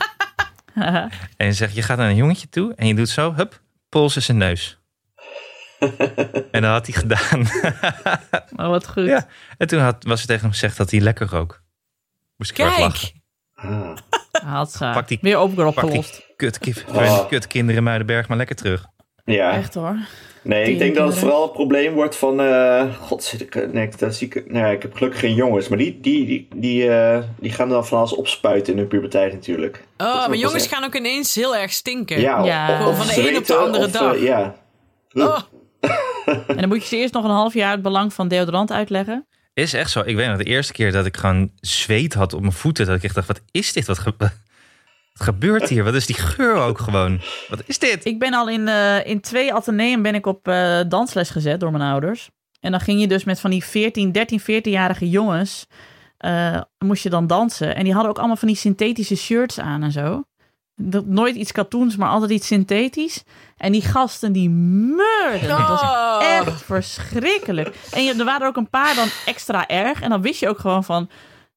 en 1.38 1.46
je 1.46 1.54
zegt, 1.54 1.76
je 1.76 1.82
gaat 1.82 1.98
naar 1.98 2.10
een 2.10 2.16
jongetje 2.16 2.50
toe 2.50 2.74
en 2.76 2.88
je 2.88 2.96
doet 2.96 3.10
zo, 3.10 3.34
hup, 3.34 3.62
pols 3.90 4.16
is 4.16 4.26
zijn 4.26 4.38
neus. 4.38 4.80
en 6.52 6.62
dat 6.62 6.72
had 6.72 6.88
hij 6.88 6.96
gedaan. 6.96 7.48
Oh, 8.58 8.68
wat 8.68 8.88
goed. 8.88 9.06
Ja. 9.06 9.28
En 9.58 9.68
toen 9.68 9.80
had, 9.80 10.04
was 10.04 10.22
er 10.22 10.28
tegen 10.28 10.42
hem 10.42 10.52
gezegd 10.52 10.78
dat 10.78 10.92
hij 10.92 11.00
lekker 11.00 11.28
rook. 11.28 11.62
Moest 12.38 12.52
ik 12.52 12.58
erg 12.60 12.80
lachen. 12.80 13.10
Kijk, 13.10 13.24
Ah. 13.56 13.98
Had 14.54 14.72
ze. 14.72 14.90
Pak 14.94 15.08
die- 15.08 15.20
die 15.22 15.40
opgelost. 15.40 16.22
kut, 16.36 16.60
kif, 16.60 16.86
Oh. 16.88 17.28
kut 17.28 17.48
kinderen 17.48 17.78
in 17.78 17.84
Muidenberg 17.84 18.28
maar 18.28 18.38
lekker 18.38 18.56
terug. 18.56 18.86
Ja, 19.24 19.52
Echt 19.52 19.74
hoor. 19.74 19.98
Nee, 20.46 20.72
ik 20.72 20.78
denk 20.80 20.96
dat 20.96 21.08
het 21.08 21.18
vooral 21.18 21.42
het 21.42 21.52
probleem 21.54 21.94
wordt 21.94 22.16
van, 22.16 22.40
eh 22.42 22.96
god, 23.02 23.24
zit 23.24 23.42
ik, 23.42 23.72
nee, 23.74 23.90
dat 23.98 24.16
zie 24.16 24.28
ik, 24.28 24.52
nee, 24.52 24.76
ik 24.76 24.82
heb 24.82 24.94
gelukkig 24.94 25.20
geen 25.20 25.34
jongens, 25.34 25.68
maar 25.68 25.78
die, 25.78 26.00
die, 26.02 26.26
die, 26.26 26.48
die, 26.56 26.90
eh, 26.90 27.20
die 27.40 27.52
gaan 27.52 27.70
dan 27.70 27.86
van 27.88 27.98
alles 27.98 28.14
opspuiten 28.16 28.74
in 28.74 28.80
hun 28.80 28.88
puberteit 28.88 29.34
natuurlijk. 29.34 29.84
Oh, 29.98 30.28
maar 30.28 30.36
jongens 30.38 30.68
gaan 30.68 30.84
ook 30.84 30.96
ineens 30.96 31.36
heel 31.36 31.56
erg 31.56 31.72
stinken. 31.72 32.20
Ja, 32.20 32.44
Ja. 32.46 32.70
of- 32.70 32.76
Gewoon 32.78 32.92
of 32.92 32.98
van 32.98 33.24
de 33.24 33.30
een 33.30 33.38
op 33.38 33.46
de 33.46 33.56
andere 33.56 33.86
of, 33.86 33.92
dag. 33.92 34.16
eh, 34.16 34.24
ja. 34.24 34.56
Oh, 35.14 35.40
En 36.48 36.58
dan 36.58 36.68
moet 36.68 36.82
je 36.82 36.88
ze 36.88 36.98
eerst 36.98 37.14
nog 37.14 37.24
een 37.24 37.30
half 37.30 37.54
jaar 37.54 37.72
het 37.72 37.82
belang 37.82 38.14
van 38.14 38.28
deodorant 38.28 38.72
uitleggen. 38.72 39.26
Is 39.54 39.74
echt 39.74 39.92
zo. 39.92 40.02
Ik 40.06 40.16
weet 40.16 40.28
nog 40.28 40.38
de 40.38 40.44
eerste 40.44 40.74
keer 40.74 40.92
dat 40.92 41.06
ik 41.06 41.18
gewoon 41.18 41.52
zweet 41.60 42.14
had 42.14 42.34
op 42.34 42.42
mijn 42.42 42.54
voeten. 42.54 42.86
Dat 42.86 42.96
ik 42.96 43.04
echt 43.04 43.16
dacht, 43.16 43.28
wat 43.28 43.42
is 43.52 43.74
dit? 43.74 43.86
Wat, 43.86 44.00
wat 45.16 45.28
gebeurt 45.28 45.70
hier? 45.70 45.84
Wat 45.84 45.94
is 45.94 46.06
die 46.06 46.16
geur 46.16 46.56
ook 46.56 46.80
gewoon? 46.80 47.22
Wat 47.50 47.62
is 47.66 47.80
dit? 47.80 48.06
Ik 48.06 48.20
ben 48.20 48.34
al 48.34 48.50
in, 48.50 48.68
eh, 48.68 49.06
in 49.06 49.22
twee 49.22 49.54
ateneum 49.54 50.02
ben 50.02 50.16
ik 50.16 50.26
op 50.26 50.48
eh, 50.48 50.80
dansles 50.88 51.30
gezet 51.30 51.60
door 51.60 51.72
mijn 51.72 51.92
ouders. 51.92 52.30
En 52.60 52.72
dan 52.72 52.80
ging 52.80 53.00
je 53.00 53.08
dus 53.08 53.24
met 53.24 53.40
van 53.40 53.50
die 53.50 53.64
14, 53.64 54.12
13, 54.12 54.42
14-jarige 54.42 55.10
jongens... 55.10 55.66
eh, 56.18 56.62
moest 56.78 57.04
je 57.04 57.10
dan 57.10 57.28
dansen. 57.28 57.76
En 57.76 57.84
die 57.84 57.94
hadden 57.94 58.12
ook 58.12 58.18
allemaal 58.18 58.36
van 58.36 58.48
die 58.48 58.58
synthetische 58.58 59.16
shirts 59.16 59.60
aan 59.60 59.84
en 59.84 59.92
zo. 59.92 60.24
Dat, 60.76 61.06
nooit 61.06 61.36
iets 61.36 61.52
katoens, 61.52 61.96
maar 61.96 62.10
altijd 62.10 62.32
iets 62.32 62.48
synthetisch. 62.48 63.24
En 63.58 63.72
die 63.72 63.82
gasten 63.82 64.32
die 64.32 64.50
meurden. 64.50 65.58
Het 65.58 65.68
was 65.68 66.24
echt 66.24 66.62
verschrikkelijk. 66.62 67.76
En 67.92 68.04
je, 68.04 68.14
er 68.14 68.26
waren 68.26 68.48
ook 68.48 68.56
een 68.56 68.70
paar 68.70 68.96
dan 68.96 69.08
extra 69.26 69.68
erg. 69.68 70.02
En 70.02 70.10
dan 70.10 70.22
wist 70.22 70.40
je 70.40 70.50
ook 70.50 70.60
gewoon 70.60 70.84
van... 70.84 71.10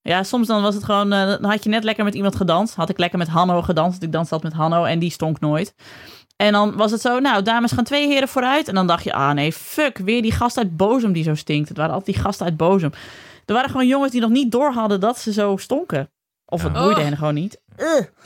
Ja, 0.08 0.22
soms 0.22 0.46
dan 0.46 0.62
was 0.62 0.74
het 0.74 0.84
gewoon... 0.84 1.12
eh, 1.12 1.26
dan 1.26 1.44
had 1.44 1.64
je 1.64 1.70
net 1.70 1.84
lekker 1.84 2.04
met 2.04 2.14
iemand 2.14 2.36
gedanst. 2.36 2.74
Had 2.74 2.88
ik 2.88 2.98
lekker 2.98 3.18
met 3.18 3.28
Hanno 3.28 3.62
gedanst. 3.62 3.90
want 3.90 4.02
Ik 4.02 4.12
danste 4.12 4.34
altijd 4.34 4.52
met 4.52 4.62
Hanno 4.62 4.84
en 4.84 4.98
die 4.98 5.10
stonk 5.10 5.40
nooit. 5.40 5.74
En 6.36 6.52
dan 6.52 6.76
was 6.76 6.90
het 6.90 7.00
zo, 7.00 7.18
nou, 7.18 7.42
dames 7.42 7.72
gaan 7.72 7.84
twee 7.84 8.06
heren 8.08 8.28
vooruit. 8.28 8.68
En 8.68 8.74
dan 8.74 8.86
dacht 8.86 9.04
je, 9.04 9.12
ah 9.12 9.30
nee, 9.32 9.52
fuck, 9.52 9.98
weer 9.98 10.22
die 10.22 10.32
gast 10.32 10.58
uit 10.58 10.76
Bozem 10.76 11.12
die 11.12 11.22
zo 11.22 11.34
stinkt. 11.34 11.68
Het 11.68 11.76
waren 11.76 11.94
altijd 11.94 12.14
die 12.16 12.24
gasten 12.24 12.46
uit 12.46 12.56
Bozem. 12.56 12.90
Er 13.46 13.54
waren 13.54 13.70
gewoon 13.70 13.86
jongens 13.86 14.12
die 14.12 14.20
nog 14.20 14.30
niet 14.30 14.52
door 14.52 14.72
hadden 14.72 15.00
dat 15.00 15.18
ze 15.18 15.32
zo 15.32 15.56
stonken. 15.56 16.10
Of 16.46 16.62
het 16.62 16.72
Ja. 16.74 16.78
boeide 16.82 17.00
Oh. 17.00 17.06
hen 17.06 17.16
gewoon 17.16 17.34
niet. 17.34 17.60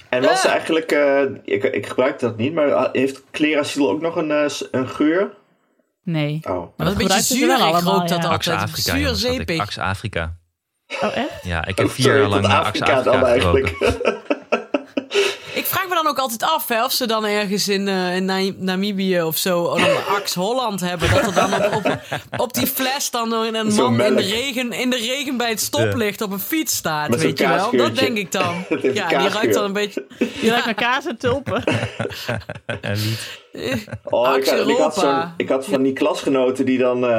En 0.09 0.23
was 0.23 0.40
ze 0.40 0.49
eigenlijk, 0.49 0.92
eh, 0.92 1.23
ik, 1.45 1.64
ik 1.64 1.87
gebruik 1.87 2.18
dat 2.18 2.37
niet, 2.37 2.55
maar 2.55 2.88
heeft 2.92 3.23
Cleracil 3.31 3.90
ook 3.90 4.01
nog 4.01 4.16
een, 4.16 4.31
eh, 4.31 4.45
een 4.71 4.88
geur? 4.88 5.31
Nee. 6.03 6.40
Oh. 6.42 6.55
maar 6.77 6.87
dat 6.87 6.87
is 6.87 6.92
een 6.92 6.99
beetje 7.09 7.35
zuur. 7.35 7.47
wel 7.47 7.57
Ik 7.57 7.62
allemaal, 7.62 7.99
rook 7.99 8.09
dat 8.09 8.23
ja. 8.23 8.29
Altijd. 8.29 8.71
Zuur 8.71 9.14
zeepig. 9.14 9.61
Axe 9.61 9.83
Afrika. 9.83 10.37
Oh, 11.00 11.16
echt? 11.16 11.28
Ja, 11.42 11.66
ik 11.66 11.78
heb 11.78 11.90
vier 11.90 12.05
Sorry, 12.05 12.20
jaar 12.20 12.28
lang 12.28 12.42
naar 12.46 12.62
Axe 12.64 12.85
Afrika 12.85 12.92
Afrika 12.96 13.11
dan 13.18 13.26
eigenlijk. 13.28 13.70
Ik 15.55 15.66
vraag 15.68 15.88
me 15.88 15.94
dan 15.94 16.07
ook 16.07 16.18
altijd 16.18 16.42
af 16.42 16.68
hè, 16.68 16.85
of 16.85 16.92
ze 16.92 17.07
dan 17.07 17.24
ergens 17.26 17.68
in, 17.68 17.88
eh, 17.88 18.16
in 18.16 18.24
Na- 18.24 18.50
Namibië 18.57 19.22
of 19.22 19.37
zo 19.37 19.64
dan 19.76 20.07
Axe 20.16 20.40
Holland 20.40 20.81
hebben. 20.81 21.11
Dat 21.11 21.26
er 21.26 21.35
dan 21.35 21.55
op, 21.55 21.74
op, 21.74 21.98
op 22.37 22.52
die 22.55 22.66
fles 22.66 23.11
dan 23.11 23.33
een 23.33 23.74
man 23.74 24.00
in 24.02 24.16
de, 24.16 24.22
regen, 24.22 24.72
in 24.72 24.90
de 24.90 24.96
regen 24.96 25.37
bij 25.37 25.48
het 25.48 25.61
stoplicht 25.61 26.20
op 26.20 26.33
een 26.33 26.38
fiets 26.40 26.76
staat. 26.76 27.09
Met 27.09 27.22
weet 27.22 27.38
je 27.38 27.48
wel? 27.48 27.70
Dat 27.76 27.96
denk 27.96 28.16
ik 28.16 28.33
dan. 28.33 28.55
Ja, 28.94 29.12
een 29.12 29.18
die 29.18 29.28
ruikt 29.28 29.55
dan 29.55 29.64
een 29.64 29.72
beetje. 29.72 30.05
Die 30.40 30.50
lijkt 30.50 30.64
naar 30.64 30.74
kaas 30.74 31.07
en 31.07 31.16
tulpen. 31.16 31.64
En 32.81 32.92
niet. 32.92 33.38
Oh, 34.05 34.37
ik, 34.37 34.46
ik, 34.46 34.76
had 34.76 34.94
zo'n- 34.94 35.33
ik 35.37 35.48
had 35.48 35.66
van 35.66 35.83
die 35.83 35.92
klasgenoten 35.92 36.64
die 36.64 36.78
dan... 36.78 37.05
eh, 37.05 37.11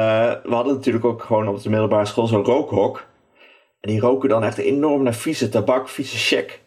we 0.44 0.54
hadden 0.54 0.74
natuurlijk 0.74 1.04
ook 1.04 1.22
gewoon 1.22 1.48
op 1.48 1.62
de 1.62 1.70
middelbare 1.70 2.06
school 2.06 2.26
zo'n 2.26 2.44
rookhok. 2.44 3.04
En 3.84 3.90
die 3.90 4.00
roken 4.00 4.28
dan 4.28 4.44
echt 4.44 4.58
enorm 4.58 5.02
naar 5.02 5.14
vieze 5.14 5.48
tabak, 5.48 5.88
vieze 5.88 6.16
check. 6.16 6.60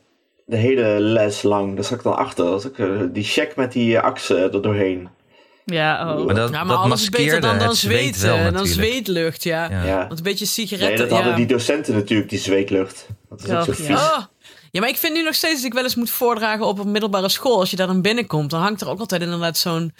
De 0.45 0.55
hele 0.55 0.99
les 0.99 1.41
lang. 1.41 1.75
Daar 1.75 1.83
zat 1.83 1.97
ik 1.97 2.03
dan 2.03 2.17
achter. 2.17 2.45
Dat 2.45 2.65
ik, 2.65 2.79
eh, 2.79 2.87
die 3.11 3.23
check 3.23 3.55
met 3.55 3.71
die 3.71 3.97
eh, 3.97 4.03
aksen 4.03 4.53
er 4.53 4.61
doorheen. 4.61 5.09
Ja, 5.65 6.17
oh. 6.17 6.25
Maar 6.25 6.35
dat, 6.35 6.51
maar 6.51 6.87
maskeerde 6.87 7.39
dan, 7.39 7.59
dan 7.59 7.67
het 7.67 7.77
zweet 7.77 8.15
zweten. 8.15 8.43
wel 8.43 8.51
dan 8.51 8.67
zweetlucht, 8.67 9.43
ja. 9.43 9.69
Ja. 9.69 9.83
Ja. 9.83 10.07
Want 10.07 10.17
een 10.17 10.23
beetje 10.23 10.45
sigaretten. 10.45 10.87
Nee, 10.87 10.97
dat 10.97 11.09
ja. 11.09 11.15
hadden 11.15 11.35
die 11.35 11.45
docenten 11.45 11.93
natuurlijk, 11.93 12.29
die 12.29 12.39
zweetlucht. 12.39 13.07
Dat 13.29 13.43
is 13.43 13.49
ook 13.49 13.63
zo 13.63 13.71
vies. 13.71 13.87
ja. 13.87 13.95
Oh. 13.95 14.23
Ja, 14.71 14.79
maar 14.79 14.89
ik 14.89 14.97
vind 14.97 15.13
nu 15.13 15.23
nog 15.23 15.35
steeds 15.35 15.55
dat 15.55 15.63
ik 15.63 15.73
wel 15.73 15.83
eens 15.83 15.95
moet 15.95 16.09
voordragen 16.09 16.65
op 16.65 16.79
een 16.79 16.91
middelbare 16.91 17.29
school. 17.29 17.59
Als 17.59 17.69
je 17.69 17.75
daar 17.75 17.87
dan 17.87 18.01
binnenkomt, 18.01 18.49
dan 18.49 18.61
hangt 18.61 18.81
er 18.81 18.89
ook 18.89 18.99
altijd 18.99 19.21
inderdaad 19.21 19.57
zo'n 19.57 19.93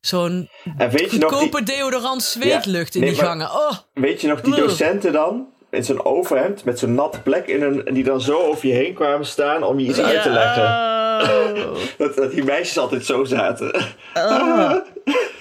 zo'n 0.00 0.48
En 0.76 0.90
weet 0.90 1.10
je 1.10 1.18
nog 1.18 1.30
die, 1.30 1.38
goedkope 1.38 1.62
deodorant 1.62 2.22
zweetlucht 2.22 2.94
in 2.94 3.00
nee, 3.00 3.10
die 3.10 3.18
gangen. 3.18 3.50
Oh, 3.50 3.72
weet 3.92 4.20
je 4.20 4.28
nog 4.28 4.40
die 4.40 4.54
docenten 4.54 5.12
dan? 5.12 5.46
In 5.74 5.84
zo'n 5.84 6.04
overhemd 6.04 6.64
met 6.64 6.78
zo'n 6.78 6.94
natte 6.94 7.20
plek 7.20 7.46
in 7.46 7.62
een, 7.62 7.86
en 7.86 7.94
die 7.94 8.04
dan 8.04 8.20
zo 8.20 8.38
over 8.38 8.68
je 8.68 8.74
heen 8.74 8.94
kwamen 8.94 9.26
staan 9.26 9.62
om 9.62 9.78
je 9.78 9.86
iets 9.88 10.00
uit 10.00 10.22
te 10.22 10.30
leggen. 10.30 10.62
Oh. 10.64 10.92
Dat, 11.98 12.14
dat 12.16 12.30
die 12.30 12.44
meisjes 12.44 12.78
altijd 12.78 13.04
zo 13.06 13.24
zaten. 13.24 13.74
Oh. 14.14 14.74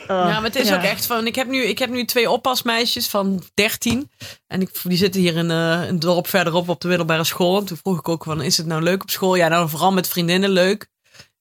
ja, 0.07 0.33
maar 0.33 0.43
het 0.43 0.55
is 0.55 0.67
ja. 0.69 0.75
ook 0.75 0.83
echt 0.83 1.05
van... 1.05 1.27
Ik 1.27 1.35
heb, 1.35 1.47
nu, 1.47 1.63
ik 1.63 1.79
heb 1.79 1.89
nu 1.89 2.05
twee 2.05 2.29
oppasmeisjes 2.29 3.07
van 3.07 3.43
13. 3.53 4.11
En 4.47 4.61
ik, 4.61 4.69
die 4.83 4.97
zitten 4.97 5.21
hier 5.21 5.35
in 5.35 5.51
eh, 5.51 5.81
een 5.87 5.99
dorp 5.99 6.27
verderop 6.27 6.69
op 6.69 6.81
de 6.81 6.87
middelbare 6.87 7.23
school. 7.23 7.57
En 7.57 7.65
toen 7.65 7.77
vroeg 7.77 7.97
ik 7.99 8.09
ook 8.09 8.23
van, 8.23 8.41
is 8.41 8.57
het 8.57 8.65
nou 8.65 8.81
leuk 8.81 9.01
op 9.01 9.09
school? 9.09 9.35
Ja, 9.35 9.47
nou 9.47 9.69
vooral 9.69 9.91
met 9.91 10.07
vriendinnen 10.07 10.49
leuk. 10.49 10.87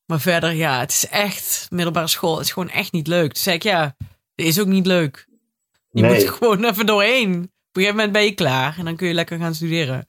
Maar 0.06 0.20
verder, 0.20 0.52
ja, 0.52 0.80
het 0.80 0.90
is 0.90 1.08
echt... 1.08 1.66
Middelbare 1.70 2.06
school 2.08 2.36
het 2.36 2.46
is 2.46 2.52
gewoon 2.52 2.70
echt 2.70 2.92
niet 2.92 3.06
leuk. 3.06 3.32
Toen 3.32 3.42
zei 3.42 3.56
ik, 3.56 3.62
ja, 3.62 3.94
het 4.34 4.46
is 4.46 4.60
ook 4.60 4.66
niet 4.66 4.86
leuk. 4.86 5.26
Je 5.90 6.02
Nee. 6.02 6.12
moet 6.12 6.22
er 6.22 6.32
gewoon 6.32 6.64
even 6.64 6.86
doorheen. 6.86 7.51
Op 7.72 7.78
een 7.78 7.82
gegeven 7.82 7.96
moment 7.96 8.12
ben 8.12 8.24
je 8.24 8.34
klaar. 8.34 8.74
En 8.78 8.84
dan 8.84 8.96
kun 8.96 9.08
je 9.08 9.14
lekker 9.14 9.38
gaan 9.38 9.54
studeren. 9.54 10.06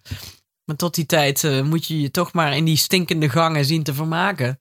Maar 0.66 0.76
tot 0.76 0.96
die 0.96 1.06
tijd 1.06 1.44
eh, 1.44 1.62
moet 1.62 1.86
je 1.86 2.02
je 2.02 2.12
toch 2.12 2.34
maar 2.34 2.56
in 2.56 2.66
die 2.66 2.78
stinkende 2.78 3.30
gangen 3.30 3.66
zien 3.66 3.84
te 3.84 3.94
vermaken. 3.94 4.60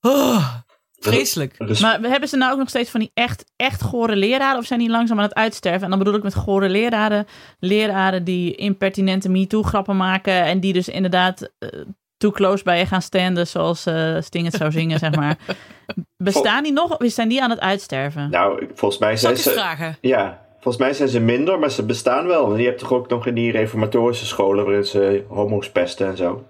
Oh, 0.00 0.54
vreselijk. 0.98 1.66
Dus 1.66 1.80
Maar 1.80 2.00
hebben 2.00 2.28
ze 2.28 2.36
nou 2.36 2.52
ook 2.52 2.58
nog 2.58 2.68
steeds 2.68 2.90
van 2.90 3.00
die 3.00 3.10
echt, 3.14 3.44
echt 3.56 3.82
gore 3.82 4.16
leraren? 4.16 4.58
Of 4.58 4.66
zijn 4.66 4.78
die 4.80 4.90
langzaam 4.90 5.16
aan 5.18 5.24
het 5.24 5.34
uitsterven? 5.34 5.82
En 5.82 5.88
dan 5.90 5.98
bedoel 5.98 6.14
ik 6.14 6.22
met 6.22 6.34
gore 6.34 6.68
leraren, 6.68 7.26
leraren 7.58 8.24
die 8.24 8.54
impertinente 8.54 9.28
MeToo-grappen 9.28 9.96
maken. 9.96 10.42
En 10.44 10.60
die 10.60 10.72
dus 10.72 10.88
inderdaad 10.88 11.50
eh, 11.58 11.68
too 12.16 12.30
close 12.30 12.64
bij 12.64 12.78
je 12.78 12.86
gaan 12.86 13.02
standen, 13.02 13.46
zoals 13.46 13.86
eh 13.86 14.16
Sting 14.20 14.44
het 14.46 14.54
zou 14.54 14.70
zingen, 14.72 14.98
zeg 14.98 15.14
maar. 15.14 15.36
Bestaan 16.16 16.62
die 16.62 16.72
nog 16.72 16.98
of 16.98 17.12
zijn 17.12 17.28
die 17.28 17.42
aan 17.42 17.50
het 17.50 17.60
uitsterven? 17.60 18.30
nou, 18.30 18.70
volgens 18.74 19.00
mij 19.00 19.16
Zal 19.16 19.30
zijn 19.30 19.42
ze... 19.42 19.50
vragen? 19.60 19.96
Ja, 20.00 20.43
volgens 20.64 20.76
mij 20.84 20.92
zijn 20.92 21.08
ze 21.08 21.20
minder, 21.20 21.58
maar 21.58 21.70
ze 21.70 21.82
bestaan 21.84 22.26
wel. 22.26 22.52
En 22.52 22.58
je 22.60 22.66
hebt 22.66 22.78
toch 22.78 22.92
ook 22.92 23.08
nog 23.08 23.26
in 23.26 23.34
die 23.34 23.52
reformatorische 23.52 24.26
scholen 24.26 24.64
waarin 24.64 24.84
ze 24.84 25.24
homo's 25.28 25.70
pesten 25.70 26.06
en 26.06 26.16
zo. 26.16 26.44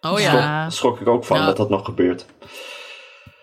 Oh 0.00 0.20
Ja. 0.20 0.32
Daar 0.32 0.72
schrok 0.72 1.00
ik 1.00 1.08
ook 1.08 1.24
van 1.24 1.46
dat 1.46 1.56
dat 1.56 1.68
nog 1.70 1.84
gebeurt. 1.84 2.24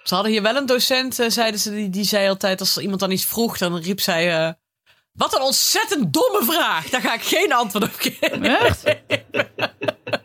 Ze 0.03 0.13
hadden 0.13 0.32
hier 0.32 0.41
wel 0.41 0.55
een 0.55 0.65
docent, 0.65 1.20
eh, 1.20 1.30
zeiden 1.30 1.59
ze, 1.59 1.72
die, 1.72 1.89
die 1.89 2.03
zei 2.03 2.30
altijd 2.30 2.59
als 2.59 2.78
iemand 2.78 2.99
dan 2.99 3.11
iets 3.11 3.26
vroeg, 3.26 3.57
dan 3.57 3.78
riep 3.78 3.99
zij... 3.99 4.38
eh, 4.45 4.51
wat 5.13 5.36
een 5.36 5.41
ontzettend 5.41 6.13
domme 6.13 6.43
vraag. 6.43 6.89
Daar 6.89 7.01
ga 7.01 7.13
ik 7.13 7.22
geen 7.22 7.53
antwoord 7.53 7.84
op 7.84 7.93
geven. 7.97 8.43
Echt? 8.43 8.84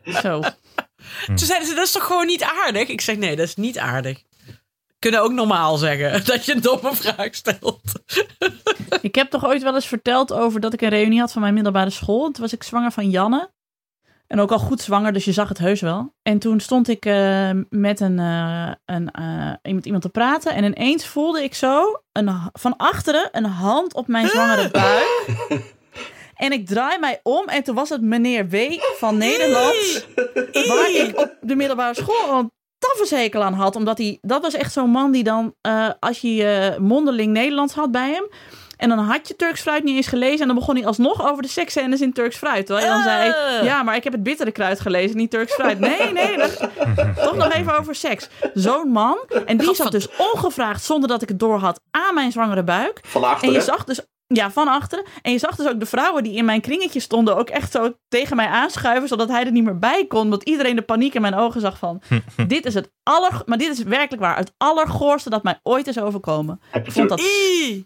Zo. 0.23 0.41
Toen 1.27 1.39
zeiden 1.39 1.69
ze, 1.69 1.75
dat 1.75 1.85
is 1.85 1.93
toch 1.93 2.07
gewoon 2.07 2.27
niet 2.27 2.43
aardig? 2.43 2.89
Ik 2.89 3.01
zeg, 3.01 3.17
nee, 3.17 3.37
dat 3.37 3.47
is 3.47 3.55
niet 3.55 3.79
aardig. 3.79 4.23
Kunnen 5.03 5.23
ook 5.23 5.33
normaal 5.33 5.77
zeggen 5.77 6.25
dat 6.25 6.45
je 6.45 6.55
een 6.55 6.61
domme 6.61 6.95
vraag 6.95 7.35
stelt. 7.35 7.81
Ik 9.01 9.15
heb 9.15 9.31
toch 9.31 9.45
ooit 9.45 9.63
wel 9.63 9.75
eens 9.75 9.87
verteld 9.87 10.33
over 10.33 10.61
dat 10.61 10.73
ik 10.73 10.81
een 10.81 10.89
reunie 10.89 11.21
had 11.21 11.33
van 11.33 11.41
mijn 11.43 11.55
middelbare 11.55 11.91
school. 11.91 12.31
Toen 12.31 12.43
was 12.43 12.53
ik 12.53 12.63
zwanger 12.63 12.93
van 12.93 13.11
Janne. 13.11 13.51
En 14.27 14.41
ook 14.41 14.53
al 14.53 14.59
goed 14.59 14.81
zwanger, 14.81 15.13
dus 15.13 15.25
je 15.25 15.33
zag 15.33 15.49
het 15.49 15.59
heus 15.59 15.81
wel. 15.81 16.15
En 16.23 16.39
toen 16.39 16.61
stond 16.61 16.89
ik 16.89 17.07
eh, 17.07 17.51
met 17.69 18.01
een, 18.01 18.19
eh, 18.19 18.73
een, 18.85 19.11
eh, 19.11 19.53
iemand, 19.63 19.85
iemand 19.85 20.03
te 20.03 20.09
praten. 20.09 20.55
En 20.55 20.65
ineens 20.65 21.07
voelde 21.07 21.43
ik 21.43 21.55
zo 21.55 22.03
een, 22.13 22.51
van 22.53 22.77
achteren 22.77 23.29
een 23.33 23.45
hand 23.45 23.95
op 23.95 24.07
mijn 24.07 24.29
zwangere 24.29 24.71
buik. 24.81 25.31
En 26.35 26.53
ik 26.53 26.67
draai 26.67 26.99
mij 26.99 27.21
om 27.23 27.49
en 27.49 27.63
toen 27.63 27.75
was 27.75 27.89
het 27.89 28.03
meneer 28.03 28.49
W. 28.49 28.57
van 28.99 29.17
Nederland. 29.17 30.07
Waar 30.69 30.91
ik 30.91 31.19
op 31.19 31.37
de 31.41 31.57
middelbare 31.57 31.95
school 31.95 32.51
een 32.93 33.07
tafershekel 33.07 33.43
aan 33.43 33.55
had. 33.55 33.77
Omdat 33.77 33.99
hij, 33.99 34.19
dat 34.21 34.43
was 34.43 34.55
echt 34.55 34.73
zo'n 34.73 34.91
man 34.91 35.11
die 35.13 35.23
dan, 35.25 35.55
eh, 35.61 35.89
als 36.01 36.21
je 36.21 36.45
eh, 36.45 36.79
mondeling 36.79 37.33
Nederlands 37.33 37.75
had 37.75 37.91
bij 37.91 38.11
hem. 38.11 38.29
En 38.77 38.89
dan 38.89 38.99
had 38.99 39.29
je 39.29 39.37
Turks 39.37 39.61
fruit 39.61 39.85
niet 39.85 39.97
eens 39.97 40.07
gelezen. 40.07 40.41
En 40.41 40.47
dan 40.47 40.57
begon 40.57 40.77
hij 40.77 40.87
alsnog 40.87 41.29
over 41.31 41.43
de 41.43 41.49
seksscènes 41.49 42.01
in 42.01 42.13
Turks 42.13 42.37
fruit. 42.37 42.67
Terwijl 42.67 42.87
hij 42.87 42.95
dan 42.97 43.05
zei, 43.05 43.33
Ah. 43.59 43.65
ja, 43.65 43.83
maar 43.83 43.97
ik 43.97 44.05
heb 44.05 44.13
het 44.13 44.23
bittere 44.23 44.51
kruid 44.53 44.81
gelezen, 44.81 45.17
niet 45.17 45.31
Turks 45.31 45.53
fruit. 45.55 45.79
Nee, 45.79 46.13
nee, 46.13 46.37
dat, 46.37 46.57
toch 47.25 47.37
nog 47.37 47.53
even 47.53 47.79
over 47.79 47.95
seks. 47.95 48.29
Zo'n 48.55 48.89
man. 48.89 49.19
En 49.47 49.57
die 49.57 49.75
zat 49.75 49.93
dus 49.93 50.09
ongevraagd, 50.17 50.85
zonder 50.85 51.09
dat 51.09 51.23
ik 51.23 51.29
het 51.29 51.39
door 51.39 51.59
had, 51.59 51.81
aan 51.91 52.15
mijn 52.15 52.33
zwangere 52.33 52.63
buik. 52.63 53.01
Van 53.03 53.25
En 53.41 53.51
je 53.53 53.61
zag 53.61 53.85
dus, 53.85 54.01
ja, 54.33 54.51
van 54.51 54.69
achteren. 54.69 55.05
En 55.23 55.33
je 55.33 55.39
zag 55.39 55.57
dus 55.57 55.69
ook 55.69 55.81
de 55.81 55.87
vrouwen 55.87 56.23
die 56.23 56.37
in 56.37 56.45
mijn 56.45 56.61
kringetje 56.61 57.01
stonden 57.01 57.37
ook 57.37 57.49
echt 57.49 57.73
zo 57.73 57.93
tegen 58.09 58.37
mij 58.37 58.47
aanschuiven, 58.47 59.09
zodat 59.09 59.29
hij 59.29 59.45
er 59.45 59.53
niet 59.53 59.65
meer 59.65 59.79
bij 59.79 60.07
kon. 60.07 60.21
Omdat 60.21 60.43
iedereen 60.43 60.77
de 60.77 60.83
paniek 60.83 61.15
in 61.15 61.21
mijn 61.21 61.35
ogen 61.35 61.61
zag 61.61 61.79
van, 61.79 62.03
dit 62.47 62.67
is 62.67 62.75
het 62.75 62.93
aller, 63.03 63.43
maar 63.47 63.59
dit 63.59 63.79
is 63.79 63.83
werkelijk 63.83 64.23
waar, 64.23 64.37
het 64.37 64.55
allergoorste 64.57 65.31
dat 65.31 65.43
mij 65.43 65.61
ooit 65.63 65.87
is 65.87 66.01
overkomen. 66.01 66.61
Heb 66.71 66.87
je 66.87 66.93
toen, 66.93 67.07
dat, 67.07 67.21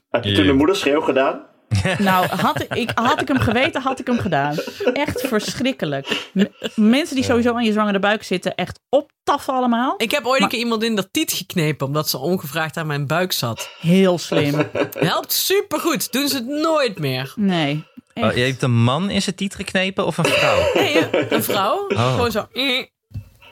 heb 0.08 0.24
je 0.24 0.34
toen 0.34 0.46
de 0.46 0.52
moederschreeuw 0.52 1.00
gedaan? 1.00 1.54
Nou, 1.98 2.26
had 2.26 2.64
ik, 2.74 2.90
had 2.94 3.20
ik 3.20 3.28
hem 3.28 3.38
geweten, 3.38 3.82
had 3.82 3.98
ik 4.00 4.06
hem 4.06 4.18
gedaan. 4.18 4.56
Echt 4.92 5.20
verschrikkelijk. 5.26 6.28
M- 6.32 6.44
mensen 6.74 7.14
die 7.14 7.24
sowieso 7.24 7.54
aan 7.54 7.64
je 7.64 7.72
zwangere 7.72 7.98
buik 7.98 8.22
zitten, 8.22 8.54
echt 8.54 8.80
optaffen 8.88 9.54
allemaal. 9.54 9.94
Ik 9.96 10.10
heb 10.10 10.24
ooit 10.26 10.42
een 10.42 10.48
keer 10.48 10.58
iemand 10.58 10.82
in 10.82 10.94
dat 10.94 11.08
tiet 11.10 11.32
geknepen, 11.32 11.86
omdat 11.86 12.08
ze 12.08 12.18
ongevraagd 12.18 12.76
aan 12.76 12.86
mijn 12.86 13.06
buik 13.06 13.32
zat. 13.32 13.70
Heel 13.80 14.18
slim. 14.18 14.68
Helpt 14.98 15.32
supergoed. 15.32 16.12
Doen 16.12 16.28
ze 16.28 16.34
het 16.36 16.46
nooit 16.46 16.98
meer. 16.98 17.32
Nee. 17.36 17.84
Oh, 18.14 18.34
je 18.34 18.40
hebt 18.42 18.62
een 18.62 18.82
man 18.82 19.10
in 19.10 19.22
zijn 19.22 19.36
tiet 19.36 19.54
geknepen 19.54 20.06
of 20.06 20.18
een 20.18 20.24
vrouw? 20.24 20.58
Nee, 20.74 21.08
een 21.32 21.42
vrouw. 21.44 21.86
Oh. 21.88 22.10
Gewoon 22.14 22.30
zo. 22.30 22.46
eh, 22.52 22.78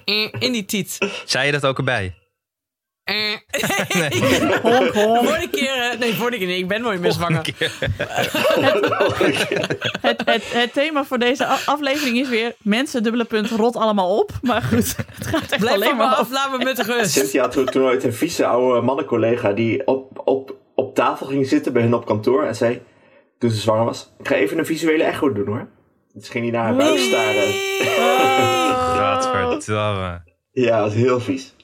eh, 0.05 0.29
In 0.39 0.53
die 0.53 0.65
tiet. 0.65 0.99
Zei 1.25 1.47
je 1.47 1.53
dat 1.53 1.67
ook 1.67 1.79
erbij? 1.79 2.15
Eh. 3.05 3.37
Honk, 4.63 4.93
honk. 4.93 5.27
Vorige 5.27 5.49
keer, 5.51 5.97
nee, 5.99 6.15
vorige 6.15 6.39
keer, 6.39 6.47
nee, 6.47 6.59
ik 6.59 6.69
ben 6.69 6.83
nooit 6.83 7.01
meer 7.01 7.13
zwanger. 7.13 7.55
Het, 10.01 10.23
het, 10.25 10.53
het 10.53 10.73
thema 10.73 11.05
voor 11.05 11.19
deze 11.19 11.47
aflevering 11.47 12.19
is 12.19 12.29
weer 12.29 12.55
mensen, 12.59 13.03
dubbele 13.03 13.25
punt, 13.25 13.51
rot 13.51 13.77
allemaal 13.77 14.19
op. 14.19 14.31
Maar 14.43 14.63
goed, 14.63 14.97
het 14.97 15.27
gaat 15.27 15.51
echt 15.51 15.61
Blijf 15.61 15.75
alleen 15.75 15.97
maar 15.97 16.15
af, 16.15 16.31
laat 16.31 16.59
me 16.59 16.65
met 16.65 16.79
rust. 16.79 17.11
Cynthia 17.11 17.43
had 17.43 17.53
toen, 17.53 17.65
toen 17.65 17.83
ooit 17.83 18.05
een 18.05 18.15
vieze 18.15 18.47
oude 18.47 18.81
mannencollega 18.81 19.53
die 19.53 19.87
op, 19.87 20.21
op, 20.25 20.57
op 20.75 20.95
tafel 20.95 21.27
ging 21.27 21.47
zitten 21.47 21.73
bij 21.73 21.83
hun 21.83 21.95
op 21.95 22.07
kantoor 22.07 22.45
en 22.45 22.57
zei, 22.57 22.83
toen 23.39 23.51
ze 23.51 23.61
zwanger 23.61 23.85
was, 23.85 24.13
ik 24.19 24.29
ga 24.29 24.35
even 24.35 24.59
een 24.59 24.67
visuele 24.67 25.05
echo 25.05 25.33
doen 25.33 25.47
hoor. 25.47 25.69
Dus 26.13 26.29
ging 26.29 26.45
hij 26.45 26.53
naar 26.53 26.65
haar 26.65 26.77
buik 26.77 26.99
staren. 26.99 27.53
Godverdamme. 29.55 30.23
Ja, 30.53 30.83
dat 30.83 30.93
is 30.93 30.97
heel 30.97 31.21
vies. 31.21 31.55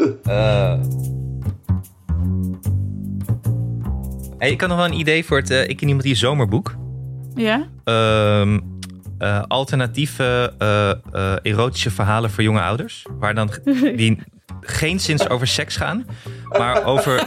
Hey, 4.40 4.50
ik 4.50 4.60
had 4.60 4.68
nog 4.68 4.78
wel 4.78 4.86
een 4.86 4.98
idee 4.98 5.24
voor 5.24 5.36
het 5.36 5.50
eh, 5.50 5.68
Ik 5.68 5.80
en 5.80 5.86
Iemand 5.86 6.02
Die 6.02 6.14
zomerboek. 6.14 6.74
Ja? 7.34 7.68
Ehm, 7.84 8.58
eh, 9.18 9.42
alternatieve 9.48 10.52
eh, 10.58 10.90
eh, 10.90 11.36
erotische 11.42 11.90
verhalen 11.90 12.30
voor 12.30 12.42
jonge 12.42 12.60
ouders. 12.60 13.06
Waar 13.18 13.34
dan 13.34 13.50
die 13.96 14.18
geen 14.60 15.00
zins 15.00 15.28
over 15.28 15.46
seks 15.46 15.76
gaan, 15.76 16.06
maar 16.58 16.84
over, 16.84 17.26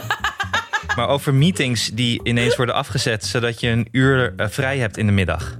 maar 0.96 1.08
over 1.08 1.34
meetings 1.34 1.90
die 1.90 2.20
ineens 2.22 2.56
worden 2.56 2.74
afgezet, 2.74 3.24
zodat 3.24 3.60
je 3.60 3.68
een 3.68 3.88
uur 3.92 4.32
vrij 4.36 4.78
hebt 4.78 4.96
in 4.96 5.06
de 5.06 5.12
middag. 5.12 5.58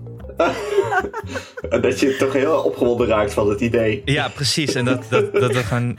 En 1.70 1.80
dat 1.86 2.00
je 2.00 2.16
toch 2.16 2.32
heel 2.32 2.62
opgewonden 2.62 3.06
raakt 3.06 3.32
van 3.32 3.48
het 3.48 3.60
idee. 3.60 4.02
Ja, 4.04 4.28
precies. 4.28 4.74
En 4.74 4.84
dat, 4.84 5.04
dat, 5.08 5.32
dat, 5.32 5.52
dat, 5.52 5.64
gewoon, 5.64 5.98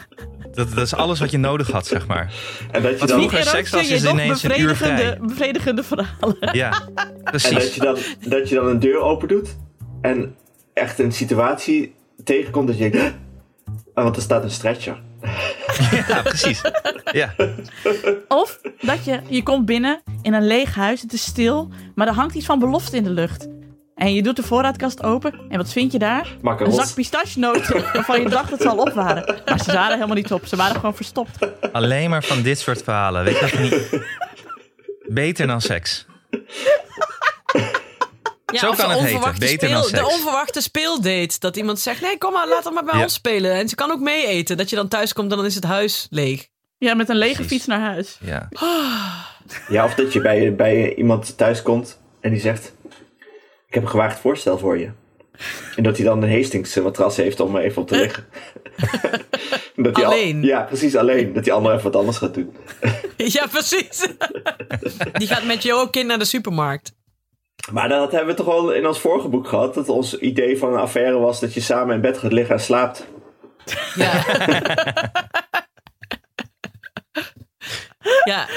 dat, 0.56 0.70
dat 0.70 0.86
is 0.86 0.96
alles 0.96 1.20
wat 1.20 1.32
je 1.32 1.38
nodig 1.38 1.72
had, 1.72 1.88
zeg 1.88 2.08
maar. 2.08 2.34
En 2.72 2.82
dat 2.82 2.92
je 2.92 2.98
Wat 2.98 3.08
dan, 3.08 3.18
vroeger 3.18 3.44
seks 3.44 3.70
was, 3.70 3.90
is 3.90 4.06
ineens 4.06 4.44
een 4.44 4.62
uur 4.62 4.76
vrij. 4.76 4.90
bevredigende, 4.96 5.28
bevredigende 5.28 5.84
verhalen. 5.84 6.38
Ja, 6.52 6.72
en 6.96 6.96
dat 6.96 7.24
precies. 7.24 7.76
je, 7.76 7.82
dan, 7.82 7.98
dat 8.30 8.50
je 8.50 8.56
dan 8.56 8.68
een 8.68 8.80
deur 8.80 9.00
open 9.00 9.28
doet 9.28 9.56
en 10.02 10.36
echt 10.74 11.00
een 11.00 11.12
situatie 11.12 11.96
tegenkomt 12.24 12.68
dat 12.68 12.78
je 12.78 12.90
denkt, 12.90 13.16
"Ah, 13.94 14.04
want 14.04 14.16
er 14.16 14.22
staat 14.22 14.44
een 14.44 14.52
stretcher. 14.52 15.04
Ja, 16.08 16.22
precies. 16.22 16.62
Ja. 17.12 17.34
Of 18.28 18.60
dat 18.82 19.06
je, 19.06 19.20
je 19.30 19.44
komt 19.44 19.66
binnen 19.66 20.02
in 20.22 20.34
een 20.34 20.48
leeg 20.48 20.76
huis, 20.76 21.02
het 21.02 21.14
is 21.14 21.24
stil, 21.24 21.70
maar 21.96 22.08
er 22.08 22.14
hangt 22.14 22.36
iets 22.36 22.46
van 22.46 22.60
belofte 22.60 22.96
in 22.98 23.04
de 23.04 23.10
lucht. 23.10 23.48
En 23.96 24.14
je 24.14 24.22
doet 24.24 24.36
de 24.36 24.44
voorraadkast 24.44 25.04
open 25.04 25.40
en 25.50 25.58
wat 25.58 25.72
vind 25.72 25.92
je 25.92 26.00
daar? 26.00 26.28
Een 26.44 26.72
zak 26.72 26.94
pistachenoten 26.94 27.82
waarvan 27.94 28.22
je 28.22 28.30
dacht 28.30 28.50
dat 28.50 28.62
ze 28.62 28.70
al 28.70 28.78
op 28.78 28.90
waren. 28.94 29.42
Maar 29.46 29.60
ze 29.64 29.72
waren 29.74 29.94
helemaal 29.96 30.16
niet 30.16 30.32
op, 30.32 30.46
ze 30.46 30.56
waren 30.56 30.76
gewoon 30.76 30.96
verstopt. 30.96 31.38
Alleen 31.72 32.10
maar 32.10 32.24
van 32.24 32.42
dit 32.42 32.60
soort 32.60 32.84
verhalen. 32.84 33.24
Weet 33.24 33.40
je 33.40 33.48
dat 33.50 33.60
niet? 33.60 34.04
Beter 35.08 35.48
dan 35.48 35.62
seks. 35.62 36.06
Ja, 38.46 38.60
Zo 38.60 38.72
kan 38.72 38.76
de 38.76 38.82
het 38.82 38.92
heten, 38.92 39.02
onverwachte 39.02 39.40
beter 39.46 39.70
dan 39.70 39.84
speel- 39.84 40.00
De 40.04 40.06
seks. 40.10 40.16
onverwachte 40.20 40.62
speeldate. 40.62 41.36
Dat 41.40 41.56
iemand 41.58 41.80
zegt, 41.80 42.02
nee, 42.02 42.18
kom 42.18 42.34
maar, 42.34 42.48
laat 42.48 42.66
er 42.66 42.74
maar 42.74 42.84
bij 42.84 42.98
Ja. 42.98 43.04
ons 43.04 43.14
spelen. 43.14 43.52
En 43.54 43.70
ze 43.70 43.76
kan 43.76 43.92
ook 43.92 44.00
mee 44.00 44.28
eten. 44.28 44.58
Dat 44.58 44.70
je 44.70 44.76
dan 44.76 44.88
thuis 44.88 45.14
komt 45.14 45.32
en 45.32 45.38
dan 45.38 45.46
is 45.46 45.56
het 45.56 45.64
huis 45.64 46.08
leeg. 46.10 46.48
Ja, 46.78 46.94
met 46.94 47.10
een 47.10 47.16
lege 47.18 47.34
Precies. 47.34 47.52
fiets 47.52 47.66
naar 47.66 47.80
huis. 47.80 48.18
Ja. 48.22 48.50
Ja, 49.68 49.86
of 49.86 49.94
dat 49.94 50.14
je 50.14 50.22
bij, 50.22 50.56
bij 50.56 50.96
iemand 50.96 51.38
thuis 51.38 51.62
komt 51.62 52.00
en 52.22 52.32
die 52.32 52.40
zegt, 52.42 52.74
heb 53.76 53.84
een 53.84 53.90
gewaagd 53.90 54.20
voorstel 54.20 54.58
voor 54.58 54.78
je. 54.78 54.90
En 55.76 55.84
dat 55.84 55.98
hij 55.98 56.06
dan 56.06 56.24
een 56.24 56.32
Hastings 56.32 56.76
matras 56.76 57.18
heeft 57.18 57.40
om 57.40 57.58
even 57.58 57.82
op 57.82 57.88
te 57.88 57.96
liggen. 57.98 58.26
dat 59.76 59.96
hij 59.96 60.06
al- 60.06 60.12
Alleen? 60.12 60.42
ja, 60.44 60.62
precies 60.62 60.96
alleen. 60.96 61.34
Dat 61.34 61.44
die 61.44 61.54
ander 61.54 61.72
even 61.72 61.84
wat 61.84 61.96
anders 61.96 62.18
gaat 62.18 62.34
doen. 62.34 62.56
Ja, 63.18 63.48
precies. 63.48 64.08
Die 65.20 65.28
gaat 65.28 65.46
met 65.46 65.64
jou 65.64 65.82
ook 65.82 65.92
kind 65.92 66.08
naar 66.08 66.20
de 66.20 66.26
supermarkt. 66.26 66.94
Maar 67.72 67.90
dat 67.90 68.12
hebben 68.12 68.30
we 68.36 68.44
toch 68.44 68.54
al 68.54 68.72
in 68.74 68.88
ons 68.88 69.00
vorige 69.00 69.28
boek 69.28 69.48
gehad. 69.48 69.74
Dat 69.74 69.90
ons 69.90 70.18
idee 70.20 70.58
van 70.58 70.74
een 70.74 70.80
affaire 70.80 71.18
was 71.18 71.40
dat 71.40 71.54
je 71.54 71.62
samen 71.62 71.96
in 71.96 72.02
bed 72.02 72.18
gaat 72.18 72.32
liggen 72.32 72.56
en 72.56 72.62
slaapt. 72.62 73.06
Ja. 73.96 74.24
Ja, 78.24 78.48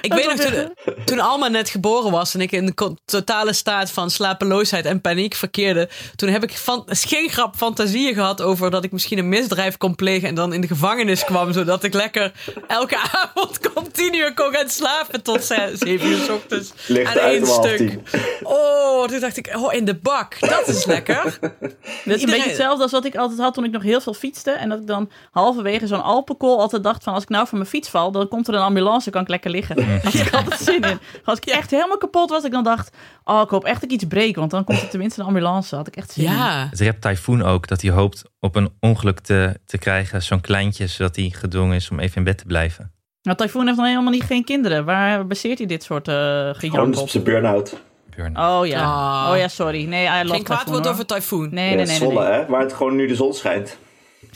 ik 0.00 0.12
weet 0.12 0.26
nog 0.26 0.36
toen, 0.36 0.74
toen 1.04 1.20
Alma 1.20 1.48
net 1.48 1.68
geboren 1.68 2.10
was 2.10 2.34
en 2.34 2.40
ik 2.40 2.52
in 2.52 2.66
de 2.66 2.94
totale 3.04 3.52
staat 3.52 3.90
van 3.90 4.10
slapeloosheid 4.10 4.84
en 4.84 5.00
paniek 5.00 5.34
verkeerde. 5.34 5.88
Toen 6.16 6.28
heb 6.28 6.42
ik 6.42 6.56
van, 6.56 6.84
geen 6.86 7.28
grap 7.28 7.56
fantasieën 7.56 8.14
gehad 8.14 8.42
over 8.42 8.70
dat 8.70 8.84
ik 8.84 8.92
misschien 8.92 9.18
een 9.18 9.28
misdrijf 9.28 9.76
kon 9.76 9.94
plegen 9.94 10.28
en 10.28 10.34
dan 10.34 10.52
in 10.52 10.60
de 10.60 10.66
gevangenis 10.66 11.24
kwam. 11.24 11.52
Zodat 11.52 11.84
ik 11.84 11.94
lekker 11.94 12.32
elke 12.66 12.96
avond 13.12 13.72
continu 13.72 14.32
kon 14.34 14.52
gaan 14.52 14.68
slapen 14.68 15.22
tot 15.22 15.44
ze- 15.44 15.72
zeven 15.74 16.08
uur 16.08 16.18
s 16.24 16.28
ochtends. 16.28 16.72
Ligt 16.86 17.18
aan 17.18 17.24
één 17.28 17.46
stuk. 17.46 17.98
Oh, 18.42 19.04
toen 19.06 19.20
dacht 19.20 19.36
ik, 19.36 19.52
oh, 19.56 19.74
in 19.74 19.84
de 19.84 19.94
bak. 19.94 20.40
Dat 20.40 20.68
is 20.68 20.84
lekker. 20.84 21.38
Dat 22.04 22.16
is 22.16 22.22
een 22.22 22.30
beetje 22.30 22.48
hetzelfde 22.48 22.82
als 22.82 22.92
wat 22.92 23.04
ik 23.04 23.16
altijd 23.16 23.40
had 23.40 23.54
toen 23.54 23.64
ik 23.64 23.70
nog 23.70 23.82
heel 23.82 24.00
veel 24.00 24.14
fietste. 24.14 24.50
En 24.50 24.68
dat 24.68 24.78
ik 24.78 24.86
dan 24.86 25.10
halverwege 25.30 25.86
zo'n 25.86 26.02
Alpenkool 26.02 26.60
altijd 26.60 26.82
dacht 26.82 27.02
van... 27.04 27.14
als 27.14 27.22
ik 27.22 27.28
nou 27.28 27.46
van 27.46 27.58
mijn 27.58 27.70
fiets 27.70 27.88
val, 27.88 28.10
dan 28.10 28.28
komt 28.28 28.48
er 28.48 28.54
een 28.54 28.60
ambulance, 28.60 28.95
kan 29.04 29.22
ik 29.22 29.28
lekker 29.28 29.50
liggen. 29.50 29.76
Daar 29.76 30.00
had 30.02 30.14
ik 30.14 30.32
altijd 30.34 30.60
zin 30.60 30.82
in. 30.82 30.98
Als 31.24 31.38
ik 31.38 31.44
echt 31.44 31.70
helemaal 31.70 31.98
kapot 31.98 32.30
was, 32.30 32.44
ik 32.44 32.50
dan 32.52 32.64
dacht... 32.64 32.96
oh, 33.24 33.40
ik 33.44 33.48
hoop 33.50 33.64
echt 33.64 33.74
dat 33.80 33.90
ik 33.90 33.90
iets 33.90 34.04
breek, 34.04 34.36
want 34.36 34.50
dan 34.50 34.64
komt 34.64 34.82
er 34.82 34.88
tenminste 34.88 35.20
een 35.20 35.26
ambulance. 35.26 35.76
had 35.76 35.86
ik 35.86 35.96
echt 35.96 36.12
zin 36.12 36.24
in. 36.24 36.32
Ja. 36.32 36.66
Het 36.70 36.80
rept 36.80 37.02
Typhoon 37.02 37.42
ook 37.42 37.68
dat 37.68 37.80
hij 37.82 37.90
hoopt 37.90 38.22
op 38.40 38.56
een 38.56 38.70
ongeluk 38.80 39.20
te, 39.20 39.60
te 39.66 39.78
krijgen. 39.78 40.22
Zo'n 40.22 40.40
kleintje, 40.40 40.86
zodat 40.86 41.16
hij 41.16 41.30
gedwongen 41.34 41.76
is 41.76 41.90
om 41.90 41.98
even 42.00 42.16
in 42.16 42.24
bed 42.24 42.38
te 42.38 42.44
blijven. 42.46 42.92
Nou, 43.22 43.36
Typhoon 43.38 43.64
heeft 43.66 43.76
dan 43.78 43.86
helemaal 43.86 44.12
niet 44.12 44.22
geen 44.22 44.44
kinderen. 44.44 44.84
Waar 44.84 45.26
baseert 45.26 45.58
hij 45.58 45.66
dit 45.66 45.82
soort 45.82 46.08
eh 46.08 46.14
Gewoon 46.14 46.54
gejank 46.54 46.94
op 46.96 47.02
op? 47.02 47.08
zijn 47.08 47.22
burn-out. 47.22 47.76
Burn-out. 48.16 48.60
Oh 48.60 48.66
ja. 48.66 48.82
Ah. 48.82 49.30
Oh 49.30 49.36
ja, 49.38 49.48
sorry. 49.48 49.84
Nee, 49.84 50.06
I 50.06 50.22
love 50.22 50.34
Geen 50.34 50.42
kwaad 50.42 50.68
woord 50.68 50.88
over 50.88 51.06
tyfoon. 51.06 51.48
Nee, 51.50 51.70
Ja, 51.70 51.76
nee, 51.76 51.86
nee. 51.86 52.08
nee. 52.08 52.18
hè? 52.18 52.46
Waar 52.46 52.60
het 52.60 52.72
gewoon 52.72 52.96
nu 52.96 53.06
de 53.06 53.14
zon 53.14 53.32
schijnt. 53.34 53.76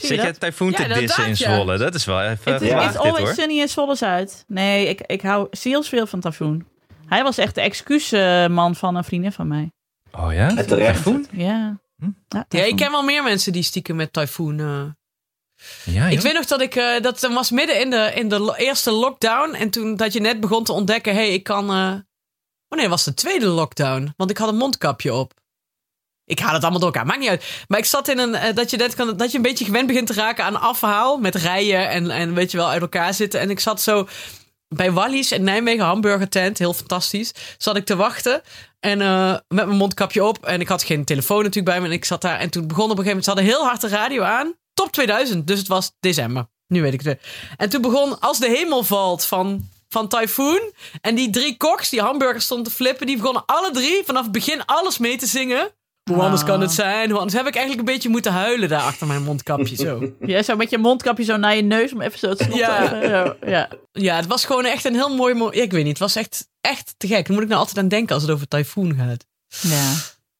Zit 0.07 0.17
je 0.19 0.25
dat? 0.25 0.39
tyfoon 0.39 0.71
Ja, 0.71 0.77
te 0.77 0.87
dissen 0.99 1.27
in. 1.27 1.37
Zwolle? 1.37 1.77
Dat 1.77 1.95
is 1.95 2.05
wel 2.05 2.21
even 2.21 2.53
Het 2.53 2.61
is. 2.61 2.69
It's 2.71 2.85
dit, 2.87 2.97
always 2.97 3.33
sunny 3.35 3.59
in 3.59 3.67
Zwolle 3.67 3.95
Zuid. 3.95 4.43
Nee, 4.47 4.87
ik, 4.87 5.01
ik 5.01 5.21
hou 5.21 5.47
zielsveel 5.51 6.07
van 6.07 6.19
Typhoon. 6.19 6.65
Hij 7.07 7.23
was 7.23 7.37
echt 7.37 7.55
de 7.55 7.61
excuusman 7.61 8.75
van 8.75 8.95
een 8.95 9.03
vriendin 9.03 9.31
van 9.31 9.47
mij. 9.47 9.71
Oh 10.11 10.33
ja? 10.33 10.47
Terecht. 10.63 10.95
Typhoon? 10.95 11.27
Ja. 11.31 11.77
Hm? 11.97 12.05
ja, 12.05 12.11
Ja, 12.27 12.45
Typhoon. 12.47 12.69
ik 12.69 12.75
ken 12.75 12.91
wel 12.91 13.03
meer 13.03 13.23
mensen 13.23 13.51
die 13.51 13.63
stiekem 13.63 13.95
met 13.95 14.13
Typhoon. 14.13 14.59
eh. 14.59 14.83
Ja, 15.93 16.05
Ik 16.07 16.19
weet 16.21 16.33
nog 16.33 16.45
dat 16.45 16.61
ik 16.61 16.75
eh, 16.75 17.01
dat 17.01 17.19
was 17.21 17.51
midden 17.51 17.79
in 17.79 17.89
de, 17.89 18.11
in 18.15 18.29
de 18.29 18.53
eerste 18.57 18.91
lockdown. 18.91 19.53
En 19.53 19.69
toen 19.69 19.95
dat 19.95 20.13
je 20.13 20.19
net 20.21 20.39
begon 20.39 20.63
te 20.63 20.71
ontdekken: 20.71 21.13
hé, 21.13 21.19
hey, 21.19 21.33
ik 21.33 21.43
kan. 21.43 21.69
eh 21.69 21.93
Oh 22.69 22.77
nee, 22.79 22.89
was 22.89 23.03
de 23.03 23.13
tweede 23.13 23.45
lockdown. 23.47 24.13
Want 24.17 24.29
ik 24.29 24.37
had 24.37 24.49
een 24.49 24.57
mondkapje 24.57 25.13
op. 25.13 25.33
Ik 26.31 26.39
haal 26.39 26.53
het 26.53 26.61
allemaal 26.61 26.79
door 26.79 26.91
elkaar, 26.91 27.05
maakt 27.05 27.19
niet 27.19 27.29
uit. 27.29 27.65
Maar 27.67 27.79
ik 27.79 27.85
zat 27.85 28.07
in 28.07 28.19
een. 28.19 28.35
eh, 28.35 28.55
dat, 28.55 28.69
je 28.69 28.89
kan, 28.95 29.17
dat 29.17 29.31
je 29.31 29.37
een 29.37 29.43
beetje 29.43 29.65
gewend 29.65 29.87
begint 29.87 30.07
te 30.07 30.13
raken 30.13 30.43
aan 30.43 30.61
afhaal. 30.61 31.17
Met 31.17 31.35
rijden 31.35 31.89
en, 31.89 32.09
en 32.09 32.33
weet 32.33 32.51
je 32.51 32.57
wel, 32.57 32.69
uit 32.69 32.81
elkaar 32.81 33.13
zitten. 33.13 33.39
En 33.39 33.49
ik 33.49 33.59
zat 33.59 33.81
zo 33.81 34.07
bij 34.67 34.91
Wally's 34.91 35.31
in 35.31 35.43
Nijmegen, 35.43 35.85
hamburger 35.85 36.29
tent. 36.29 36.57
Heel 36.57 36.73
fantastisch. 36.73 37.33
Zat 37.57 37.75
ik 37.75 37.85
te 37.85 37.95
wachten. 37.95 38.41
En 38.79 39.01
eh, 39.01 39.31
met 39.31 39.65
mijn 39.65 39.77
mondkapje 39.77 40.23
op. 40.23 40.45
En 40.45 40.61
ik 40.61 40.67
had 40.67 40.83
geen 40.83 41.05
telefoon 41.05 41.37
natuurlijk 41.37 41.65
bij 41.65 41.79
me. 41.79 41.85
En 41.85 41.93
ik 41.93 42.05
zat 42.05 42.21
daar. 42.21 42.39
En 42.39 42.49
toen 42.49 42.67
begon 42.67 42.91
op 42.91 42.97
een 42.97 43.03
gegeven 43.03 43.17
moment. 43.17 43.25
Ze 43.25 43.31
hadden 43.31 43.49
heel 43.49 43.67
hard 43.67 43.81
de 43.81 43.87
radio 43.87 44.23
aan. 44.23 44.53
Top 44.73 44.91
2000. 44.91 45.47
Dus 45.47 45.59
het 45.59 45.67
was 45.67 45.91
december. 45.99 46.47
Nu 46.67 46.81
weet 46.81 46.93
ik 46.93 47.01
het 47.01 47.07
weer. 47.07 47.19
En 47.57 47.69
toen 47.69 47.81
begon 47.81 48.19
Als 48.19 48.39
de 48.39 48.47
hemel 48.47 48.83
valt 48.83 49.25
van, 49.25 49.69
van 49.89 50.07
Typhoon. 50.07 50.73
En 51.01 51.15
die 51.15 51.29
drie 51.29 51.57
koks 51.57 51.89
die 51.89 52.01
hamburgers 52.01 52.45
stonden 52.45 52.67
te 52.67 52.73
flippen. 52.73 53.07
Die 53.07 53.17
begonnen 53.17 53.43
alle 53.45 53.71
drie 53.71 54.01
vanaf 54.05 54.23
het 54.23 54.31
begin 54.31 54.65
alles 54.65 54.97
mee 54.97 55.17
te 55.17 55.25
zingen. 55.25 55.71
Hoe 56.03 56.21
anders 56.21 56.43
kan 56.43 56.61
het 56.61 56.71
zijn? 56.71 57.09
Hoe 57.09 57.17
anders 57.19 57.37
heb 57.37 57.47
ik 57.47 57.55
eigenlijk 57.55 57.87
een 57.87 57.93
beetje 57.93 58.09
moeten 58.09 58.31
huilen 58.31 58.69
daar 58.69 58.81
achter 58.81 59.07
mijn 59.07 59.23
mondkapje 59.23 59.75
zo. 59.75 60.11
Ja, 60.19 60.43
zo 60.43 60.55
met 60.55 60.69
je 60.69 60.77
mondkapje 60.77 61.23
zo 61.23 61.37
naar 61.37 61.55
je 61.55 61.61
neus 61.61 61.93
om 61.93 62.01
even 62.01 62.19
zo 62.19 62.33
te 62.33 62.43
snotten. 62.43 62.67
Ja. 63.09 63.35
Ja. 63.45 63.67
ja. 63.91 64.15
Het 64.15 64.27
was 64.27 64.45
gewoon 64.45 64.65
echt 64.65 64.85
een 64.85 64.93
heel 64.93 65.15
mooi... 65.15 65.61
ik 65.61 65.71
weet 65.71 65.81
niet, 65.83 65.89
het 65.99 65.99
was 65.99 66.15
echt, 66.15 66.47
echt 66.61 66.93
te 66.97 67.07
gek. 67.07 67.25
Daar 67.25 67.33
moet 67.33 67.43
ik 67.43 67.47
nou 67.49 67.59
altijd 67.59 67.77
aan 67.77 67.87
denken 67.87 68.13
als 68.13 68.23
het 68.23 68.31
over 68.31 68.47
Typhoon 68.47 68.95
gaat. 68.95 69.25
Ja. 69.61 69.93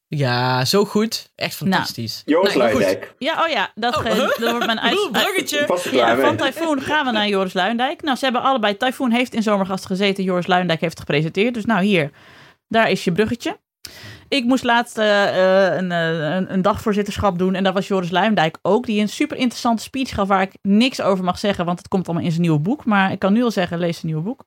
Ja, 0.08 0.66
zo 0.66 0.86
goed. 0.86 1.32
Echt 1.36 1.56
fantastisch. 1.56 2.22
Joris 2.26 2.54
Nou. 2.56 2.60
Luijendijk. 2.60 3.14
ja, 3.18 3.44
oh 3.44 3.50
ja, 3.50 3.72
dat, 3.76 3.96
Oh. 3.96 4.02
ge- 4.02 4.36
dat 4.40 4.52
wordt 4.52 4.66
mijn 4.66 4.80
uit... 4.90 5.10
Bruggetje. 5.12 5.80
Ja, 5.92 6.18
van. 6.18 6.38
Typhoon 6.38 6.82
gaan 6.82 7.06
we 7.06 7.12
naar 7.12 7.28
Joris 7.28 7.54
Luindijk. 7.54 8.02
Nou, 8.02 8.18
ze 8.18 8.24
hebben 8.24 8.42
allebei... 8.42 8.78
Typhoon 8.78 9.12
heeft 9.12 9.34
in 9.34 9.44
Zomergast 9.44 9.86
gezeten. 9.86 10.24
Joris 10.24 10.48
Luindijk 10.48 10.82
heeft 10.82 11.00
gepresenteerd. 11.00 11.54
Dus 11.54 11.66
nou, 11.66 11.84
hier. 11.84 12.12
Daar 12.68 12.90
is 12.90 13.04
je 13.04 13.12
bruggetje. 13.12 13.60
Ik 14.32 14.46
moest 14.46 14.64
laatst 14.64 14.98
eh, 14.98 15.28
eh, 15.28 15.76
een, 15.78 15.92
eh, 15.92 16.36
een, 16.36 16.54
een 16.54 16.62
dagvoorzitterschap 16.62 17.38
doen. 17.38 17.56
En 17.56 17.64
daar 17.64 17.74
was 17.74 17.88
Joris 17.88 18.12
Luindijk 18.12 18.58
ook. 18.62 18.86
Die 18.86 19.02
een 19.02 19.10
super 19.10 19.38
interessante 19.38 19.84
speech 19.84 20.10
gaf 20.10 20.28
waar 20.28 20.42
ik 20.42 20.58
niks 20.62 21.02
over 21.02 21.24
mag 21.24 21.40
zeggen. 21.40 21.66
Want 21.66 21.78
het 21.78 21.88
komt 21.88 22.06
allemaal 22.06 22.26
in 22.26 22.32
zijn 22.32 22.42
nieuwe 22.42 22.60
boek. 22.60 22.86
Maar 22.86 23.12
ik 23.12 23.20
kan 23.20 23.34
nu 23.34 23.44
al 23.44 23.52
zeggen, 23.52 23.80
lees 23.80 24.00
zijn 24.00 24.12
nieuwe 24.12 24.28
boek. 24.28 24.46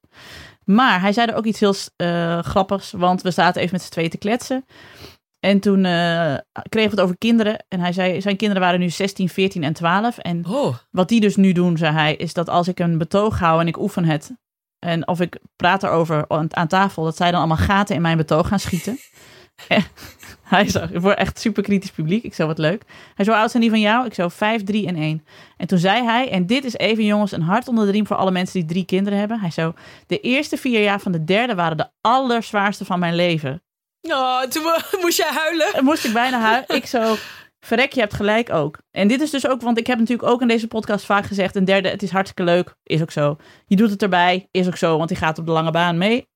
Maar 0.65 1.01
hij 1.01 1.13
zei 1.13 1.31
er 1.31 1.37
ook 1.37 1.45
iets 1.45 1.61
heel 1.61 1.75
eh, 1.97 2.39
grappigs. 2.39 2.93
Want 2.93 3.23
we 3.23 3.31
zaten 3.31 3.61
even 3.61 3.73
met 3.73 3.83
z'n 3.83 3.91
tweeën 3.91 4.11
te 4.11 4.19
kletsen. 4.19 4.65
En 5.41 5.61
toen 5.61 5.85
eh, 5.85 6.35
kregen 6.69 6.91
we 6.91 6.97
het 6.97 7.01
over 7.01 7.19
kinderen. 7.19 7.65
En 7.69 7.81
hij 7.81 7.93
zei, 7.93 8.21
zijn 8.21 8.37
kinderen 8.37 8.63
waren 8.63 8.81
nu 8.81 8.91
16, 8.91 9.29
14 9.29 9.65
en 9.65 9.73
12. 9.73 10.19
En 10.19 10.47
Oh, 10.49 10.77
wat 10.91 11.09
die 11.09 11.21
dus 11.21 11.37
nu 11.37 11.53
doen, 11.53 11.77
zei 11.77 11.93
hij, 11.93 12.15
is 12.15 12.33
dat 12.33 12.49
als 12.49 12.69
ik 12.69 12.79
een 12.79 12.99
betoog 12.99 13.39
hou 13.39 13.61
en 13.61 13.67
ik 13.67 13.79
oefen 13.79 14.05
het. 14.05 14.33
En 14.79 15.09
of 15.09 15.21
ik 15.21 15.39
praat 15.57 15.83
erover 15.83 16.25
aan, 16.29 16.57
aan 16.57 16.69
tafel, 16.69 17.05
dat 17.05 17.17
zij 17.17 17.31
dan 17.31 17.39
allemaal 17.39 17.57
gaten 17.57 17.95
in 17.95 18.03
mijn 18.03 18.17
betoog 18.17 18.49
gaan 18.49 18.59
schieten. 18.59 18.99
Hij 20.43 20.69
zag, 20.69 20.91
word 20.91 21.19
echt 21.19 21.39
super 21.41 21.63
kritisch 21.63 21.91
publiek. 21.91 22.25
Ik 22.25 22.35
zo 22.35 22.47
wat 22.47 22.59
leuk. 22.59 22.83
Hij 23.15 23.25
zo 23.25 23.33
oud 23.33 23.51
zijn 23.51 23.63
die 23.63 23.71
van 23.71 23.81
jou? 23.81 24.07
Ik 24.07 24.15
zo 24.15 24.29
5, 24.29 24.65
3 24.65 24.87
en 24.87 24.97
1. 24.97 25.25
En 25.57 25.67
toen 25.67 25.79
zei 25.79 26.05
hij, 26.05 26.31
en 26.31 26.47
dit 26.47 26.65
is 26.65 26.75
even 26.75 27.05
jongens 27.05 27.33
een 27.33 27.43
hart 27.43 27.69
onder 27.69 27.87
de 27.87 27.93
riem 27.93 28.07
voor 28.07 28.17
alle 28.17 28.31
mensen 28.31 28.61
die 28.61 28.69
drie 28.69 28.85
kinderen 28.85 29.19
hebben. 29.19 29.41
Hij 29.41 29.51
zo, 29.51 29.75
de 30.07 30.21
eerste 30.21 30.57
vier 30.57 30.83
jaar 30.83 31.01
van 31.01 31.13
de 31.13 31.25
derde 31.25 31.55
waren 31.55 31.77
de 31.77 31.89
allerzwaarste 32.01 32.85
van 32.85 32.99
mijn 32.99 33.15
leven. 33.15 33.63
oh 34.09 34.41
toen 34.43 34.63
mo- 34.63 34.99
moest 35.03 35.17
jij 35.17 35.31
huilen. 35.33 35.73
En 35.75 35.85
moest 35.85 36.05
ik 36.05 36.13
bijna 36.13 36.41
huilen. 36.41 36.77
Ik 36.77 36.87
zo, 36.87 37.15
verrek, 37.61 37.93
je 37.93 38.01
hebt 38.01 38.15
gelijk 38.15 38.53
ook. 38.53 38.79
En 38.91 39.09
dit 39.09 39.21
is 39.21 39.31
dus 39.31 39.47
ook, 39.49 39.61
want 39.61 39.79
ik 39.79 39.87
heb 39.87 39.99
natuurlijk 39.99 40.29
ook 40.29 40.41
in 40.41 40.49
deze 40.49 40.67
podcast 40.69 41.05
vaak 41.05 41.25
gezegd, 41.27 41.57
een 41.57 41.65
derde, 41.65 41.89
het 41.89 42.03
is 42.03 42.11
hartstikke 42.11 42.51
leuk, 42.53 42.75
is 42.83 43.03
ook 43.03 43.11
zo. 43.11 43.37
Je 43.67 43.77
doet 43.77 43.91
het 43.91 44.03
erbij, 44.03 44.49
is 44.51 44.67
ook 44.67 44.77
zo, 44.77 44.97
want 44.97 45.09
die 45.09 45.19
gaat 45.19 45.39
op 45.39 45.47
de 45.47 45.53
lange 45.53 45.71
baan 45.71 45.99
mee. 45.99 46.33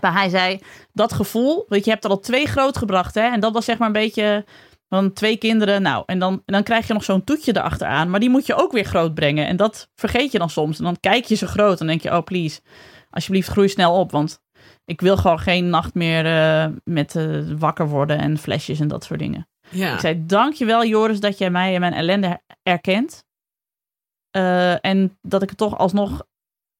Maar 0.00 0.12
hij 0.12 0.28
zei, 0.28 0.60
dat 0.92 1.12
gevoel, 1.12 1.64
weet 1.68 1.78
je, 1.78 1.84
je 1.84 1.90
hebt 1.90 2.04
er 2.04 2.10
al 2.10 2.20
twee 2.20 2.46
grootgebracht, 2.46 3.14
hè. 3.14 3.30
En 3.32 3.40
dat 3.40 3.52
was 3.52 3.64
zeg 3.64 3.78
maar 3.78 3.86
een 3.86 3.92
beetje 3.92 4.44
van 4.88 5.12
twee 5.12 5.36
kinderen, 5.36 5.82
nou. 5.82 6.02
En 6.06 6.18
dan, 6.18 6.32
en 6.32 6.52
dan 6.52 6.62
krijg 6.62 6.86
je 6.86 6.92
nog 6.92 7.04
zo'n 7.04 7.24
toetje 7.24 7.56
erachteraan, 7.56 8.10
maar 8.10 8.20
die 8.20 8.30
moet 8.30 8.46
je 8.46 8.54
ook 8.54 8.72
weer 8.72 8.84
groot 8.84 9.14
brengen. 9.14 9.46
En 9.46 9.56
dat 9.56 9.88
vergeet 9.94 10.32
je 10.32 10.38
dan 10.38 10.50
soms. 10.50 10.78
En 10.78 10.84
dan 10.84 11.00
kijk 11.00 11.24
je 11.24 11.34
ze 11.34 11.46
groot 11.46 11.80
en 11.80 11.86
denk 11.86 12.02
je, 12.02 12.16
oh 12.16 12.24
please, 12.24 12.60
alsjeblieft 13.10 13.48
groei 13.48 13.68
snel 13.68 13.98
op, 13.98 14.10
want 14.10 14.42
ik 14.84 15.00
wil 15.00 15.16
gewoon 15.16 15.38
geen 15.38 15.68
nacht 15.68 15.94
meer 15.94 16.26
eh, 16.26 16.66
met 16.84 17.16
eh, 17.16 17.40
wakker 17.58 17.88
worden 17.88 18.18
en 18.18 18.38
flesjes 18.38 18.80
en 18.80 18.88
dat 18.88 19.04
soort 19.04 19.20
dingen. 19.20 19.48
Ja. 19.68 19.92
Ik 19.92 20.00
zei, 20.00 20.26
dankjewel 20.26 20.84
Joris 20.84 21.20
dat 21.20 21.38
jij 21.38 21.50
mij 21.50 21.74
en 21.74 21.80
mijn 21.80 21.92
ellende 21.92 22.40
erkent. 22.62 23.24
Eh, 24.30 24.84
en 24.84 25.18
dat 25.22 25.42
ik 25.42 25.48
het 25.48 25.58
toch 25.58 25.78
alsnog 25.78 26.22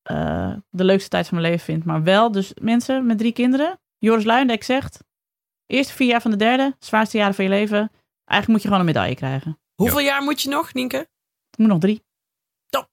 eh, 0.03 0.53
de 0.71 0.85
leukste 0.85 1.09
tijd 1.09 1.29
van 1.29 1.39
mijn 1.39 1.51
leven 1.51 1.65
vind. 1.65 1.85
Maar 1.85 2.03
wel, 2.03 2.33
dus 2.33 2.53
mensen 2.61 3.07
met 3.07 3.19
drie 3.19 3.33
kinderen. 3.33 3.81
Joris 3.99 4.25
Luijendijk 4.25 4.63
zegt, 4.63 5.05
eerste 5.67 5.93
vier 5.93 6.09
jaar 6.09 6.21
van 6.21 6.31
de 6.31 6.37
derde, 6.37 6.77
zwaarste 6.79 7.17
jaren 7.17 7.35
van 7.35 7.45
je 7.45 7.51
leven. 7.51 7.91
Eigenlijk 8.25 8.49
moet 8.49 8.63
je 8.63 8.69
gewoon 8.69 8.81
een 8.81 8.95
medaille 8.95 9.15
krijgen. 9.15 9.59
Hoeveel 9.75 10.01
jaar 10.01 10.23
moet 10.23 10.43
je 10.43 10.49
nog, 10.49 10.75
Nienke? 10.75 11.09
Ik 11.51 11.59
moet 11.59 11.69
nog 11.69 11.79
drie. 11.79 12.05
Top. 12.69 12.89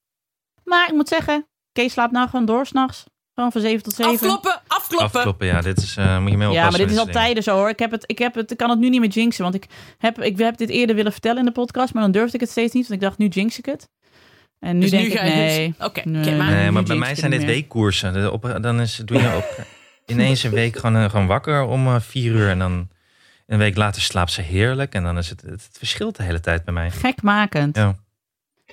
Maar 0.63 0.87
ik 0.87 0.93
moet 0.93 1.07
zeggen, 1.07 1.47
Kees 1.71 1.93
slaapt 1.93 2.11
nou 2.11 2.29
gewoon 2.29 2.45
door 2.45 2.65
s'nachts. 2.65 3.05
Gewoon 3.33 3.51
van 3.51 3.61
zeven 3.61 3.83
tot 3.83 3.93
zeven. 3.93 4.13
Afkloppen, 4.13 4.61
afkloppen. 4.67 5.19
Afkloppen, 5.19 5.47
ja. 5.47 5.61
Dit 5.61 5.77
is, 5.77 5.97
eh, 5.97 6.19
moet 6.19 6.31
je 6.31 6.37
mee 6.37 6.47
oppassen. 6.47 6.53
Ja, 6.53 6.69
maar 6.69 6.87
dit 6.87 6.91
is 6.91 6.97
al 6.97 7.21
tijden 7.21 7.43
zo 7.43 7.55
hoor. 7.55 7.69
Ik, 7.69 7.79
heb 7.79 7.91
het, 7.91 8.03
ik, 8.05 8.17
heb 8.17 8.35
het, 8.35 8.51
ik 8.51 8.57
kan 8.57 8.69
het 8.69 8.79
nu 8.79 8.89
niet 8.89 8.99
meer 8.99 9.09
jinxen. 9.09 9.43
Want 9.43 9.55
ik 9.55 9.67
heb, 9.97 10.19
ik 10.21 10.37
heb 10.37 10.57
dit 10.57 10.69
eerder 10.69 10.95
willen 10.95 11.11
vertellen 11.11 11.39
in 11.39 11.45
de 11.45 11.51
podcast. 11.51 11.93
Maar 11.93 12.03
dan 12.03 12.11
durfde 12.11 12.33
ik 12.33 12.39
het 12.39 12.49
steeds 12.49 12.73
niet. 12.73 12.87
Want 12.87 13.01
ik 13.01 13.07
dacht, 13.07 13.17
nu 13.17 13.27
jinx 13.27 13.57
ik 13.57 13.65
het. 13.65 13.89
En 14.59 14.75
nu 14.75 14.81
Dus 14.81 14.89
denk 14.89 15.03
nu 15.03 15.11
ik, 15.11 15.17
ga 15.17 15.25
je 15.25 15.33
nee. 15.35 15.73
dus- 15.77 15.87
Oké, 15.87 16.01
Nee. 16.09 16.21
oké, 16.27 16.35
maar... 16.37 16.51
Nee, 16.71 16.83
bij 16.83 16.95
mij 16.95 17.15
zijn 17.15 17.31
dit 17.31 17.39
meer. 17.39 17.49
weekkoersen. 17.49 18.31
Op, 18.31 18.57
dan 18.61 18.79
is, 18.81 19.01
doe 19.05 19.21
je 19.21 19.35
op, 19.35 19.65
ineens 20.05 20.43
een 20.43 20.51
week 20.51 20.75
gewoon, 20.77 20.95
eh, 21.03 21.09
gewoon 21.09 21.27
wakker 21.27 21.61
om 21.63 21.87
eh, 21.87 21.95
vier 21.99 22.31
uur. 22.31 22.49
En 22.49 22.59
dan 22.59 22.89
een 23.47 23.57
week 23.57 23.77
later 23.77 24.01
slaapt 24.01 24.31
ze 24.31 24.41
heerlijk. 24.41 24.93
En 24.93 25.03
dan 25.03 25.17
is 25.17 25.29
het, 25.29 25.41
het, 25.41 25.49
het 25.51 25.69
verschilt 25.77 26.15
de 26.15 26.23
hele 26.23 26.39
tijd 26.39 26.63
bij 26.63 26.73
mij. 26.73 26.91
Gekmakend. 26.91 27.75
Ja. 27.75 27.95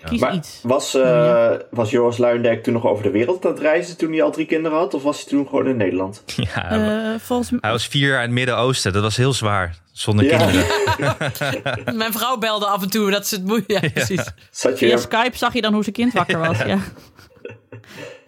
Kies 0.04 0.20
Maar 0.20 0.34
iets. 0.34 0.60
was, 0.62 0.94
eh, 0.94 1.50
was 1.70 1.90
Joris 1.90 2.16
Luijendijk 2.18 2.62
toen 2.62 2.72
nog 2.72 2.84
over 2.86 3.02
de 3.02 3.10
wereld 3.10 3.44
aan 3.44 3.50
het 3.52 3.60
reizen 3.60 3.96
toen 3.96 4.12
hij 4.12 4.22
al 4.22 4.30
drie 4.32 4.46
kinderen 4.46 4.78
had? 4.78 4.94
Of 4.94 5.02
was 5.02 5.16
hij 5.20 5.28
toen 5.28 5.48
gewoon 5.48 5.66
in 5.68 5.76
Nederland? 5.76 6.22
Ja, 6.54 6.70
Eh, 6.70 7.20
volgens 7.20 7.50
mij... 7.50 7.58
hij 7.62 7.70
was 7.70 7.86
vier 7.86 8.08
jaar 8.08 8.16
in 8.18 8.24
het 8.24 8.30
Midden-Oosten. 8.34 8.92
Dat 8.92 9.02
was 9.02 9.16
heel 9.16 9.32
zwaar. 9.32 9.76
Zonder 9.94 10.24
Ja. 10.24 10.38
kinderen. 10.38 11.96
Mijn 12.02 12.12
vrouw 12.12 12.36
belde 12.38 12.66
af 12.66 12.82
en 12.82 12.90
toe 12.90 13.10
dat 13.10 13.26
ze 13.26 13.34
het 13.34 13.44
moe... 13.46 13.64
Ja, 13.66 13.80
precies. 13.80 14.30
Zat 14.50 14.78
je 14.78 14.86
Via 14.86 14.96
Skype 14.96 15.36
zag 15.36 15.52
je 15.52 15.60
dan 15.60 15.72
hoe 15.74 15.82
zijn 15.82 15.94
kind 15.94 16.12
wakker 16.12 16.38
was. 16.38 16.58
Ja. 16.58 16.78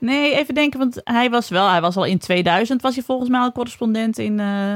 Nee, 0.00 0.34
even 0.36 0.54
denken, 0.54 0.78
want 0.78 1.00
hij 1.04 1.30
was 1.30 1.48
wel, 1.48 1.68
hij 1.70 1.80
was 1.80 1.96
al 1.96 2.04
in 2.04 2.18
2000 2.18 2.82
was 2.82 2.94
hij 2.94 3.04
volgens 3.04 3.28
mij 3.30 3.40
al 3.40 3.52
correspondent 3.52 4.18
in. 4.18 4.40
eh, 4.40 4.72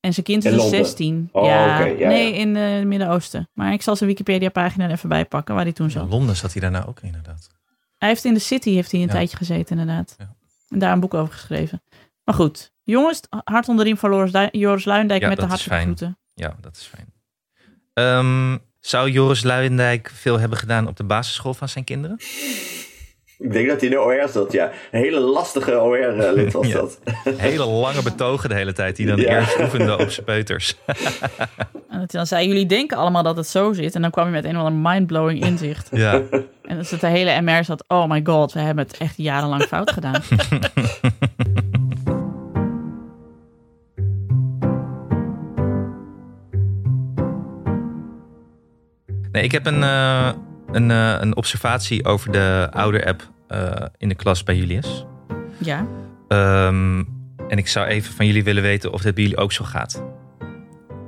en 0.00 0.12
zijn 0.12 0.26
kind 0.26 0.44
is 0.44 0.50
In 0.50 0.56
dus 0.56 0.62
Londen? 0.62 0.84
16. 0.84 1.28
Oh, 1.32 1.46
ja, 1.46 1.78
nee, 1.78 1.98
ja. 1.98 2.10
in 2.38 2.56
eh, 2.56 2.72
het 2.74 2.84
Midden-Oosten. 2.84 3.48
Maar 3.52 3.72
ik 3.72 3.82
zal 3.82 3.96
zijn 3.96 4.08
Wikipedia-pagina 4.10 4.84
er 4.84 4.90
even 4.90 5.08
bij 5.08 5.24
pakken 5.24 5.54
waar 5.54 5.64
hij 5.64 5.72
toen 5.72 5.86
In 5.86 5.92
zat. 5.92 6.08
Londen 6.10 6.36
zat 6.36 6.52
hij 6.52 6.60
daarna 6.60 6.86
ook 6.86 6.98
inderdaad. 7.02 7.48
Hij 7.98 8.08
heeft 8.08 8.24
in 8.24 8.34
de 8.34 8.40
City 8.40 8.70
heeft 8.70 8.90
hij 8.90 9.00
een 9.00 9.06
Ja. 9.06 9.12
tijdje 9.12 9.36
gezeten, 9.36 9.78
inderdaad. 9.78 10.14
Ja. 10.18 10.34
En 10.68 10.78
daar 10.78 10.92
een 10.92 11.00
boek 11.00 11.14
over 11.14 11.32
geschreven. 11.34 11.82
Maar 12.24 12.34
goed, 12.34 12.72
jongens, 12.84 13.20
hart 13.44 13.68
onder 13.68 13.84
de 13.84 13.90
riem 13.90 14.00
van 14.00 14.10
Joris, 14.10 14.32
Du- 14.32 14.48
Joris 14.58 14.84
Luijendijk 14.84 15.20
Ja, 15.22 15.28
met 15.28 15.36
de 15.40 15.46
dat 15.46 15.52
is 15.58 15.66
hartelijke 15.66 15.84
fijn. 15.84 15.96
groeten. 15.98 16.18
Ja, 16.34 16.56
dat 16.60 16.76
is 16.76 16.90
fijn. 16.94 17.12
Ehm, 17.94 18.58
zou 18.80 19.10
Joris 19.10 19.42
Luijendijk 19.42 20.10
veel 20.14 20.38
hebben 20.38 20.58
gedaan 20.58 20.86
op 20.88 20.96
de 20.96 21.04
basisschool 21.04 21.54
van 21.54 21.68
zijn 21.68 21.84
kinderen? 21.84 22.18
Ik 23.38 23.52
denk 23.52 23.68
dat 23.68 23.80
hij 23.80 23.88
in 23.88 23.94
de 23.94 24.00
OR 24.00 24.28
zat, 24.28 24.52
ja. 24.52 24.64
Een 24.90 25.00
hele 25.00 25.20
lastige 25.20 25.80
OR-lid 25.80 26.52
was 26.52 26.66
Ja. 26.72 26.74
dat. 26.74 26.98
Hele 27.36 27.64
lange 27.66 28.02
betogen 28.02 28.48
de 28.48 28.54
hele 28.54 28.72
tijd, 28.72 28.96
die 28.96 29.06
dan 29.06 29.16
Ja. 29.20 29.38
eerst 29.40 29.58
oefende 29.58 29.98
op 29.98 30.10
zijn 30.10 30.26
peuters. 30.26 30.74
En 31.88 32.00
dat 32.00 32.10
hij 32.12 32.20
dan 32.20 32.26
zei, 32.26 32.46
jullie 32.48 32.66
denken 32.66 32.96
allemaal 32.96 33.22
dat 33.22 33.36
het 33.36 33.46
zo 33.46 33.72
zit. 33.72 33.94
En 33.94 34.02
dan 34.02 34.10
kwam 34.10 34.26
je 34.26 34.32
met 34.32 34.44
een 34.44 34.56
of 34.58 34.62
ander 34.64 34.90
mindblowing 34.92 35.44
inzicht. 35.44 35.88
Ja. 35.92 36.12
En 36.62 36.74
dan 36.76 36.84
zat 36.84 37.00
de 37.00 37.06
hele 37.06 37.40
MR 37.40 37.64
zat, 37.64 37.84
oh 37.88 38.08
my 38.08 38.20
god, 38.24 38.52
we 38.52 38.60
hebben 38.60 38.84
het 38.86 38.96
echt 38.96 39.16
jarenlang 39.16 39.62
fout 39.62 39.90
gedaan. 39.90 40.22
Nee, 49.34 49.42
ik 49.42 49.52
heb 49.52 49.66
een, 49.66 49.82
eh, 49.82 50.28
een, 50.72 50.90
eh, 50.90 51.16
een 51.20 51.36
observatie 51.36 52.04
over 52.04 52.32
de 52.32 52.68
ouder-app 52.70 53.30
eh, 53.48 53.70
in 53.98 54.08
de 54.08 54.14
klas 54.14 54.42
bij 54.42 54.54
Julius. 54.56 55.04
Ja. 55.58 55.86
Ehm, 56.28 56.98
en 57.48 57.58
ik 57.58 57.68
zou 57.68 57.86
even 57.86 58.14
van 58.14 58.26
jullie 58.26 58.44
willen 58.44 58.62
weten 58.62 58.92
of 58.92 59.02
dit 59.02 59.14
bij 59.14 59.22
jullie 59.22 59.38
ook 59.38 59.52
zo 59.52 59.64
gaat. 59.64 60.02
Ik 60.40 60.46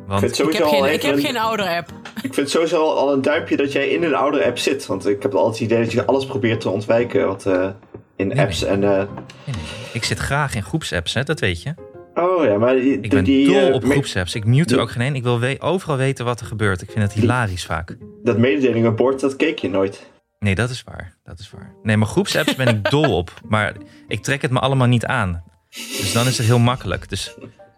Want 0.06 0.22
Ik 0.22 0.34
sowieso 0.34 0.64
heb 0.64 0.72
al 0.74 0.82
geen, 0.82 0.92
ik 0.92 1.02
heb 1.02 1.14
een- 1.16 1.20
geen 1.22 1.36
ouder-app. 1.38 1.90
Ik 2.22 2.34
vind 2.34 2.50
sowieso 2.50 2.80
al, 2.82 2.98
al 2.98 3.12
een 3.12 3.22
duimpje 3.22 3.56
dat 3.56 3.72
jij 3.72 3.88
in 3.88 4.02
een 4.04 4.14
ouder 4.14 4.44
app 4.44 4.58
zit. 4.58 4.86
Want 4.86 5.06
ik 5.08 5.22
heb 5.22 5.34
altijd 5.34 5.54
het 5.58 5.70
idee 5.70 5.84
dat 5.84 5.92
je 5.92 6.04
alles 6.04 6.26
probeert 6.26 6.60
te 6.60 6.68
ontwijken 6.70 7.26
wat 7.26 7.46
eh, 7.46 7.68
in 8.16 8.28
Nee, 8.28 8.40
apps 8.40 8.62
en... 8.64 8.82
eh, 8.84 8.90
Nee, 8.90 9.06
nee. 9.44 9.54
Ik 9.92 10.04
zit 10.04 10.18
graag 10.18 10.54
in 10.54 10.62
groepsapps, 10.62 11.14
hè, 11.14 11.22
dat 11.22 11.40
weet 11.40 11.62
je. 11.62 11.74
Oh 12.16 12.44
ja, 12.44 12.58
maar 12.58 12.74
die, 12.74 13.00
Ik 13.00 13.10
ben 13.10 13.24
die, 13.24 13.46
dol 13.46 13.56
eh, 13.68 13.74
op 13.74 13.84
groepsapps. 13.84 14.34
Ik 14.34 14.44
mute 14.44 14.74
er 14.74 14.80
ook 14.80 14.90
geen 14.90 15.02
één. 15.02 15.14
Ik 15.14 15.22
wil 15.22 15.40
we- 15.40 15.56
overal 15.58 15.96
weten 15.96 16.24
wat 16.24 16.40
er 16.40 16.46
gebeurt. 16.46 16.82
Ik 16.82 16.90
vind 16.90 17.02
het 17.04 17.12
hilarisch 17.12 17.64
vaak. 17.64 17.96
dat 18.22 18.38
mededelingenbord, 18.38 19.20
dat 19.20 19.36
keek 19.36 19.58
je 19.58 19.68
nooit. 19.70 20.10
Nee, 20.38 20.54
dat 20.54 20.70
is 20.70 20.82
waar. 20.82 21.16
Dat 21.24 21.38
is 21.38 21.50
waar. 21.50 21.74
Nee, 21.82 21.96
maar 21.96 22.08
groepsapps 22.08 22.54
ben 22.56 22.68
ik 22.68 22.90
dol 22.90 23.16
op. 23.16 23.32
Maar 23.48 23.74
ik 24.08 24.22
trek 24.22 24.42
het 24.42 24.50
me 24.50 24.58
allemaal 24.58 24.86
niet 24.86 25.04
aan. 25.06 25.42
Dus 25.70 26.12
dan 26.12 26.26
is 26.26 26.38
het 26.38 26.46
heel 26.46 26.58
makkelijk. 26.58 27.08
Dus 27.08 27.34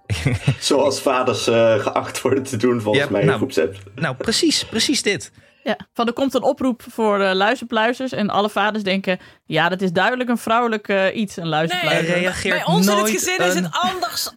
Zoals 0.60 1.00
vaders 1.00 1.46
eh, 1.46 1.74
geacht 1.78 2.20
worden 2.20 2.42
te 2.42 2.56
doen 2.56 2.80
volgens 2.80 3.04
Ja, 3.04 3.10
mij 3.10 3.20
in 3.20 3.26
nou. 3.26 3.38
groepsapps. 3.38 3.78
nou, 3.94 4.16
precies, 4.16 4.64
precies 4.64 5.02
dit. 5.02 5.32
Ja, 5.68 5.76
van 5.92 6.06
er 6.06 6.12
komt 6.12 6.34
een 6.34 6.42
oproep 6.42 6.82
voor 6.90 7.20
eh 7.20 7.34
luisterpluizers. 7.34 8.12
En 8.12 8.30
alle 8.30 8.50
vaders 8.50 8.84
denken, 8.84 9.18
ja, 9.44 9.68
dat 9.68 9.80
is 9.80 9.92
duidelijk 9.92 10.30
een 10.30 10.38
vrouwelijk 10.38 10.88
eh, 10.88 11.16
iets, 11.16 11.36
een 11.36 11.42
Hij 11.42 11.50
luisterpluizer. 11.50 12.14
reageert 12.18 12.54
Bij 12.54 12.64
ons 12.74 12.86
in 12.86 12.96
het 12.96 13.10
gezin 13.10 13.40
is 13.40 13.54
het 13.54 13.68
andersom. 13.70 14.34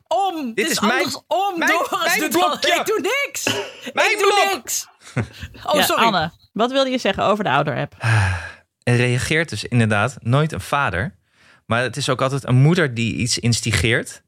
Dit 0.56 0.66
het 0.66 0.66
is 0.66 0.72
is, 0.72 0.80
mijn- 0.80 0.92
andersom. 0.94 1.24
mijn- 1.60 1.72
Doris 1.72 2.06
mijn 2.18 2.20
doet 2.20 2.30
blokje. 2.30 2.74
Ik 2.80 2.86
doe 2.86 3.00
niks. 3.26 3.44
Mijn 3.94 4.12
ik 4.12 4.18
doe 4.20 4.52
niks. 4.54 4.88
Oh, 5.66 5.76
Ja, 5.76 5.82
sorry. 5.84 6.04
Anne, 6.04 6.32
wat 6.54 6.72
wilde 6.72 6.90
je 6.90 6.98
zeggen 6.98 7.24
over 7.24 7.44
de 7.44 7.50
ouder-app? 7.50 7.96
Er 8.84 8.96
reageert 8.96 9.50
dus 9.50 9.64
inderdaad 9.64 10.18
nooit 10.20 10.52
een 10.52 10.62
vader. 10.62 11.16
Maar 11.66 11.82
het 11.82 11.98
is 11.98 12.10
ook 12.10 12.22
altijd 12.22 12.48
een 12.48 12.56
moeder 12.56 12.94
die 12.94 13.16
iets 13.16 13.40
instigeert. 13.40 14.22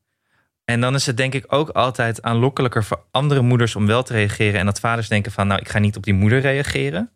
En 0.65 0.81
dan 0.81 0.95
is 0.95 1.05
het 1.05 1.17
denk 1.17 1.33
ik 1.33 1.45
ook 1.53 1.69
altijd 1.69 2.21
aanlokkelijker 2.21 2.83
voor 2.83 3.03
andere 3.11 3.41
moeders 3.41 3.75
om 3.75 3.87
wel 3.87 4.03
te 4.03 4.13
reageren. 4.13 4.59
En 4.59 4.65
dat 4.65 4.79
vaders 4.79 5.07
denken 5.07 5.31
van, 5.31 5.47
nou, 5.47 5.59
ik 5.61 5.69
ga 5.69 5.79
niet 5.79 5.95
op 5.97 6.03
die 6.03 6.13
moeder 6.13 6.39
reageren. 6.39 7.11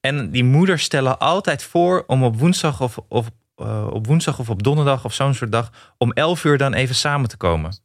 En 0.00 0.30
die 0.30 0.44
moeders 0.44 0.82
stellen 0.82 1.18
altijd 1.18 1.62
voor 1.62 2.04
om 2.06 2.24
op 2.24 2.38
woensdag 2.38 2.80
of, 2.80 2.98
of, 3.08 3.30
eh, 3.56 3.86
op, 3.90 4.06
woensdag 4.06 4.38
of 4.38 4.50
op 4.50 4.62
donderdag 4.62 5.04
of 5.04 5.14
zo'n 5.14 5.34
soort 5.34 5.52
dag... 5.52 5.94
om 5.98 6.12
11 6.12 6.44
uur 6.44 6.58
dan 6.58 6.74
even 6.74 6.94
samen 6.94 7.28
te 7.28 7.36
komen. 7.36 7.78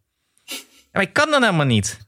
Ja, 0.43 0.55
maar 0.91 1.01
ik 1.01 1.13
kan 1.13 1.29
dan 1.29 1.43
helemaal 1.43 1.65
niet. 1.65 1.99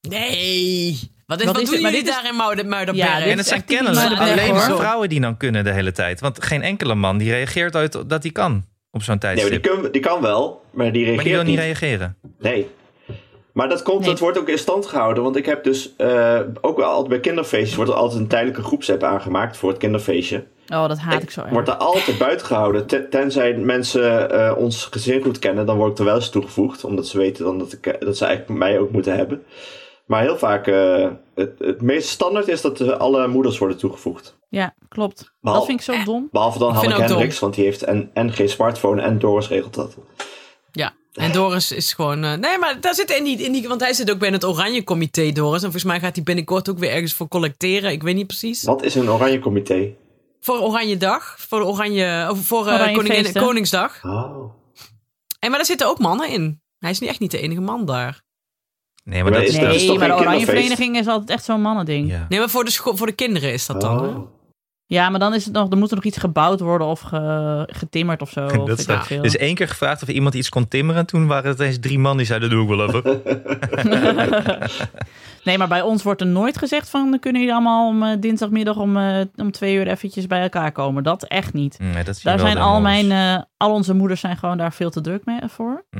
Nee. 0.00 1.12
Wat, 1.26 1.40
is, 1.40 1.44
Wat 1.46 1.54
wat, 1.54 1.62
is 1.62 1.68
doen 1.68 1.74
het? 1.74 1.82
Maar 1.82 1.90
jullie 1.92 2.06
dit 2.06 2.14
is- 2.14 2.22
daar 2.22 2.30
in 2.30 2.36
Muiden- 2.36 2.68
Muidenberg? 2.68 3.08
Ja, 3.08 3.24
en 3.24 3.36
het 3.38 3.46
zijn 3.46 3.64
kennelijk 3.64 4.18
alleen 4.20 4.54
maar 4.54 4.76
vrouwen 4.76 5.08
die 5.08 5.20
dan 5.20 5.36
kunnen 5.36 5.64
de 5.64 5.72
hele 5.72 5.92
tijd. 5.92 6.20
Want 6.20 6.44
geen 6.44 6.62
enkele 6.62 6.94
man 6.94 7.18
die 7.18 7.30
reageert 7.30 7.74
uit 7.76 8.08
dat 8.08 8.22
hij 8.22 8.32
kan 8.32 8.64
op 8.94 9.02
zo'n 9.02 9.18
Nee, 9.20 9.34
maar 9.34 9.44
die, 9.44 9.60
tijdstip. 9.60 9.82
kun- 9.82 9.92
die 9.92 10.00
kan 10.00 10.20
wel, 10.20 10.62
maar 10.70 10.92
die 10.92 11.04
reageert 11.04 11.14
maar 11.16 11.24
die 11.24 11.32
wil 11.34 11.42
niet 11.42 11.50
niet. 11.54 11.64
reageren. 11.64 12.16
Nee. 12.38 12.68
Maar 13.52 13.68
dat 13.68 13.82
komt, 13.82 13.98
Nee. 14.00 14.08
dat 14.08 14.18
wordt 14.18 14.38
ook 14.38 14.48
in 14.48 14.58
stand 14.58 14.86
gehouden. 14.86 15.22
Want 15.22 15.36
ik 15.36 15.46
heb 15.46 15.64
dus 15.64 15.92
eh, 15.96 16.40
ook 16.60 16.76
wel 16.76 16.86
altijd 16.88 17.08
bij 17.08 17.20
kinderfeestjes 17.20 17.74
wordt 17.76 17.90
er 17.90 17.96
altijd 17.96 18.20
een 18.20 18.26
tijdelijke 18.28 18.62
groepsapp 18.62 19.02
aangemaakt 19.02 19.56
voor 19.56 19.68
het 19.68 19.78
kinderfeestje. 19.78 20.44
Oh, 20.68 20.88
dat 20.88 20.98
haat 20.98 21.22
ik 21.22 21.30
zo 21.30 21.40
erg. 21.40 21.50
Wordt 21.50 21.68
er 21.68 21.74
altijd 21.74 22.18
buiten 22.18 22.46
gehouden. 22.46 22.86
Ten- 22.86 23.10
tenzij 23.10 23.54
mensen 23.56 24.30
eh, 24.30 24.56
ons 24.56 24.84
gezin 24.84 25.22
goed 25.22 25.38
kennen, 25.38 25.66
dan 25.66 25.76
word 25.76 25.90
ik 25.92 25.98
er 25.98 26.04
wel 26.04 26.14
eens 26.14 26.30
toegevoegd. 26.30 26.84
Omdat 26.84 27.06
ze 27.06 27.18
weten 27.18 27.44
dan 27.44 27.58
dat, 27.58 27.72
ik, 27.72 27.86
eh, 27.86 28.00
dat 28.00 28.16
ze 28.16 28.24
eigenlijk 28.24 28.58
mij 28.58 28.78
ook 28.78 28.90
moeten 28.90 29.16
hebben. 29.16 29.42
Maar 30.06 30.22
heel 30.22 30.38
vaak, 30.38 30.66
eh, 30.66 31.08
het, 31.34 31.58
het 31.58 31.82
meest 31.82 32.08
standaard 32.08 32.48
is 32.48 32.60
dat 32.60 32.80
eh, 32.80 32.88
alle 32.88 33.28
moeders 33.28 33.58
worden 33.58 33.76
toegevoegd. 33.76 34.36
Ja, 34.48 34.74
klopt. 34.88 35.32
Dat 35.40 35.66
vind 35.66 35.78
ik 35.78 35.84
zo 35.84 36.04
dom. 36.04 36.28
Behalve 36.30 36.58
dan 36.58 36.72
Hanneke. 36.74 37.00
Hendricks, 37.02 37.38
want 37.38 37.54
die 37.54 37.64
heeft 37.64 37.82
en, 37.82 38.10
en 38.14 38.32
geen 38.32 38.48
smartphone 38.48 39.02
en 39.02 39.18
Doris 39.18 39.48
regelt 39.48 39.74
dat. 39.74 39.96
Ja. 40.72 40.92
En 41.12 41.32
Doris 41.32 41.72
is 41.72 41.92
gewoon... 41.92 42.24
eh, 42.24 42.34
nee, 42.34 42.58
maar 42.58 42.80
daar 42.80 42.94
zit 42.94 43.10
in 43.10 43.24
die, 43.24 43.38
in 43.38 43.52
die... 43.52 43.68
Want 43.68 43.80
hij 43.80 43.92
zit 43.92 44.10
ook 44.10 44.18
bij 44.18 44.30
het 44.30 44.44
Oranje 44.44 44.84
Comité, 44.84 45.32
Doris. 45.32 45.54
En 45.62 45.70
volgens 45.70 45.84
mij 45.84 46.00
gaat 46.00 46.14
hij 46.14 46.24
binnenkort 46.24 46.70
ook 46.70 46.78
weer 46.78 46.90
ergens 46.90 47.14
voor 47.14 47.28
collecteren. 47.28 47.90
Ik 47.90 48.02
weet 48.02 48.14
niet 48.14 48.26
precies. 48.26 48.62
Wat 48.62 48.82
is 48.82 48.94
een 48.94 49.10
oranje 49.10 49.38
comité? 49.38 49.94
Voor 50.40 50.58
Oranje 50.60 50.96
Dag. 50.96 51.36
Voor 51.38 51.58
de 51.58 51.66
Oranje... 51.66 52.26
Of 52.30 52.38
voor 52.46 52.66
eh, 52.66 52.74
Oranje 52.74 52.96
koningin, 52.96 53.22
feesten. 53.22 53.42
Koningsdag. 53.42 54.04
Oh. 54.04 54.52
En 55.38 55.48
maar 55.48 55.58
daar 55.58 55.64
zitten 55.64 55.88
ook 55.88 55.98
mannen 55.98 56.28
in. 56.28 56.62
Hij 56.78 56.90
is 56.90 56.98
niet 56.98 57.10
echt 57.10 57.20
niet 57.20 57.30
de 57.30 57.40
enige 57.40 57.60
man 57.60 57.84
daar. 57.84 58.22
Nee, 59.04 59.22
maar 59.22 59.32
dat 59.32 59.42
is 59.42 59.48
is 59.48 59.54
dat 59.54 59.62
Nee, 59.66 59.74
is 59.76 59.86
toch 59.86 59.98
maar 59.98 60.08
de 60.08 60.12
geen 60.14 60.22
Oranje 60.22 60.38
kinderfeest? 60.44 60.66
Vereniging 60.74 60.96
is 61.06 61.12
altijd 61.12 61.30
echt 61.30 61.44
zo'n 61.44 61.60
mannending. 61.60 62.08
Ja. 62.08 62.14
Ja. 62.14 62.26
Nee, 62.28 62.38
maar 62.38 62.48
voor 62.48 62.64
de, 62.64 62.70
voor 62.82 63.06
de 63.06 63.12
kinderen 63.12 63.52
is 63.52 63.66
dat 63.66 63.80
dan. 63.80 64.00
Oh. 64.88 65.10
maar 65.10 65.18
dan 65.18 65.34
is 65.34 65.44
het 65.44 65.54
nog, 65.54 65.68
dan 65.68 65.78
moet 65.78 65.88
er 65.90 65.94
nog 65.96 66.04
iets 66.04 66.18
gebouwd 66.18 66.60
worden 66.60 66.86
of 66.86 67.00
ge- 67.00 67.68
getimmerd 67.72 68.22
of 68.22 68.30
zo. 68.30 68.46
Of 68.60 68.68
Dat 68.68 68.78
is 68.78 68.86
veel. 69.06 69.22
dus 69.22 69.36
één 69.36 69.54
keer 69.54 69.68
gevraagd 69.68 70.02
of 70.02 70.08
iemand 70.08 70.34
iets 70.34 70.48
kon 70.48 70.68
timmeren. 70.68 71.06
Toen 71.06 71.26
waren 71.26 71.50
het 71.50 71.60
eens 71.60 71.78
drie 71.80 71.98
man 71.98 72.16
die 72.16 72.26
zeiden, 72.26 72.50
doe 72.50 72.62
ik 72.62 72.68
wel 72.68 72.86
even. 72.88 73.22
Nee, 75.44 75.58
maar 75.58 75.68
bij 75.68 75.82
ons 75.82 76.02
wordt 76.02 76.20
er 76.20 76.26
nooit 76.26 76.58
gezegd 76.58 76.90
van, 76.90 77.10
dan 77.10 77.18
kunnen 77.20 77.40
jullie 77.40 77.56
allemaal 77.56 77.88
om 77.88 78.02
eh, 78.02 78.16
dinsdagmiddag 78.20 78.76
om, 78.76 78.96
eh, 78.96 79.20
om 79.36 79.50
twee 79.52 79.74
uur 79.74 79.86
eventjes 79.88 80.26
bij 80.26 80.42
elkaar 80.42 80.72
komen. 80.72 81.02
Dat 81.02 81.24
echt 81.24 81.52
niet. 81.52 81.78
Nee, 81.78 82.04
dat 82.04 82.20
Daar 82.22 82.38
zijn 82.38 82.58
al 82.58 82.80
mijn, 82.80 83.10
eh, 83.12 83.42
al 83.56 83.72
onze 83.72 83.94
moeders 83.94 84.20
zijn 84.20 84.36
gewoon 84.36 84.56
daar 84.58 84.72
veel 84.72 84.90
te 84.90 85.00
druk 85.00 85.24
mee 85.24 85.38
voor. 85.46 85.84
Hm. 85.90 85.98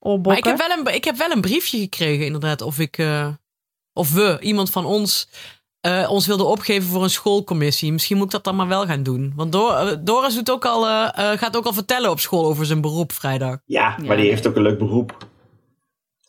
Maar 0.00 0.36
ik 0.36 0.44
heb, 0.44 0.58
wel 0.58 0.70
een, 0.78 0.94
ik 0.94 1.04
heb 1.04 1.16
wel 1.16 1.30
een 1.30 1.40
briefje 1.40 1.78
gekregen, 1.78 2.24
inderdaad, 2.26 2.62
of 2.62 2.78
ik, 2.78 2.98
eh, 2.98 3.28
of 3.92 4.12
we, 4.12 4.36
iemand 4.40 4.70
van 4.70 4.84
ons, 4.84 5.28
eh, 5.80 6.10
ons 6.10 6.26
wilde 6.26 6.44
opgeven 6.44 6.88
voor 6.88 7.02
een 7.02 7.10
schoolcommissie. 7.10 7.92
Misschien 7.92 8.16
moet 8.16 8.26
ik 8.26 8.32
dat 8.32 8.44
dan 8.44 8.56
maar 8.56 8.68
wel 8.68 8.86
gaan 8.86 9.02
doen. 9.02 9.32
Want 9.36 9.52
Dor- 9.52 9.74
eh, 9.76 9.96
Doris 10.00 10.34
doet 10.34 10.50
ook 10.50 10.64
al, 10.64 10.82
gaat 11.36 11.56
ook 11.56 11.64
al 11.66 11.72
vertellen 11.72 12.10
op 12.10 12.20
school 12.20 12.46
over 12.46 12.66
zijn 12.66 12.80
beroep 12.80 13.12
vrijdag. 13.12 13.56
Ja, 13.64 13.88
maar 13.98 14.16
Ja. 14.16 14.22
die 14.22 14.30
heeft 14.30 14.46
ook 14.46 14.56
een 14.56 14.62
leuk 14.62 14.78
beroep. 14.78 15.26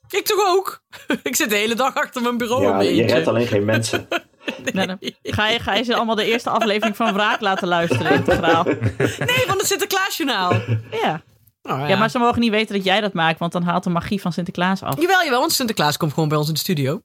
Ik 0.09 0.25
toch 0.25 0.47
ook? 0.47 0.81
ik 1.23 1.35
zit 1.35 1.49
de 1.49 1.55
hele 1.55 1.75
dag 1.75 1.95
achter 1.95 2.21
mijn 2.21 2.37
bureau 2.37 2.63
ja, 2.63 2.79
je 2.81 3.05
redt 3.05 3.27
alleen 3.27 3.47
geen 3.47 3.65
mensen. 3.65 4.07
Nou, 4.73 4.87
dan 4.87 4.97
ga, 5.23 5.47
je, 5.47 5.59
ga 5.59 5.73
je 5.75 5.83
ze 5.83 5.95
allemaal 5.95 6.15
de 6.15 6.25
eerste 6.25 6.49
aflevering 6.49 6.95
van 6.95 7.13
Wraak 7.13 7.41
laten 7.41 7.67
luisteren 7.67 8.11
integraal? 8.11 8.63
Nee, 8.63 9.43
van 9.47 9.57
het 9.57 9.65
Sinterklaasjournaal. 9.67 10.53
Ja. 10.91 11.21
Oh, 11.69 11.87
ja, 11.87 11.97
maar 11.97 12.09
ze 12.09 12.19
mogen 12.19 12.39
niet 12.39 12.51
weten 12.51 12.75
dat 12.75 12.83
jij 12.83 13.01
dat 13.01 13.13
maakt, 13.13 13.39
want 13.39 13.51
dan 13.51 13.63
haalt 13.63 13.83
de 13.83 13.89
magie 13.89 14.21
van 14.21 14.33
Sinterklaas 14.33 14.83
af. 14.83 15.01
Jawel, 15.01 15.23
jawel, 15.23 15.39
want 15.39 15.51
Sinterklaas 15.51 15.97
komt 15.97 16.13
gewoon 16.13 16.29
bij 16.29 16.37
ons 16.37 16.47
in 16.47 16.53
de 16.53 16.59
studio. 16.59 17.01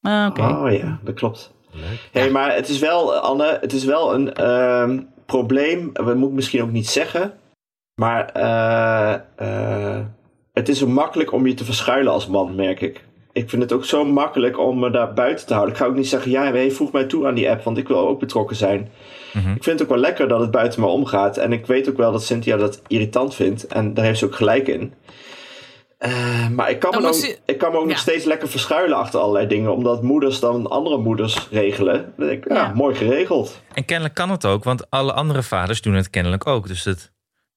Ah, 0.00 0.26
Oké. 0.28 0.42
Oh 0.42 0.72
ja, 0.72 0.98
dat 1.02 1.14
klopt. 1.14 1.52
hey, 2.12 2.30
maar 2.30 2.54
het 2.54 2.68
is 2.68 2.78
wel, 2.78 3.14
Anne, 3.14 3.58
het 3.60 3.72
is 3.72 3.84
wel 3.84 4.14
een 4.14 4.34
ehm, 4.34 5.02
probleem. 5.26 5.90
We 5.92 6.14
moeten 6.14 6.34
misschien 6.34 6.62
ook 6.62 6.70
niet 6.70 6.88
zeggen. 6.88 7.38
Maar 7.94 8.28
eh, 8.28 9.14
eh, 9.36 10.04
het 10.52 10.68
is 10.68 10.78
zo 10.78 10.86
makkelijk 10.86 11.32
om 11.32 11.46
je 11.46 11.54
te 11.54 11.64
verschuilen 11.64 12.12
als 12.12 12.26
man, 12.26 12.54
merk 12.54 12.80
ik. 12.80 13.04
Ik 13.32 13.50
vind 13.50 13.62
het 13.62 13.72
ook 13.72 13.84
zo 13.84 14.04
makkelijk 14.04 14.58
om 14.58 14.78
me 14.78 14.90
daar 14.90 15.12
buiten 15.12 15.46
te 15.46 15.52
houden. 15.52 15.74
Ik 15.74 15.80
ga 15.80 15.86
ook 15.86 15.94
niet 15.94 16.08
zeggen, 16.08 16.30
ja, 16.30 16.42
hey, 16.52 16.70
voeg 16.70 16.92
mij 16.92 17.04
toe 17.04 17.26
aan 17.26 17.34
die 17.34 17.50
app, 17.50 17.64
want 17.64 17.78
ik 17.78 17.88
wil 17.88 18.08
ook 18.08 18.20
betrokken 18.20 18.56
zijn. 18.56 18.90
Mhm. 19.32 19.52
Ik 19.52 19.62
vind 19.62 19.78
het 19.78 19.82
ook 19.82 19.94
wel 19.94 20.04
lekker 20.04 20.28
dat 20.28 20.40
het 20.40 20.50
buiten 20.50 20.80
me 20.80 20.86
omgaat. 20.86 21.36
En 21.36 21.52
ik 21.52 21.66
weet 21.66 21.88
ook 21.88 21.96
wel 21.96 22.12
dat 22.12 22.22
Cynthia 22.24 22.56
dat 22.56 22.82
irritant 22.86 23.34
vindt. 23.34 23.66
En 23.66 23.94
daar 23.94 24.04
heeft 24.04 24.18
ze 24.18 24.24
ook 24.24 24.34
gelijk 24.34 24.68
in. 24.68 24.94
Eh, 25.98 26.48
maar 26.48 26.70
ik 26.70 26.78
kan, 26.78 26.90
Dan 26.90 27.02
me 27.02 27.38
ik 27.44 27.58
kan 27.58 27.72
me 27.72 27.78
ook 27.78 27.86
nog 27.86 27.98
steeds 27.98 28.24
lekker 28.24 28.48
verschuilen 28.48 28.96
achter 28.96 29.20
allerlei 29.20 29.46
dingen. 29.46 29.72
Omdat 29.74 30.02
moeders 30.02 30.40
dan 30.40 30.66
andere 30.70 30.98
moeders 30.98 31.48
regelen. 31.50 32.12
Dan 32.16 32.26
denk 32.26 32.44
ik, 32.44 32.52
ja, 32.52 32.56
Ja. 32.56 32.72
mooi 32.74 32.94
geregeld. 32.94 33.62
En 33.74 33.84
kennelijk 33.84 34.14
kan 34.14 34.30
het 34.30 34.46
ook, 34.46 34.64
want 34.64 34.90
alle 34.90 35.12
andere 35.12 35.42
vaders 35.42 35.80
doen 35.82 35.94
het 35.94 36.10
kennelijk 36.10 36.46
ook. 36.46 36.66
Dus 36.68 36.84
het 36.84 37.12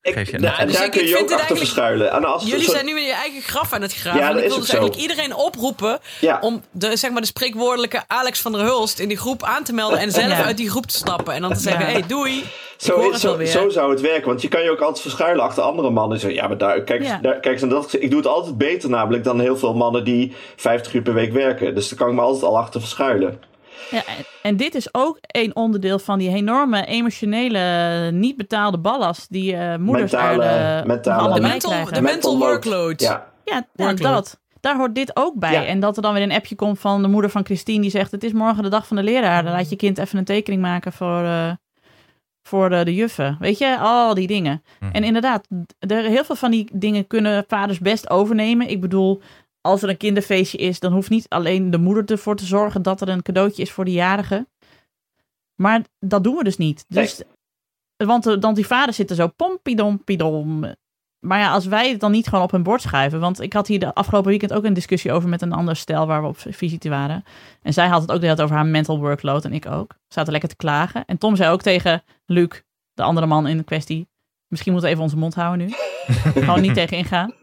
Ik, 0.05 0.29
je- 0.29 0.37
nou, 0.39 0.57
en 0.57 0.67
dus 0.67 0.75
daar 0.75 0.85
ik- 0.85 0.91
kun 0.91 1.01
ik 1.01 1.07
je 1.07 1.13
vind 1.15 1.23
ook 1.23 1.29
het 1.29 1.39
achter 1.39 1.55
eigenlijk- 1.55 1.57
verschuilen. 1.59 2.11
En 2.11 2.25
als 2.25 2.43
Jullie 2.45 2.65
zo- 2.65 2.71
zijn 2.71 2.85
nu 2.85 2.97
in 2.99 3.05
je 3.05 3.13
eigen 3.13 3.41
graf 3.41 3.73
aan 3.73 3.81
het 3.81 3.93
graven. 3.93 4.19
Ja, 4.19 4.27
en 4.27 4.33
dat 4.33 4.41
ik 4.41 4.47
is 4.47 4.51
wil 4.51 4.59
dus 4.61 4.69
zo. 4.69 4.77
eigenlijk 4.77 5.09
iedereen 5.09 5.35
oproepen 5.35 5.99
Ja. 6.19 6.37
om 6.41 6.63
de, 6.71 6.95
zeg 6.95 7.11
maar, 7.11 7.21
de 7.21 7.27
spreekwoordelijke 7.27 8.03
Alex 8.07 8.39
van 8.41 8.51
der 8.51 8.61
Hulst 8.61 8.99
in 8.99 9.07
die 9.07 9.17
groep 9.17 9.43
aan 9.43 9.63
te 9.63 9.73
melden 9.73 9.99
en 9.99 10.11
zelf 10.11 10.27
Ja. 10.37 10.43
uit 10.43 10.57
die 10.57 10.69
groep 10.69 10.85
te 10.85 10.95
stappen. 10.95 11.33
En 11.33 11.41
dan 11.41 11.53
te 11.53 11.59
zeggen, 11.59 11.85
Ja. 11.85 11.91
hey, 11.91 12.03
doei. 12.07 12.43
Zo, 12.77 12.93
hoor 12.95 13.05
is- 13.13 13.21
het 13.23 13.49
zo, 13.49 13.59
zo 13.61 13.69
zou 13.69 13.91
het 13.91 14.01
werken. 14.01 14.27
Want 14.27 14.41
je 14.41 14.47
kan 14.47 14.63
je 14.63 14.71
ook 14.71 14.79
altijd 14.81 15.01
verschuilen 15.01 15.43
achter 15.43 15.63
andere 15.63 15.89
mannen. 15.89 16.13
En 16.15 16.19
zeggen, 16.21 16.39
ja, 16.41 16.47
maar 16.47 16.57
daar, 16.57 16.81
kijk, 16.81 17.03
Ja. 17.03 17.19
daar, 17.21 17.39
kijk 17.39 17.61
eens, 17.61 17.69
dat, 17.71 17.93
ik 17.99 18.09
doe 18.09 18.19
het 18.19 18.27
altijd 18.27 18.57
beter 18.57 18.89
namelijk 18.89 19.23
dan 19.23 19.39
heel 19.39 19.57
veel 19.57 19.73
mannen 19.73 20.03
die 20.03 20.33
50 20.55 20.93
uur 20.93 21.01
per 21.01 21.13
week 21.13 21.33
werken. 21.33 21.75
Dus 21.75 21.89
daar 21.89 21.97
kan 21.99 22.07
ik 22.09 22.13
me 22.15 22.21
altijd 22.21 22.43
al 22.43 22.57
achter 22.57 22.79
verschuilen. 22.79 23.41
Ja, 23.91 24.01
en- 24.41 24.57
dit 24.57 24.75
is 24.75 24.93
ook 24.93 25.17
een 25.21 25.55
onderdeel 25.55 25.99
van 25.99 26.19
die 26.19 26.29
enorme 26.29 26.85
emotionele, 26.85 28.09
niet 28.11 28.37
betaalde 28.37 28.77
ballast 28.77 29.31
die 29.31 29.55
eh, 29.55 29.77
moeders 29.77 30.11
Mentale- 30.11 30.43
er, 30.43 30.79
eh, 30.79 30.85
mentale- 30.85 31.19
allemaal 31.19 31.35
De 31.41 31.47
mental, 31.47 31.85
de 31.85 32.01
mental 32.01 32.37
load. 32.37 32.47
workload. 32.49 33.01
Ja, 33.01 33.33
Ja, 33.43 33.65
Workload. 33.73 34.13
dat. 34.13 34.39
Daar 34.59 34.75
hoort 34.77 34.95
dit 34.95 35.11
ook 35.15 35.35
bij. 35.35 35.51
Ja. 35.51 35.65
En 35.65 35.79
dat 35.79 35.95
er 35.95 36.01
dan 36.01 36.13
weer 36.13 36.23
een 36.23 36.31
appje 36.31 36.55
komt 36.55 36.79
van 36.79 37.01
de 37.01 37.07
moeder 37.07 37.29
van 37.31 37.45
Christine 37.45 37.81
die 37.81 37.89
zegt: 37.89 38.11
Het 38.11 38.23
is 38.23 38.33
morgen 38.33 38.63
de 38.63 38.69
dag 38.69 38.87
van 38.87 38.97
de 38.97 39.03
leraar. 39.03 39.43
Dan 39.43 39.51
laat 39.51 39.69
je 39.69 39.75
kind 39.75 39.97
even 39.97 40.17
een 40.17 40.23
tekening 40.25 40.61
maken 40.61 40.93
voor, 40.93 41.23
eh, 41.23 41.51
voor 42.43 42.69
de, 42.69 42.83
de 42.85 42.93
juffen. 42.95 43.37
Weet 43.39 43.57
je, 43.57 43.77
al 43.79 44.13
die 44.13 44.27
dingen. 44.27 44.63
Mhm. 44.79 44.91
En 44.91 45.03
inderdaad, 45.03 45.47
er, 45.79 46.03
heel 46.03 46.23
veel 46.23 46.35
van 46.35 46.51
die 46.51 46.69
dingen 46.73 47.07
kunnen 47.07 47.45
vaders 47.47 47.79
best 47.79 48.09
overnemen. 48.09 48.69
Ik 48.69 48.81
bedoel, 48.81 49.21
als 49.65 49.81
er 49.81 49.89
een 49.89 49.97
kinderfeestje 49.97 50.57
is, 50.57 50.79
dan 50.79 50.93
hoeft 50.93 51.09
niet 51.09 51.29
alleen 51.29 51.71
de 51.71 51.77
moeder 51.77 52.05
ervoor 52.05 52.35
te 52.35 52.45
zorgen 52.45 52.81
dat 52.81 53.01
er 53.01 53.09
een 53.09 53.21
cadeautje 53.21 53.61
is 53.61 53.71
voor 53.71 53.85
de 53.85 53.91
jarige. 53.91 54.47
Maar 55.55 55.81
dat 55.99 56.23
doen 56.23 56.35
we 56.35 56.43
dus 56.43 56.57
niet. 56.57 56.85
Dus, 56.87 57.21
want, 58.07 58.23
de- 58.23 58.39
want 58.39 58.55
die 58.55 58.67
vader 58.67 58.93
zit 58.93 59.09
er 59.09 59.15
zo 59.15 59.27
pompidompidom. 59.27 60.73
maar 61.19 61.39
ja, 61.39 61.51
als 61.51 61.65
wij 61.65 61.89
het 61.89 61.99
dan 61.99 62.11
niet 62.11 62.27
gewoon 62.27 62.43
op 62.43 62.51
hun 62.51 62.63
bord 62.63 62.81
schuiven. 62.81 63.19
Want 63.19 63.41
ik 63.41 63.53
had 63.53 63.67
hier 63.67 63.79
de 63.79 63.93
afgelopen 63.93 64.29
weekend 64.29 64.53
ook 64.53 64.63
een 64.63 64.73
discussie 64.73 65.11
over 65.11 65.29
met 65.29 65.41
een 65.41 65.53
ander 65.53 65.75
stel 65.75 66.07
waar 66.07 66.21
we 66.21 66.27
op 66.27 66.37
visite 66.37 66.89
waren. 66.89 67.23
En 67.61 67.73
zij 67.73 67.87
had 67.87 68.01
het 68.01 68.11
ook 68.11 68.19
de 68.19 68.23
hele 68.25 68.35
tijd 68.35 68.47
over 68.47 68.61
haar 68.61 68.71
mental 68.71 68.99
workload 68.99 69.45
en 69.45 69.53
ik 69.53 69.65
ook. 69.65 69.95
Zaten 70.07 70.31
lekker 70.31 70.49
te 70.49 70.55
klagen. 70.55 71.05
En 71.05 71.17
Tom 71.17 71.35
zei 71.35 71.51
ook 71.51 71.61
tegen 71.61 72.03
Luc, 72.25 72.61
de 72.93 73.03
andere 73.03 73.27
man 73.27 73.47
in 73.47 73.57
de 73.57 73.63
kwestie. 73.63 74.07
Misschien 74.47 74.71
moeten 74.71 74.89
we 74.89 74.95
even 74.95 75.07
onze 75.09 75.21
mond 75.21 75.35
houden 75.35 75.67
nu. 75.67 75.73
Gewoon 76.41 76.61
niet 76.61 76.73
tegen 76.73 76.97
ingaan. 76.97 77.33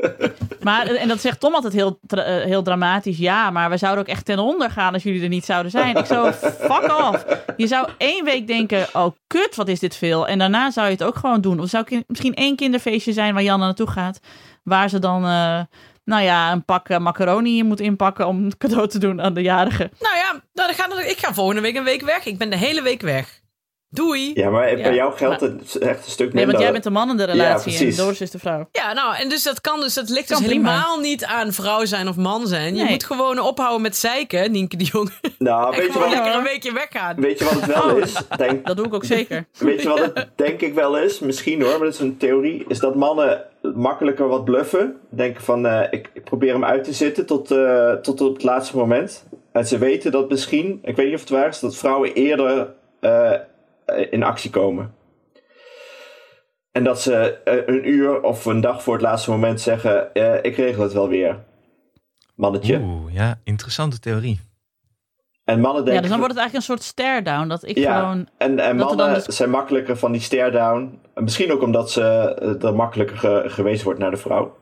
Maar, 0.60 0.86
en 0.86 1.08
dat 1.08 1.20
zegt 1.20 1.40
Tom 1.40 1.54
altijd 1.54 1.72
heel, 1.72 1.98
eh, 2.06 2.24
heel 2.24 2.62
dramatisch. 2.62 3.18
Ja, 3.18 3.50
maar 3.50 3.70
we 3.70 3.76
zouden 3.76 4.02
ook 4.04 4.10
echt 4.10 4.24
ten 4.24 4.38
onder 4.38 4.70
gaan 4.70 4.92
als 4.92 5.02
jullie 5.02 5.22
er 5.22 5.28
niet 5.28 5.44
zouden 5.44 5.70
zijn. 5.70 5.96
Ik 5.96 6.06
zo, 6.06 6.32
fuck 6.32 6.98
off. 7.00 7.24
Je 7.56 7.66
zou 7.66 7.88
één 7.98 8.24
week 8.24 8.46
denken, 8.46 8.86
oh 8.92 9.12
kut, 9.26 9.56
wat 9.56 9.68
is 9.68 9.78
dit 9.78 9.96
veel. 9.96 10.26
En 10.26 10.38
daarna 10.38 10.70
zou 10.70 10.86
je 10.86 10.92
het 10.92 11.02
ook 11.02 11.16
gewoon 11.16 11.40
doen. 11.40 11.60
Of 11.60 11.68
zou 11.68 11.84
ik 11.88 12.04
misschien 12.06 12.34
één 12.34 12.56
kinderfeestje 12.56 13.12
zijn 13.12 13.34
waar 13.34 13.42
Janne 13.42 13.64
naartoe 13.64 13.90
gaat. 13.90 14.20
Waar 14.62 14.88
ze 14.88 14.98
dan, 14.98 15.24
eh, 15.24 15.60
nou 16.04 16.22
ja, 16.22 16.52
een 16.52 16.64
pak 16.64 16.88
eh, 16.88 16.98
macaroni 16.98 17.62
moet 17.62 17.80
inpakken 17.80 18.26
om 18.26 18.56
cadeau 18.58 18.88
te 18.88 18.98
doen 18.98 19.22
aan 19.22 19.34
de 19.34 19.42
jarige. 19.42 19.90
Nou 20.00 20.16
ja, 20.16 20.42
nou, 20.52 20.74
dan 20.74 20.74
ga, 20.74 21.02
ik 21.02 21.18
ga 21.18 21.34
volgende 21.34 21.60
week 21.60 21.76
een 21.76 21.84
week 21.84 22.02
weg. 22.02 22.24
Ik 22.24 22.38
ben 22.38 22.50
de 22.50 22.56
hele 22.56 22.82
week 22.82 23.00
weg. 23.00 23.41
Doei. 23.94 24.30
Ja, 24.34 24.50
maar 24.50 24.64
bij 24.74 24.78
Ja, 24.78 24.92
jou 24.92 25.12
geldt 25.16 25.40
het 25.40 25.76
echt 25.78 26.04
een 26.04 26.10
stuk 26.10 26.32
Nee, 26.32 26.34
minder. 26.34 26.46
want 26.46 26.58
jij 26.58 26.72
bent 26.72 26.84
de 26.84 26.90
man 26.90 27.10
in 27.10 27.16
de 27.16 27.24
relatie 27.24 27.86
en. 27.86 27.96
Doris 27.96 28.20
is 28.20 28.30
de 28.30 28.38
vrouw. 28.38 28.68
Ja, 28.72 28.92
nou, 28.92 29.16
en 29.16 29.28
dus 29.28 29.42
dat 29.42 29.60
kan 29.60 29.80
dus, 29.80 29.94
dat 29.94 30.08
ligt 30.08 30.28
dus 30.28 30.38
prima. 30.38 30.70
helemaal 30.70 30.98
niet 30.98 31.24
aan 31.24 31.52
vrouw 31.52 31.84
zijn 31.84 32.08
of 32.08 32.16
man 32.16 32.46
zijn. 32.46 32.74
Je 32.76 32.82
Nee. 32.82 32.90
moet 32.92 33.04
gewoon 33.04 33.38
ophouden 33.38 33.82
met 33.82 33.96
zeiken, 33.96 34.50
Nienke 34.52 34.76
de 34.76 34.84
Jong. 34.84 35.10
Nou, 35.38 35.64
En 35.74 35.78
weet 35.78 35.86
je, 35.86 35.92
gewoon 35.92 36.08
wat, 36.08 36.16
lekker 36.16 36.34
een 36.38 36.42
weekje 36.44 36.72
weggaan. 36.72 37.20
weet 37.20 37.38
je 37.38 37.44
wat 37.44 37.54
het 37.54 37.66
wel 37.66 37.90
Oh. 37.94 37.98
is? 37.98 38.12
Denk, 38.36 38.66
Dat 38.66 38.76
doe 38.76 38.86
ik 38.86 38.94
ook 38.94 39.04
zeker. 39.04 39.44
weet 39.58 39.82
je 39.82 39.88
wat 39.88 39.98
het 39.98 40.28
denk 40.36 40.60
ik 40.60 40.74
wel 40.74 40.98
is? 40.98 41.18
Misschien 41.18 41.60
hoor, 41.62 41.70
maar 41.70 41.78
dat 41.84 41.94
is 41.94 42.00
een 42.00 42.16
theorie. 42.16 42.64
Is 42.68 42.78
dat 42.78 42.94
mannen 42.94 43.42
makkelijker 43.74 44.28
wat 44.28 44.44
bluffen. 44.44 44.96
Denken 45.10 45.42
van, 45.42 45.66
eh, 45.66 45.80
ik, 45.90 46.10
ik 46.12 46.24
probeer 46.24 46.52
hem 46.52 46.64
uit 46.64 46.84
te 46.84 46.92
zitten 46.92 47.26
tot, 47.26 47.50
eh, 47.50 47.92
tot 47.92 48.20
op 48.20 48.32
het 48.34 48.42
laatste 48.42 48.76
moment. 48.76 49.24
En 49.52 49.66
ze 49.66 49.78
weten 49.78 50.12
dat 50.12 50.30
misschien, 50.30 50.78
ik 50.82 50.96
weet 50.96 51.06
niet 51.06 51.14
of 51.14 51.20
het 51.20 51.30
waar 51.30 51.48
is, 51.48 51.58
dat 51.60 51.76
vrouwen 51.76 52.12
eerder 52.12 52.68
eh, 53.00 53.32
in 54.10 54.22
actie 54.22 54.50
komen. 54.50 54.94
En 56.72 56.84
dat 56.84 57.02
ze 57.02 57.14
eh, 57.44 57.54
een 57.66 57.88
uur 57.88 58.20
of 58.22 58.44
een 58.44 58.60
dag 58.60 58.82
voor 58.82 58.92
het 58.92 59.02
laatste 59.02 59.30
moment 59.30 59.60
zeggen: 59.60 60.14
eh, 60.14 60.34
Ik 60.50 60.56
regel 60.56 60.82
het 60.82 60.92
wel 60.92 61.08
weer. 61.08 61.38
Mannetje. 62.34 62.78
Oeh, 62.78 63.14
ja, 63.14 63.40
interessante 63.44 63.98
theorie. 63.98 64.40
En 65.44 65.60
mannen 65.60 65.84
denken. 65.84 65.94
Ja, 65.94 66.00
dus 66.00 66.10
dan 66.10 66.18
wordt 66.18 66.34
het 66.34 66.42
eigenlijk 66.42 66.54
een 66.70 66.76
soort 66.76 66.88
stare-down. 66.90 67.48
Dat 67.48 67.66
ik 67.68 67.76
Ja, 67.78 67.98
gewoon... 67.98 68.28
en, 68.38 68.58
en 68.58 68.76
dat 68.76 68.86
mannen 68.86 69.06
dan 69.06 69.14
dus- 69.14 69.36
zijn 69.36 69.50
makkelijker 69.50 69.96
van 69.96 70.12
die 70.12 70.20
stare-down. 70.20 71.00
Misschien 71.14 71.52
ook 71.52 71.62
omdat 71.62 71.90
ze 71.90 72.02
eh, 72.02 72.62
er 72.68 72.74
makkelijker 72.74 73.18
ge- 73.18 73.44
gewezen 73.46 73.84
wordt 73.84 74.00
naar 74.00 74.10
de 74.10 74.16
vrouw. 74.16 74.56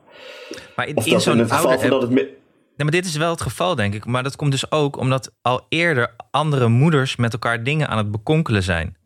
Maar 0.75 0.87
in, 0.87 0.97
Of 0.97 1.05
in 1.05 1.21
zo'n 1.21 1.37
het 1.37 1.51
geval 1.51 1.65
ouder 1.69 1.81
van 1.89 1.99
dat 1.99 2.01
het. 2.01 2.11
Nee, 2.11 2.29
maar 2.77 2.91
dit 2.91 3.05
is 3.05 3.17
wel 3.17 3.29
het 3.31 3.41
geval, 3.41 3.75
denk 3.75 3.93
ik. 3.93 4.05
Maar 4.05 4.23
dat 4.23 4.35
komt 4.35 4.51
dus 4.51 4.71
ook 4.71 4.97
omdat 4.97 5.31
al 5.41 5.65
eerder 5.69 6.15
andere 6.31 6.67
moeders 6.67 7.15
met 7.15 7.33
elkaar 7.33 7.63
dingen 7.63 7.87
aan 7.87 7.97
het 7.97 8.11
bekonkelen 8.11 8.63
zijn. 8.63 8.97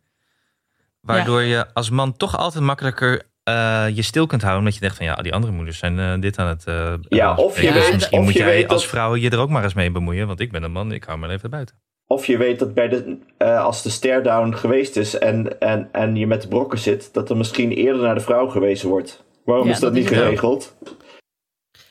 Waardoor 1.05 1.41
je 1.41 1.65
als 1.73 1.89
man 1.89 2.17
toch 2.17 2.37
altijd 2.37 2.63
makkelijker 2.63 3.21
eh, 3.43 3.85
je 3.93 4.01
stil 4.01 4.27
kunt 4.27 4.41
houden. 4.41 4.59
Omdat 4.61 4.73
je 4.75 4.79
denkt 4.81 4.95
van 4.97 5.05
ja, 5.05 5.15
die 5.15 5.33
andere 5.33 5.53
moeders 5.53 5.77
zijn 5.77 5.99
eh, 5.99 6.13
dit 6.19 6.37
aan 6.37 6.47
het. 6.47 6.65
eh, 6.65 6.93
Ja, 7.09 7.31
eh, 7.31 7.37
of 7.37 7.61
je 7.61 7.73
weet- 7.73 7.73
Dus 7.83 7.91
misschien 7.93 8.19
of 8.19 8.23
moet 8.25 8.33
je 8.33 8.39
jij 8.39 8.47
weet 8.47 8.69
als 8.69 8.81
dat- 8.81 8.89
vrouw 8.91 9.15
je 9.15 9.29
er 9.29 9.39
ook 9.39 9.49
maar 9.49 9.63
eens 9.63 9.73
mee 9.73 9.91
bemoeien. 9.91 10.27
Want 10.27 10.39
ik 10.39 10.51
ben 10.51 10.63
een 10.63 10.71
man, 10.71 10.91
ik 10.91 11.03
hou 11.03 11.19
me 11.19 11.27
even 11.29 11.49
buiten. 11.49 11.75
Of 12.07 12.25
je 12.25 12.37
weet 12.37 12.59
dat 12.59 12.73
bij 12.73 12.87
de, 12.87 13.17
eh, 13.37 13.63
als 13.63 13.81
de 13.81 13.89
stare-down 13.89 14.53
geweest 14.53 14.95
is 14.97 15.17
en, 15.17 15.59
en, 15.59 15.89
en 15.91 16.15
je 16.15 16.27
met 16.27 16.41
de 16.41 16.47
brokken 16.47 16.79
zit, 16.79 17.13
dat 17.13 17.29
er 17.29 17.37
misschien 17.37 17.71
eerder 17.71 18.01
naar 18.01 18.15
de 18.15 18.21
vrouw 18.21 18.47
gewezen 18.47 18.89
wordt. 18.89 19.23
Waarom 19.45 19.65
Ja, 19.67 19.71
is 19.73 19.79
dat, 19.79 19.93
dat 19.93 20.01
niet 20.01 20.11
is 20.11 20.41
ook. 20.41 20.61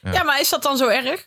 Ja. 0.04 0.12
Ja, 0.12 0.22
maar 0.22 0.40
is 0.40 0.48
dat 0.48 0.62
dan 0.62 0.76
zo 0.76 0.88
erg? 0.88 1.26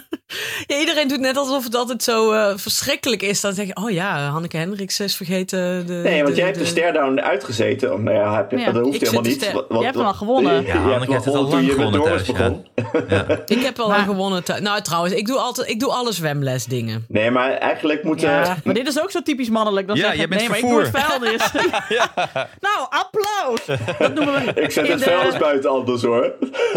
ja, 0.66 0.78
iedereen 0.78 1.08
doet 1.08 1.20
net 1.20 1.36
alsof 1.36 1.64
het 1.64 1.74
altijd 1.74 2.02
zo 2.02 2.32
eh, 2.32 2.52
verschrikkelijk 2.56 3.22
is. 3.22 3.40
Dan 3.40 3.52
zeg 3.54 3.66
je, 3.66 3.76
oh 3.76 3.90
ja, 3.90 4.28
Hanneke 4.28 4.56
Hendricks 4.56 5.00
is 5.00 5.16
vergeten. 5.16 5.86
De, 5.86 5.92
Nee, 5.92 6.16
want 6.22 6.28
de- 6.28 6.34
jij 6.34 6.44
hebt 6.44 6.58
de 6.58 6.64
de- 6.64 6.70
stare-down 6.70 7.18
uitgezeten. 7.20 8.02
Nou 8.02 8.16
ja, 8.16 8.36
heb 8.36 8.50
je, 8.50 8.58
Ja, 8.58 8.72
dat 8.72 8.82
hoeft 8.82 8.94
ik 8.94 9.00
helemaal 9.00 9.24
zit 9.24 9.32
niet. 9.40 9.42
ster- 9.50 9.78
Je 9.78 9.84
hebt 9.84 9.96
hem 9.96 10.06
al 10.06 10.14
gewonnen. 10.14 10.66
Ja, 10.66 10.76
Hanneke 10.76 11.12
heeft 11.12 11.24
het 11.24 11.34
al 11.34 11.48
lang 11.48 11.70
gewonnen 11.72 12.02
thuis, 12.02 12.26
ja. 12.26 12.32
begon. 12.32 12.66
Ik 13.58 13.62
heb 13.62 13.76
Maar- 13.76 13.98
een 13.98 14.04
gewonnen 14.04 14.44
thuis. 14.44 14.60
Nou, 14.60 14.82
trouwens, 14.82 15.14
ik 15.14 15.26
doe, 15.26 15.36
altijd, 15.38 15.68
ik 15.68 15.80
doe 15.80 15.90
alle 15.92 16.12
zwemlesdingen. 16.12 17.04
Nee, 17.08 17.30
maar 17.30 17.50
eigenlijk 17.52 18.02
moeten... 18.04 18.28
Ja, 18.30 18.56
maar 18.64 18.74
dit 18.74 18.86
is 18.88 19.00
ook 19.02 19.10
zo 19.10 19.20
typisch 19.22 19.48
mannelijk. 19.48 19.86
Dan 19.86 19.96
Ja, 19.96 20.02
zeg 20.02 20.12
je, 20.12 20.18
jij 20.18 20.28
bent 20.28 20.40
nee, 20.40 20.48
maar 20.50 20.58
ik 20.58 20.64
doe 20.68 20.78
het 20.80 20.88
vervoer. 20.90 21.10
vuilnis. 21.10 21.52
nou, 22.68 22.86
applaus! 22.90 23.78
Dat 23.98 24.14
noemen 24.14 24.34
we 24.54 24.60
Ik 24.60 24.70
zet 24.70 24.88
het 24.88 25.02
vuilnis 25.02 25.36
buiten 25.36 25.70
anders 25.70 26.02
hoor. 26.02 26.32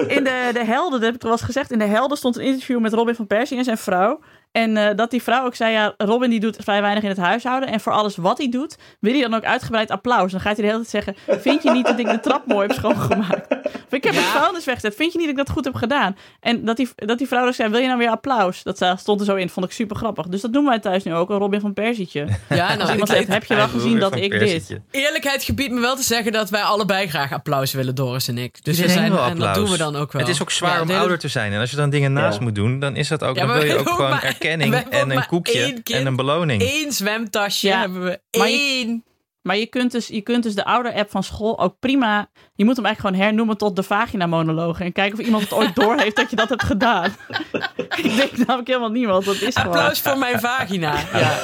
in 0.07 0.23
de, 0.23 0.49
de 0.53 0.65
Helden, 0.65 0.99
dat 0.99 1.09
heb 1.09 1.15
ik 1.15 1.23
al 1.23 1.31
eens 1.31 1.40
gezegd, 1.43 1.71
in 1.71 1.79
de 1.79 1.85
Helden 1.85 2.17
stond 2.17 2.35
een 2.35 2.43
interview 2.43 2.79
met 2.79 2.93
Robin 2.93 3.15
van 3.15 3.27
Persing 3.27 3.59
en 3.59 3.65
zijn 3.65 3.77
vrouw. 3.77 4.19
En 4.51 4.77
eh, 4.77 4.95
dat 4.95 5.11
die 5.11 5.23
vrouw 5.23 5.45
ook 5.45 5.55
zei, 5.55 5.71
ja, 5.71 5.93
Robin 5.97 6.29
die 6.29 6.39
doet 6.39 6.57
vrij 6.63 6.81
weinig 6.81 7.03
in 7.03 7.09
het 7.09 7.17
huishouden. 7.17 7.69
En 7.69 7.79
voor 7.79 7.91
alles 7.93 8.15
wat 8.15 8.37
hij 8.37 8.49
doet, 8.49 8.77
wil 8.99 9.11
hij 9.13 9.21
dan 9.21 9.33
ook 9.33 9.43
uitgebreid 9.43 9.91
applaus. 9.91 10.31
Dan 10.31 10.39
gaat 10.41 10.57
hij 10.57 10.65
de 10.65 10.71
hele 10.73 10.85
tijd 10.85 11.05
zeggen, 11.05 11.41
vind 11.41 11.63
je 11.63 11.71
niet 11.71 11.85
dat 11.85 11.99
ik 11.99 12.05
de 12.09 12.19
trap 12.19 12.45
mooi 12.45 12.67
heb 12.67 12.75
schoongemaakt? 12.77 13.47
Of 13.65 13.97
ik 13.97 14.03
heb 14.03 14.13
het 14.15 14.23
vuilnis 14.23 14.65
weggezet, 14.65 14.95
vind 14.95 15.11
je 15.11 15.17
niet 15.17 15.27
dat 15.27 15.37
ik 15.39 15.45
dat 15.45 15.55
goed 15.55 15.65
heb 15.65 15.75
gedaan? 15.75 16.17
En 16.39 16.65
dat 16.65 16.77
die, 16.77 16.89
dat 16.95 17.17
die 17.17 17.27
vrouw 17.27 17.47
ook 17.47 17.53
zei, 17.53 17.69
wil 17.69 17.79
je 17.79 17.85
nou 17.87 17.97
weer 17.97 18.09
applaus? 18.09 18.63
Dat 18.63 18.75
sta- 18.75 18.95
stond 18.95 19.19
er 19.19 19.25
zo 19.25 19.35
in, 19.35 19.49
vond 19.49 19.65
ik 19.65 19.71
super 19.71 19.95
grappig. 19.95 20.27
Dus 20.27 20.41
dat 20.41 20.53
doen 20.53 20.65
wij 20.65 20.79
thuis 20.79 21.03
nu 21.03 21.13
ook, 21.13 21.29
een 21.29 21.37
Robin 21.37 21.59
van 21.59 21.73
Persietje. 21.73 22.19
Ja, 22.49 22.67
Als 22.67 22.77
nou, 22.77 22.91
iemand 22.91 23.09
ik- 23.09 23.15
zegt, 23.15 23.27
heb 23.27 23.43
je 23.43 23.55
wel 23.55 23.67
gezien 23.67 23.99
dat 23.99 24.15
ik 24.15 24.31
dit? 24.39 24.79
Eerlijkheid 24.91 25.43
gebiedt 25.43 25.71
me 25.73 25.79
wel 25.79 25.95
te 25.95 26.03
zeggen 26.03 26.31
dat 26.31 26.49
wij 26.49 26.61
allebei 26.61 27.07
graag 27.07 27.31
applaus 27.33 27.73
willen, 27.73 27.95
Doris 27.95 28.27
en 28.27 28.37
ik. 28.37 28.63
Dus 28.63 28.79
we 28.79 28.89
zijn, 28.89 29.13
en 29.17 29.37
dat 29.39 29.55
doen 29.55 29.69
we 29.69 29.77
dan 29.77 29.95
ook 29.95 30.11
wel. 30.11 30.21
Het 30.21 30.31
is 30.31 30.41
ook 30.41 30.51
zwaar 30.51 30.75
Ja, 30.75 30.81
om 30.81 30.89
ouder 30.91 31.19
te 31.19 31.27
zijn. 31.27 31.53
En 31.53 31.59
als 31.59 31.69
je 31.69 31.75
dan 31.75 31.89
dingen 31.89 32.13
naast 32.13 32.37
Ja. 32.37 32.43
moet 32.43 32.55
doen, 32.55 32.79
dan 32.79 32.95
is 32.95 33.07
dat 33.07 33.23
ook. 33.23 33.35
Ja, 33.35 33.45
dan 33.45 33.55
wil 33.55 33.65
je 33.65 33.77
ook 33.77 33.89
gewoon 33.89 34.19
erkenning 34.41 34.75
en 34.89 35.11
een 35.11 35.25
koekje 35.25 35.81
en 35.83 36.05
een 36.05 36.15
beloning. 36.15 36.61
Eén 36.61 36.91
zwemtasje 36.91 37.67
Ja, 37.67 37.79
hebben 37.79 38.03
we. 38.03 38.19
maar 38.37 38.49
je-. 38.49 39.01
Maar 39.41 39.57
je 39.57 39.65
kunt, 39.65 39.91
dus, 39.91 40.07
je 40.07 40.21
kunt 40.21 40.43
dus 40.43 40.55
de 40.55 40.65
ouder-app 40.65 41.11
van 41.11 41.23
school 41.23 41.59
ook 41.59 41.79
prima... 41.79 42.29
Je 42.55 42.65
moet 42.65 42.75
hem 42.75 42.85
eigenlijk 42.85 43.15
gewoon 43.15 43.27
hernoemen 43.27 43.57
tot 43.57 43.75
de 43.75 43.83
vagina-monologen. 43.83 44.85
En 44.85 44.91
kijken 44.91 45.19
of 45.19 45.25
iemand 45.25 45.43
het 45.43 45.53
ooit 45.53 45.75
door 45.75 45.97
heeft 45.97 46.15
dat 46.15 46.29
je 46.29 46.35
dat 46.35 46.49
hebt 46.49 46.63
gedaan. 46.63 47.15
ik 48.03 48.15
denk 48.15 48.37
namelijk 48.37 48.67
helemaal 48.67 48.91
niemand. 48.91 49.25
Dat 49.25 49.41
is 49.41 49.55
gewoon... 49.55 49.77
Applaus 49.77 49.99
voor 49.99 50.17
mijn 50.17 50.39
vagina. 50.39 50.95
Ja. 51.13 51.39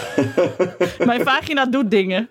Mijn 1.05 1.23
vagina 1.23 1.65
doet 1.65 1.91
dingen. 1.91 2.29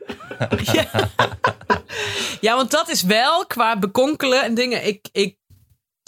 ja, 2.41 2.57
want 2.57 2.71
dat 2.71 2.89
is 2.89 3.03
wel 3.03 3.47
qua 3.47 3.79
bekonkelen 3.79 4.43
en 4.43 4.55
dingen. 4.55 4.87
Ik, 4.87 5.09
ik, 5.13 5.37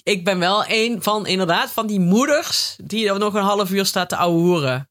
ik 0.09 0.25
ben 0.25 0.39
wel 0.39 0.65
een 0.67 1.03
van, 1.03 1.27
inderdaad, 1.27 1.71
van 1.71 1.87
die 1.87 2.01
moeders 2.01 2.77
die 2.83 3.09
er 3.09 3.19
nog 3.19 3.35
een 3.35 3.43
half 3.43 3.71
uur 3.71 3.87
staat 3.87 4.09
te 4.09 4.17
ouwehoeren 4.17 4.91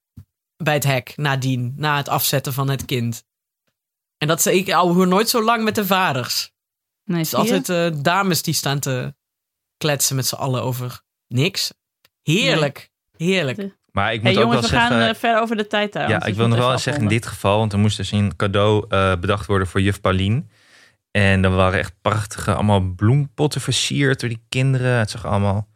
bij 0.58 0.74
het 0.74 0.84
hek 0.84 1.14
nadien, 1.16 1.74
na 1.76 1.98
het 1.98 2.10
afzetten 2.10 2.54
van 2.54 2.70
het 2.70 2.86
kind. 2.86 3.24
En 4.18 4.28
dat 4.28 4.42
ze, 4.42 4.56
ik 4.56 4.72
ouwehoer 4.72 5.08
nooit 5.08 5.30
zo 5.30 5.44
lang 5.44 5.64
met 5.64 5.76
de 5.76 5.86
vaders. 5.86 6.52
Nee, 7.04 7.18
Het 7.18 7.28
is 7.28 7.34
altijd 7.34 7.70
eh, 7.70 8.02
dames 8.02 8.42
die 8.42 8.54
staan 8.54 8.80
te 8.80 9.16
kletsen 9.78 10.16
met 10.16 10.26
z'n 10.28 10.36
allen 10.36 10.64
over 10.64 11.02
niks. 11.28 11.74
Heerlijk. 12.24 12.90
Heerlijk. 13.18 13.76
Maar 13.92 14.14
ik 14.14 14.24
moet 14.24 14.34
Hey, 14.34 14.44
ook 14.44 14.50
jongens, 14.50 14.70
we 14.70 14.76
gaan 14.76 15.02
eh, 15.02 15.16
verder 15.16 15.42
over 15.42 15.56
de 15.56 15.68
tijd 15.68 15.92
trouwens. 15.92 16.18
Ja, 16.18 16.24
dus 16.26 16.32
ik 16.32 16.40
wil 16.40 16.48
nog 16.48 16.58
wel 16.58 16.78
zeggen 16.78 17.04
in 17.04 17.10
dit 17.10 17.26
geval, 17.26 17.58
want 17.58 17.74
er 17.74 17.80
moest 17.80 17.98
dus 17.98 18.12
een 18.12 18.36
cadeau 18.36 18.86
eh, 18.90 19.16
bedacht 19.20 19.46
worden 19.46 19.68
voor 19.68 19.82
juf 19.82 20.02
Paulien. 20.02 20.50
En 21.18 21.44
er 21.44 21.50
waren 21.56 21.80
echt 21.80 21.94
prachtige, 22.02 22.54
allemaal 22.54 22.82
bloempotten 22.96 23.62
versierd 23.62 24.20
door 24.20 24.30
die 24.30 24.44
kinderen. 24.50 24.98
Het 24.98 25.10
zag 25.10 25.26
allemaal 25.26 25.68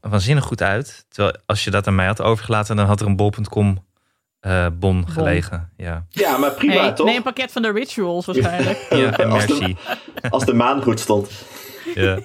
waanzinnig 0.00 0.44
goed 0.44 0.62
uit. 0.62 1.06
Terwijl 1.08 1.36
als 1.46 1.64
je 1.64 1.70
dat 1.70 1.86
aan 1.86 1.94
mij 1.94 2.06
had 2.06 2.20
overgelaten, 2.22 2.76
dan 2.76 2.86
had 2.86 3.00
er 3.00 3.06
een 3.06 3.16
bol.com 3.16 3.84
eh, 4.40 4.66
bon 4.72 5.08
gelegen. 5.08 5.72
Ja, 5.76 6.06
Ja, 6.08 6.36
maar 6.36 6.50
prima 6.50 6.74
Nee, 6.82 6.92
toch? 6.92 7.06
nee, 7.06 7.16
een 7.16 7.22
pakket 7.22 7.52
van 7.52 7.62
de 7.62 7.72
rituals 7.72 8.26
waarschijnlijk. 8.26 8.86
ja 8.90 9.18
en 9.18 9.30
Als 9.30 9.46
de- 9.46 9.54
merci. 9.58 9.76
Als 10.30 10.44
de 10.44 10.54
maan 10.54 10.82
goed 10.82 11.00
stond. 11.00 11.30
Ja. 11.94 12.18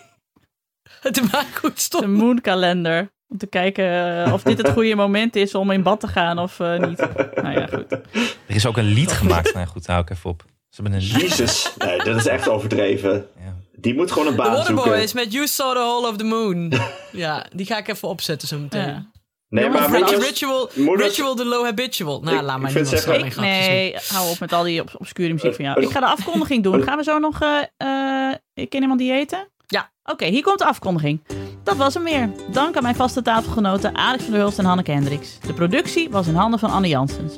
Het 1.02 1.32
maakt 1.32 1.58
goed 1.58 1.76
de 1.76 1.82
stop. 1.82 2.06
moonkalender. 2.06 3.12
Om 3.28 3.38
te 3.38 3.48
kijken 3.48 4.24
eh, 4.26 4.34
of 4.34 4.44
dit 4.44 4.58
het 4.58 4.70
goede 4.70 4.96
moment 4.96 5.36
is 5.36 5.56
om 5.56 5.72
in 5.72 5.84
bad 5.84 6.00
te 6.00 6.08
gaan 6.08 6.39
of 6.39 6.60
eh, 6.60 6.78
niet. 6.80 6.98
Nou 7.36 7.52
ja, 7.60 7.68
goed. 7.68 7.92
Er 7.92 8.56
is 8.56 8.66
ook 8.66 8.78
een 8.78 8.84
lied 8.94 9.12
gemaakt. 9.12 9.54
Nou 9.54 9.68
goed, 9.68 9.88
hou 9.88 10.02
ik 10.02 10.10
even 10.10 10.30
op. 10.30 10.44
Ze 10.72 10.82
hebben 10.82 10.99
een. 11.01 11.05
Jezus, 11.07 11.74
nee, 11.78 11.97
dat 11.97 12.15
is 12.15 12.26
echt 12.28 12.49
overdreven. 12.49 13.28
Ja. 13.38 13.55
Die 13.76 13.95
moet 13.95 14.11
gewoon 14.11 14.28
een 14.28 14.36
The 14.36 14.41
baan 14.41 14.55
zoeken. 14.55 14.76
Waterboys 14.76 15.13
met 15.13 15.34
You 15.34 15.47
Saw 15.47 15.72
the 15.76 15.80
Hole 15.82 16.07
of 16.07 16.15
the 16.15 16.24
Moon. 16.24 16.74
ja, 17.11 17.45
die 17.55 17.65
ga 17.65 17.78
ik 17.78 17.88
even 17.88 18.07
opzetten 18.07 18.47
zo 18.47 18.57
meteen. 18.57 18.86
Ja. 18.88 19.09
Nee, 19.49 19.69
maar 19.69 19.89
moeders- 19.89 20.26
ritual, 20.28 20.69
moeders- 20.76 21.07
ritual 21.09 21.36
the 21.36 21.45
low 21.45 21.63
habitual. 21.65 22.22
Nou, 22.22 22.36
Ik- 22.36 22.41
laat 22.41 22.55
ik 22.55 22.61
maar 22.61 22.72
vind 22.72 22.91
niet 22.91 22.99
zeggen- 23.01 23.30
doen. 23.30 23.43
Nee, 23.43 23.95
hou 24.07 24.30
op 24.30 24.39
met 24.39 24.53
al 24.53 24.63
die 24.63 24.82
obs- 24.82 24.97
obscure 24.97 25.34
muziek 25.34 25.55
van 25.55 25.65
jou. 25.65 25.82
Ik 25.82 25.89
ga 25.89 25.99
de 25.99 26.05
afkondiging 26.05 26.63
doen. 26.63 26.84
Gaan 26.84 26.97
we 26.97 27.03
zo 27.03 27.19
nog... 27.19 27.41
eh 27.41 27.57
eh, 27.78 28.67
ken 28.69 28.82
iemand 28.82 28.99
die 28.99 29.13
eten? 29.13 29.47
Ja. 29.67 29.91
Oké, 30.03 30.26
hier 30.26 30.43
komt 30.43 30.59
de 30.59 30.65
afkondiging. 30.65 31.19
Dat 31.63 31.76
was 31.78 31.93
hem 31.93 32.03
weer. 32.03 32.30
Dank 32.51 32.76
aan 32.76 32.84
mijn 32.84 32.95
vaste 32.95 33.22
tafelgenoten 33.22 33.95
Alex 33.95 34.24
van 34.24 34.32
der 34.32 34.41
Hulst 34.41 34.59
en 34.59 34.65
Hanneke 34.65 34.91
Hendricks. 34.91 35.39
De 35.47 35.53
productie 35.53 36.09
was 36.09 36.28
in 36.28 36.36
handen 36.36 36.59
van 36.59 36.69
Anne 36.69 36.88
Janssens. 36.88 37.34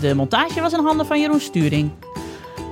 De 0.00 0.14
montage 0.14 0.60
was 0.60 0.72
in 0.72 0.78
handen 0.84 1.06
van 1.06 1.20
Jeroen 1.20 1.40
Sturing. 1.40 1.90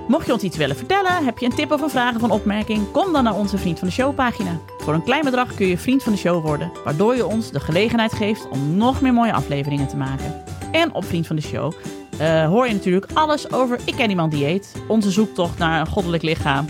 Mocht 0.08 0.26
je 0.26 0.32
ons 0.32 0.42
iets 0.42 0.56
willen 0.56 0.76
vertellen, 0.76 1.24
heb 1.24 1.38
je 1.38 1.46
een 1.46 1.54
tip 1.54 1.72
of 1.72 1.80
een 1.80 1.90
vraag 1.90 2.14
of 2.14 2.22
een 2.22 2.30
opmerking, 2.30 2.90
kom 2.90 3.12
dan 3.12 3.24
naar 3.24 3.34
onze 3.34 3.58
Vriend 3.58 3.78
van 3.78 3.88
de 3.88 3.94
Show 3.94 4.14
pagina. 4.14 4.58
Voor 4.78 4.94
een 4.94 5.02
klein 5.02 5.24
bedrag 5.24 5.54
kun 5.54 5.66
je 5.66 5.78
vriend 5.78 6.02
van 6.02 6.12
de 6.12 6.18
show 6.18 6.44
worden, 6.44 6.72
waardoor 6.84 7.16
je 7.16 7.26
ons 7.26 7.50
de 7.50 7.60
gelegenheid 7.60 8.12
geeft 8.12 8.48
om 8.48 8.76
nog 8.76 9.00
meer 9.00 9.12
mooie 9.12 9.32
afleveringen 9.32 9.88
te 9.88 9.96
maken. 9.96 10.42
En 10.72 10.94
op 10.94 11.04
Vriend 11.04 11.26
van 11.26 11.36
de 11.36 11.42
Show 11.42 11.72
eh, 12.18 12.46
hoor 12.46 12.66
je 12.66 12.72
natuurlijk 12.72 13.10
alles 13.14 13.52
over 13.52 13.78
Ik 13.84 13.94
Ken 13.94 14.10
Iemand 14.10 14.32
Dieet, 14.32 14.72
onze 14.88 15.10
zoektocht 15.10 15.58
naar 15.58 15.80
een 15.80 15.86
goddelijk 15.86 16.22
lichaam. 16.22 16.66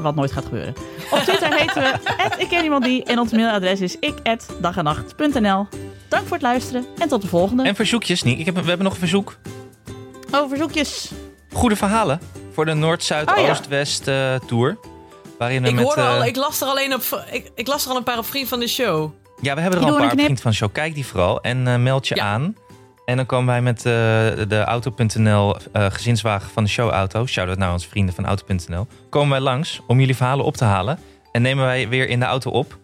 Wat 0.00 0.14
nooit 0.14 0.32
gaat 0.32 0.44
gebeuren. 0.44 0.74
Op 1.10 1.18
Twitter 1.18 1.54
heten 1.58 1.82
we 1.82 1.98
Ik 2.38 2.48
Ken 2.48 2.64
Iemand 2.64 2.84
Die 2.84 3.04
en 3.04 3.18
ons 3.18 3.32
mailadres 3.32 3.80
is 3.80 3.96
ik@dagenacht.nl. 3.98 5.66
Dank 6.08 6.22
voor 6.22 6.32
het 6.32 6.42
luisteren 6.42 6.84
en 6.98 7.08
tot 7.08 7.22
de 7.22 7.28
volgende. 7.28 7.62
En 7.62 7.74
verzoekjes, 7.74 8.22
niet. 8.22 8.38
Ik 8.38 8.44
heb, 8.44 8.54
we 8.54 8.60
hebben 8.60 8.84
nog 8.84 8.92
een 8.92 8.98
verzoek. 8.98 9.36
Oh, 10.32 10.48
verzoekjes. 10.48 11.10
Goede 11.54 11.76
verhalen 11.76 12.20
voor 12.52 12.64
de 12.64 12.74
Noord-Zuid-Oost-West 12.74 14.08
eh, 14.08 14.34
tour. 14.46 14.76
Waarin 15.38 15.62
we 15.62 15.68
Ik, 15.68 15.74
met, 15.74 15.84
hoorde 15.84 16.00
eh, 16.00 16.08
al, 16.08 16.24
ik, 16.24 16.36
las 16.36 16.60
er 16.60 16.66
alleen 16.66 16.94
op, 16.94 17.24
ik, 17.30 17.50
ik 17.54 17.66
las 17.66 17.84
er 17.84 17.90
al 17.90 17.96
een 17.96 18.02
paar 18.02 18.18
op 18.18 18.24
Vriend 18.26 18.48
van 18.48 18.60
de 18.60 18.68
Show. 18.68 19.10
Ja, 19.40 19.54
we 19.54 19.60
hebben 19.60 19.80
er 19.80 19.86
Ik 19.86 19.92
al 19.92 19.94
een 19.94 20.00
paar 20.06 20.10
knip. 20.12 20.24
vriend 20.24 20.40
van 20.40 20.50
de 20.50 20.56
show. 20.56 20.72
Kijk 20.72 20.94
die 20.94 21.06
vooral 21.06 21.40
en 21.40 21.66
eh, 21.68 21.76
meld 21.76 22.08
je 22.08 22.14
Ja. 22.14 22.24
aan. 22.24 22.56
En 23.04 23.16
dan 23.16 23.26
komen 23.26 23.46
wij 23.46 23.62
met 23.62 23.76
eh, 23.78 23.82
de 24.48 24.62
Auto.nl 24.66 25.56
eh, 25.72 25.86
gezinswagen 25.90 26.50
van 26.50 26.64
de 26.64 26.70
showauto. 26.70 27.26
Shout-out 27.26 27.58
naar 27.58 27.72
onze 27.72 27.88
vrienden 27.88 28.14
van 28.14 28.26
Auto.nl. 28.26 28.86
Komen 29.10 29.30
wij 29.30 29.40
langs 29.40 29.80
om 29.86 30.00
jullie 30.00 30.16
verhalen 30.16 30.44
op 30.44 30.56
te 30.56 30.64
halen. 30.64 30.98
En 31.32 31.42
nemen 31.42 31.64
wij 31.64 31.88
weer 31.88 32.08
in 32.08 32.18
de 32.20 32.24
auto 32.26 32.50
op. 32.50 32.78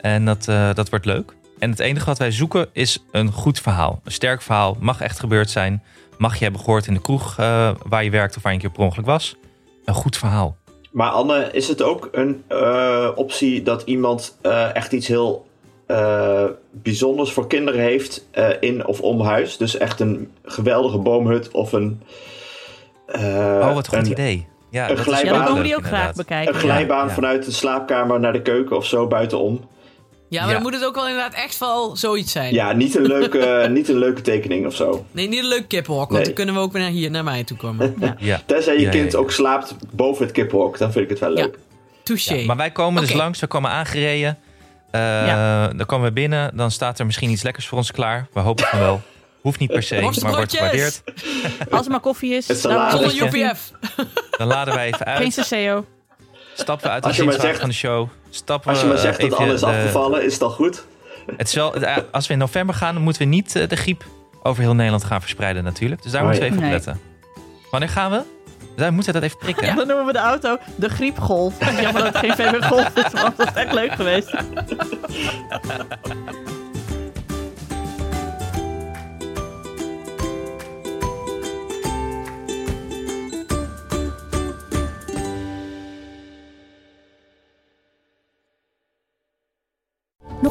En 0.00 0.24
dat, 0.24 0.48
eh, 0.48 0.74
dat 0.74 0.88
wordt 0.90 1.04
leuk. 1.04 1.32
En 1.60 1.70
het 1.70 1.78
enige 1.78 2.06
wat 2.06 2.18
wij 2.18 2.30
zoeken 2.30 2.66
is 2.72 3.04
een 3.10 3.32
goed 3.32 3.60
verhaal. 3.60 4.00
Een 4.04 4.12
sterk 4.12 4.42
verhaal. 4.42 4.76
Mag 4.80 5.00
echt 5.00 5.18
gebeurd 5.18 5.50
zijn. 5.50 5.82
Mag 6.18 6.36
je 6.36 6.42
hebben 6.42 6.60
gehoord 6.60 6.86
in 6.86 6.94
de 6.94 7.00
kroeg 7.00 7.36
eh, 7.38 7.70
waar 7.86 8.04
je 8.04 8.10
werkt 8.10 8.36
of 8.36 8.42
waar 8.42 8.52
je 8.52 8.58
een 8.58 8.64
keer 8.64 8.74
per 8.74 8.84
ongeluk 8.84 9.06
was. 9.06 9.36
Een 9.84 9.94
goed 9.94 10.16
verhaal. 10.16 10.56
Maar 10.90 11.10
Anne, 11.10 11.48
is 11.52 11.68
het 11.68 11.82
ook 11.82 12.08
een 12.12 12.42
eh, 12.48 13.08
optie 13.14 13.62
dat 13.62 13.82
iemand 13.82 14.36
eh, 14.42 14.74
echt 14.74 14.92
iets 14.92 15.06
heel 15.06 15.46
eh, 15.86 16.44
bijzonders 16.70 17.32
voor 17.32 17.46
kinderen 17.46 17.80
heeft 17.80 18.26
eh, 18.30 18.48
in 18.60 18.86
of 18.86 19.00
om 19.00 19.20
huis? 19.20 19.56
Dus 19.56 19.76
echt 19.76 20.00
een 20.00 20.32
geweldige 20.44 20.98
boomhut 20.98 21.50
of 21.50 21.72
een. 21.72 22.02
eh, 23.06 23.22
oh, 23.60 23.74
wat 23.74 23.86
een 23.86 23.98
goed 23.98 24.06
een, 24.06 24.10
idee. 24.10 24.46
Ja, 24.70 24.82
een 24.82 24.96
dat 24.96 25.06
is 25.06 25.14
glijbaan. 25.14 25.54
Ja, 25.56 25.62
die 25.62 25.76
ook 25.76 25.86
graag 25.86 26.14
bekijken. 26.14 26.54
Een 26.54 26.60
glijbaan 26.60 27.06
ja. 27.06 27.12
vanuit 27.14 27.44
de 27.44 27.50
slaapkamer 27.50 28.20
naar 28.20 28.32
de 28.32 28.42
keuken 28.42 28.76
of 28.76 28.86
zo 28.86 29.06
buitenom. 29.06 29.68
Ja, 30.30 30.38
maar 30.40 30.48
Ja. 30.48 30.54
dan 30.54 30.62
moet 30.62 30.74
het 30.74 30.84
ook 30.84 30.94
wel 30.94 31.08
inderdaad 31.08 31.34
echt 31.34 31.58
wel 31.58 31.96
zoiets 31.96 32.32
zijn. 32.32 32.54
Ja, 32.54 32.72
niet 32.72 32.94
een 32.96 33.06
leuke, 33.06 33.66
niet 33.70 33.88
een 33.88 33.98
leuke 33.98 34.20
tekening 34.20 34.66
of 34.66 34.74
zo. 34.74 35.06
Nee, 35.10 35.28
niet 35.28 35.38
een 35.38 35.48
leuk 35.48 35.68
kippenhok, 35.68 36.02
want 36.02 36.12
Nee. 36.16 36.24
dan 36.24 36.34
kunnen 36.34 36.54
we 36.54 36.60
ook 36.60 36.72
weer 36.72 36.82
naar 36.82 36.90
hier 36.90 37.10
naar 37.10 37.24
mij 37.24 37.44
toe 37.44 37.56
komen. 37.56 37.94
Ja. 38.00 38.14
Ja. 38.18 38.42
Tenzij 38.46 38.80
je 38.80 38.88
kind 38.88 39.12
ja. 39.12 39.18
ook 39.18 39.30
slaapt 39.30 39.74
boven 39.92 40.22
het 40.24 40.32
kippenhok, 40.32 40.78
dan 40.78 40.92
vind 40.92 41.04
ik 41.04 41.10
het 41.10 41.18
wel 41.18 41.36
Ja. 41.36 41.42
leuk. 41.44 41.58
Touché. 42.02 42.34
Ja, 42.34 42.46
maar 42.46 42.56
wij 42.56 42.70
komen 42.70 43.02
dus 43.02 43.12
langs, 43.12 43.40
we 43.40 43.46
komen 43.46 43.70
aangereden. 43.70 44.38
Eh, 44.90 45.00
Ja. 45.00 45.68
Dan 45.68 45.86
komen 45.86 46.06
we 46.06 46.12
binnen, 46.12 46.56
dan 46.56 46.70
staat 46.70 46.98
er 46.98 47.06
misschien 47.06 47.30
iets 47.30 47.42
lekkers 47.42 47.66
voor 47.66 47.78
ons 47.78 47.90
klaar. 47.90 48.26
We 48.32 48.40
hopen 48.40 48.64
van 48.64 48.78
wel. 48.78 49.00
Hoeft 49.40 49.58
niet 49.58 49.70
per 49.72 49.82
se, 49.82 49.94
maar 49.94 50.34
wordt 50.34 50.52
gewaardeerd. 50.56 51.02
Als 51.70 51.84
er 51.84 51.90
maar 51.90 52.00
koffie 52.00 52.34
is. 52.34 52.46
Zonder. 52.46 53.34
UPF. 53.34 53.72
Dan 54.38 54.46
laden 54.46 54.74
wij 54.74 54.86
even 54.86 55.06
Geen 55.06 55.32
uit, 55.36 55.48
CCO. 55.48 55.84
stappen 56.54 56.86
we 56.86 56.92
uit 56.92 57.02
de 57.02 57.08
Als 57.08 57.16
je 57.16 57.22
maar 57.24 57.32
zinswagen 57.32 57.40
zegt- 57.40 57.58
van 57.60 57.68
de 57.68 57.74
show. 57.74 58.08
Stappen 58.30 58.70
Als 58.70 58.80
je 58.80 58.86
maar 58.86 58.98
zegt 58.98 59.20
dat 59.20 59.32
alles 59.34 59.60
de- 59.60 59.66
afgevallen, 59.66 60.24
is 60.24 60.32
het 60.32 60.42
al 60.42 60.50
goed. 60.50 60.84
Het 61.36 61.48
is 61.48 61.54
wel, 61.54 61.74
eh, 61.74 61.96
als 62.12 62.26
we 62.26 62.32
in 62.32 62.38
november 62.38 62.74
gaan, 62.74 62.94
dan 62.94 63.02
moeten 63.02 63.22
we 63.22 63.28
niet 63.28 63.56
eh, 63.56 63.68
de 63.68 63.76
griep 63.76 64.04
over 64.42 64.62
heel 64.62 64.74
Nederland 64.74 65.04
gaan 65.04 65.20
verspreiden 65.20 65.64
natuurlijk. 65.64 66.02
Dus 66.02 66.12
daar 66.12 66.20
Oh, 66.22 66.26
moeten 66.28 66.44
we 66.44 66.50
even 66.50 66.62
op 66.62 66.70
Nee. 66.70 66.78
letten. 66.78 67.00
Wanneer 67.70 67.88
gaan 67.88 68.10
we? 68.10 68.22
Wij 68.76 68.90
moeten 68.90 69.12
dat 69.12 69.22
even 69.22 69.38
prikken. 69.38 69.66
Ja, 69.66 69.74
dan 69.74 69.86
noemen 69.86 70.06
we 70.06 70.12
de 70.12 70.18
auto 70.18 70.58
de 70.76 70.88
griepgolf. 70.88 71.54
Jammer 71.82 72.02
dat 72.02 72.12
het 72.12 72.16
geen 72.16 72.34
VW 72.36 72.64
Golf 72.64 72.96
is, 72.96 73.12
want 73.22 73.36
dat 73.36 73.46
is 73.46 73.52
echt 73.62 73.72
leuk 73.72 73.92
geweest. 73.92 74.34